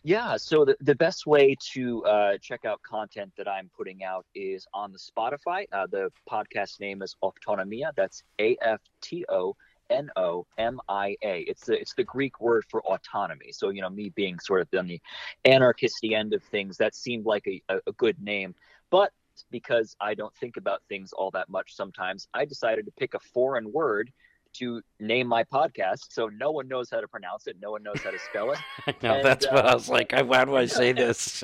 Yeah, 0.06 0.36
so 0.36 0.66
the, 0.66 0.76
the 0.82 0.96
best 0.96 1.26
way 1.26 1.56
to 1.72 2.04
uh, 2.04 2.38
check 2.42 2.66
out 2.66 2.82
content 2.84 3.32
that 3.38 3.48
I'm 3.48 3.70
putting 3.76 4.04
out 4.04 4.26
is 4.36 4.68
on 4.74 4.92
the 4.92 5.00
Spotify. 5.00 5.66
Uh, 5.72 5.88
the 5.90 6.12
podcast 6.30 6.82
name 6.82 7.02
is 7.02 7.16
Aftonomia. 7.24 7.92
That's 7.96 8.22
A 8.38 8.58
F 8.62 8.82
T 9.02 9.24
O 9.30 9.56
N 9.90 10.10
O 10.18 10.46
M 10.58 10.82
I 10.90 11.16
A. 11.24 11.40
It's 11.48 11.68
the 11.68 11.80
it's 11.80 11.94
the 11.94 12.04
Greek 12.04 12.42
word 12.42 12.66
for 12.70 12.82
autonomy. 12.84 13.54
So 13.54 13.70
you 13.70 13.82
know, 13.82 13.90
me 13.90 14.10
being 14.10 14.40
sort 14.40 14.60
of 14.60 14.68
on 14.78 14.88
the 14.88 15.00
anarchisty 15.46 16.16
end 16.16 16.34
of 16.34 16.44
things, 16.44 16.76
that 16.78 16.96
seemed 16.96 17.26
like 17.26 17.48
a, 17.48 17.62
a, 17.70 17.78
a 17.88 17.92
good 17.94 18.22
name. 18.22 18.56
But 18.90 19.14
because 19.52 19.96
I 20.02 20.16
don't 20.16 20.36
think 20.36 20.58
about 20.58 20.82
things 20.90 21.14
all 21.14 21.32
that 21.32 21.48
much 21.48 21.76
sometimes, 21.76 22.28
I 22.34 22.44
decided 22.44 22.86
to 22.88 22.92
pick 22.92 23.14
a 23.14 23.20
foreign 23.20 23.72
word 23.72 24.12
to 24.54 24.82
name 25.00 25.28
my 25.28 25.44
podcast 25.44 26.06
so 26.12 26.28
no 26.28 26.52
one 26.52 26.68
knows 26.68 26.90
how 26.90 27.00
to 27.02 27.08
pronounce 27.08 27.48
it 27.48 27.58
no 27.62 27.72
one 27.72 27.84
knows 27.84 28.02
how 28.04 28.12
to 28.12 28.20
spell 28.20 28.52
it 28.52 28.60
no, 29.04 29.16
And, 29.16 29.26
that's 29.26 29.46
what 29.48 29.66
uh, 29.66 29.70
I 29.70 29.74
was 29.74 29.90
like. 29.90 30.12
Why 30.12 30.46
do 30.46 30.56
I 30.56 30.66
say 30.66 30.92
this? 31.04 31.44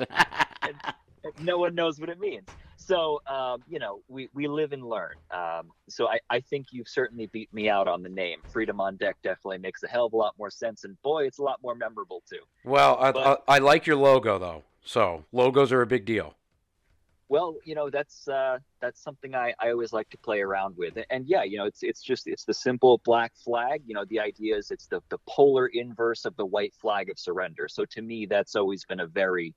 no 1.40 1.58
one 1.58 1.74
knows 1.74 2.00
what 2.00 2.08
it 2.08 2.18
means. 2.18 2.46
So, 2.76 3.20
um, 3.28 3.62
you 3.68 3.78
know, 3.78 4.00
we, 4.08 4.28
we 4.34 4.48
live 4.48 4.72
and 4.72 4.82
learn. 4.84 5.12
Um, 5.30 5.70
so 5.88 6.08
I, 6.08 6.18
I 6.28 6.40
think 6.40 6.68
you've 6.72 6.88
certainly 6.88 7.26
beat 7.26 7.52
me 7.52 7.68
out 7.68 7.86
on 7.86 8.02
the 8.02 8.08
name. 8.08 8.38
Freedom 8.50 8.80
on 8.80 8.96
Deck 8.96 9.16
definitely 9.22 9.58
makes 9.58 9.82
a 9.82 9.86
hell 9.88 10.06
of 10.06 10.12
a 10.12 10.16
lot 10.16 10.34
more 10.38 10.50
sense. 10.50 10.84
And 10.84 11.00
boy, 11.02 11.26
it's 11.26 11.38
a 11.38 11.42
lot 11.42 11.60
more 11.62 11.74
memorable 11.74 12.22
too. 12.28 12.40
well, 12.64 12.96
I, 12.98 13.12
But- 13.12 13.44
I, 13.46 13.56
I 13.56 13.58
like 13.58 13.86
your 13.86 13.96
logo 13.96 14.38
though. 14.38 14.64
So 14.82 15.24
logos 15.30 15.72
are 15.72 15.82
a 15.82 15.86
big 15.86 16.04
deal. 16.04 16.34
Well, 17.30 17.58
you 17.64 17.76
know, 17.76 17.90
that's 17.90 18.26
uh, 18.26 18.58
that's 18.80 19.00
something 19.00 19.36
I, 19.36 19.54
I 19.60 19.70
always 19.70 19.92
like 19.92 20.10
to 20.10 20.18
play 20.18 20.40
around 20.40 20.76
with. 20.76 20.98
And 21.10 21.28
yeah, 21.28 21.44
you 21.44 21.58
know, 21.58 21.64
it's 21.64 21.84
it's 21.84 22.02
just 22.02 22.26
it's 22.26 22.44
the 22.44 22.52
simple 22.52 23.00
black 23.04 23.32
flag. 23.36 23.82
You 23.86 23.94
know, 23.94 24.04
the 24.10 24.18
idea 24.18 24.56
is 24.56 24.72
it's 24.72 24.88
the, 24.88 25.00
the 25.10 25.18
polar 25.28 25.68
inverse 25.68 26.24
of 26.24 26.34
the 26.36 26.44
white 26.44 26.74
flag 26.74 27.08
of 27.08 27.20
surrender. 27.20 27.68
So 27.68 27.84
to 27.84 28.02
me, 28.02 28.26
that's 28.26 28.56
always 28.56 28.84
been 28.84 28.98
a 28.98 29.06
very 29.06 29.54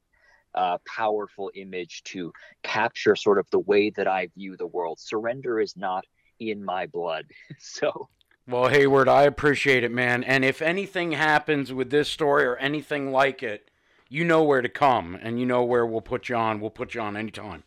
uh, 0.53 0.77
powerful 0.85 1.49
image 1.55 2.03
to 2.03 2.31
capture 2.61 3.15
sort 3.15 3.39
of 3.39 3.49
the 3.49 3.61
way 3.61 3.89
that 3.89 4.07
I 4.07 4.27
view 4.37 4.55
the 4.55 4.67
world. 4.67 4.99
Surrender 4.99 5.59
is 5.59 5.75
not 5.75 6.05
in 6.39 6.63
my 6.63 6.85
blood. 6.85 7.25
so 7.57 8.07
Well, 8.47 8.67
Hayward, 8.67 9.09
I 9.09 9.23
appreciate 9.23 9.83
it, 9.83 9.91
man. 9.91 10.23
And 10.23 10.45
if 10.45 10.61
anything 10.61 11.13
happens 11.13 11.73
with 11.73 11.89
this 11.89 12.07
story 12.07 12.45
or 12.45 12.55
anything 12.57 13.11
like 13.11 13.41
it, 13.41 13.71
you 14.13 14.23
know 14.23 14.43
where 14.43 14.61
to 14.61 14.69
come, 14.69 15.17
and 15.19 15.39
you 15.39 15.45
know 15.47 15.63
where 15.63 15.87
we'll 15.87 15.99
put 15.99 16.29
you 16.29 16.35
on. 16.35 16.59
We'll 16.59 16.69
put 16.69 16.93
you 16.93 17.01
on 17.01 17.17
anytime. 17.17 17.63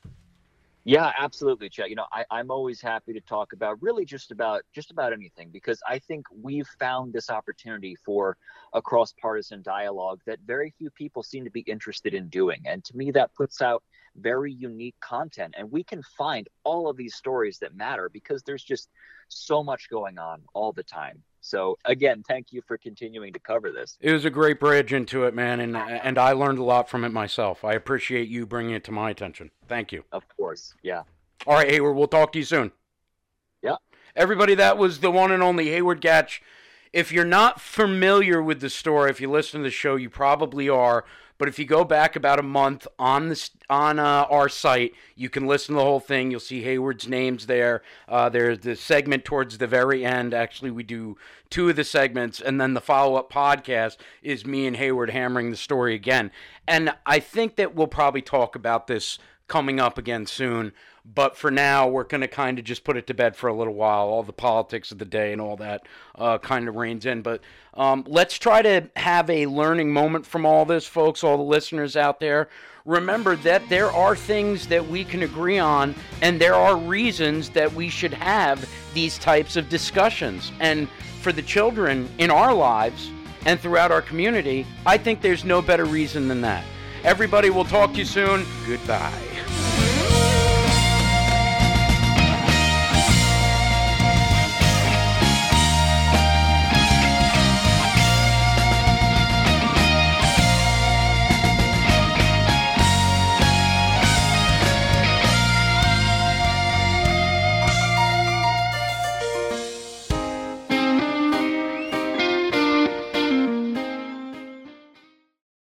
Yeah, 0.84 1.10
absolutely, 1.18 1.68
Chet. 1.68 1.90
You 1.90 1.96
know, 1.96 2.06
I, 2.12 2.24
I'm 2.30 2.52
always 2.52 2.80
happy 2.80 3.12
to 3.14 3.20
talk 3.20 3.52
about 3.52 3.82
really 3.82 4.04
just 4.04 4.30
about 4.30 4.62
just 4.72 4.92
about 4.92 5.12
anything 5.12 5.50
because 5.50 5.80
I 5.88 5.98
think 5.98 6.24
we've 6.40 6.68
found 6.78 7.12
this 7.12 7.30
opportunity 7.30 7.96
for 7.96 8.36
a 8.72 8.80
cross 8.80 9.12
partisan 9.20 9.60
dialogue 9.62 10.20
that 10.26 10.38
very 10.46 10.72
few 10.78 10.88
people 10.90 11.24
seem 11.24 11.42
to 11.42 11.50
be 11.50 11.62
interested 11.62 12.14
in 12.14 12.28
doing. 12.28 12.62
And 12.64 12.84
to 12.84 12.96
me, 12.96 13.10
that 13.10 13.34
puts 13.34 13.60
out 13.60 13.82
very 14.14 14.52
unique 14.52 14.94
content. 15.00 15.56
And 15.58 15.68
we 15.72 15.82
can 15.82 16.00
find 16.16 16.48
all 16.62 16.88
of 16.88 16.96
these 16.96 17.16
stories 17.16 17.58
that 17.58 17.74
matter 17.74 18.08
because 18.08 18.44
there's 18.44 18.62
just 18.62 18.88
so 19.26 19.64
much 19.64 19.90
going 19.90 20.16
on 20.16 20.42
all 20.54 20.72
the 20.72 20.84
time. 20.84 21.24
So 21.46 21.78
again, 21.84 22.24
thank 22.26 22.52
you 22.52 22.60
for 22.66 22.76
continuing 22.76 23.32
to 23.32 23.38
cover 23.38 23.70
this. 23.70 23.96
It 24.00 24.12
was 24.12 24.24
a 24.24 24.30
great 24.30 24.58
bridge 24.58 24.92
into 24.92 25.24
it, 25.24 25.34
man, 25.34 25.60
and 25.60 25.76
and 25.76 26.18
I 26.18 26.32
learned 26.32 26.58
a 26.58 26.64
lot 26.64 26.88
from 26.88 27.04
it 27.04 27.12
myself. 27.12 27.64
I 27.64 27.74
appreciate 27.74 28.28
you 28.28 28.46
bringing 28.46 28.74
it 28.74 28.82
to 28.84 28.92
my 28.92 29.10
attention. 29.10 29.52
Thank 29.68 29.92
you. 29.92 30.04
Of 30.10 30.24
course. 30.36 30.74
Yeah. 30.82 31.02
All 31.46 31.54
right, 31.54 31.70
Hayward, 31.70 31.94
we'll 31.94 32.08
talk 32.08 32.32
to 32.32 32.38
you 32.40 32.44
soon. 32.44 32.72
Yeah. 33.62 33.76
Everybody, 34.16 34.56
that 34.56 34.76
was 34.76 34.98
the 34.98 35.10
one 35.12 35.30
and 35.30 35.42
only 35.42 35.68
Hayward 35.68 36.00
Gatch. 36.00 36.40
If 36.92 37.12
you're 37.12 37.24
not 37.24 37.60
familiar 37.60 38.42
with 38.42 38.60
the 38.60 38.70
story, 38.70 39.10
if 39.10 39.20
you 39.20 39.30
listen 39.30 39.60
to 39.60 39.64
the 39.64 39.70
show, 39.70 39.94
you 39.94 40.10
probably 40.10 40.68
are. 40.68 41.04
But 41.38 41.48
if 41.48 41.58
you 41.58 41.64
go 41.64 41.84
back 41.84 42.16
about 42.16 42.38
a 42.38 42.42
month 42.42 42.86
on 42.98 43.28
this 43.28 43.50
on 43.68 43.98
uh, 43.98 44.26
our 44.30 44.48
site, 44.48 44.92
you 45.14 45.28
can 45.28 45.46
listen 45.46 45.74
to 45.74 45.80
the 45.80 45.84
whole 45.84 46.00
thing. 46.00 46.30
You'll 46.30 46.40
see 46.40 46.62
Hayward's 46.62 47.08
names 47.08 47.46
there. 47.46 47.82
Uh, 48.08 48.28
there's 48.28 48.60
the 48.60 48.76
segment 48.76 49.24
towards 49.24 49.58
the 49.58 49.66
very 49.66 50.04
end. 50.04 50.32
Actually, 50.32 50.70
we 50.70 50.82
do 50.82 51.16
two 51.50 51.68
of 51.68 51.76
the 51.76 51.84
segments, 51.84 52.40
and 52.40 52.60
then 52.60 52.74
the 52.74 52.80
follow 52.80 53.16
up 53.16 53.30
podcast 53.30 53.96
is 54.22 54.46
me 54.46 54.66
and 54.66 54.76
Hayward 54.76 55.10
hammering 55.10 55.50
the 55.50 55.56
story 55.56 55.94
again. 55.94 56.30
And 56.66 56.94
I 57.04 57.18
think 57.20 57.56
that 57.56 57.74
we'll 57.74 57.86
probably 57.86 58.22
talk 58.22 58.56
about 58.56 58.86
this 58.86 59.18
coming 59.48 59.78
up 59.78 59.98
again 59.98 60.26
soon. 60.26 60.72
But 61.14 61.36
for 61.36 61.50
now, 61.50 61.88
we're 61.88 62.04
going 62.04 62.22
to 62.22 62.28
kind 62.28 62.58
of 62.58 62.64
just 62.64 62.84
put 62.84 62.96
it 62.96 63.06
to 63.06 63.14
bed 63.14 63.36
for 63.36 63.48
a 63.48 63.54
little 63.54 63.74
while. 63.74 64.06
All 64.06 64.22
the 64.22 64.32
politics 64.32 64.90
of 64.90 64.98
the 64.98 65.04
day 65.04 65.32
and 65.32 65.40
all 65.40 65.56
that 65.56 65.86
uh, 66.16 66.38
kind 66.38 66.68
of 66.68 66.76
reigns 66.76 67.06
in. 67.06 67.22
But 67.22 67.40
um, 67.74 68.04
let's 68.06 68.38
try 68.38 68.62
to 68.62 68.90
have 68.96 69.30
a 69.30 69.46
learning 69.46 69.92
moment 69.92 70.26
from 70.26 70.44
all 70.44 70.64
this, 70.64 70.86
folks, 70.86 71.22
all 71.22 71.36
the 71.36 71.42
listeners 71.42 71.96
out 71.96 72.18
there. 72.20 72.48
Remember 72.84 73.34
that 73.36 73.68
there 73.68 73.90
are 73.90 74.14
things 74.14 74.68
that 74.68 74.86
we 74.86 75.04
can 75.04 75.22
agree 75.22 75.58
on, 75.58 75.94
and 76.22 76.40
there 76.40 76.54
are 76.54 76.76
reasons 76.76 77.50
that 77.50 77.72
we 77.72 77.88
should 77.88 78.14
have 78.14 78.68
these 78.94 79.18
types 79.18 79.56
of 79.56 79.68
discussions. 79.68 80.52
And 80.60 80.88
for 81.20 81.32
the 81.32 81.42
children 81.42 82.08
in 82.18 82.30
our 82.30 82.54
lives 82.54 83.10
and 83.44 83.58
throughout 83.58 83.90
our 83.90 84.02
community, 84.02 84.66
I 84.86 84.98
think 84.98 85.20
there's 85.20 85.44
no 85.44 85.60
better 85.60 85.84
reason 85.84 86.28
than 86.28 86.40
that. 86.42 86.64
Everybody, 87.02 87.50
we'll 87.50 87.64
talk 87.64 87.92
to 87.92 87.98
you 87.98 88.04
soon. 88.04 88.46
Goodbye. 88.66 89.35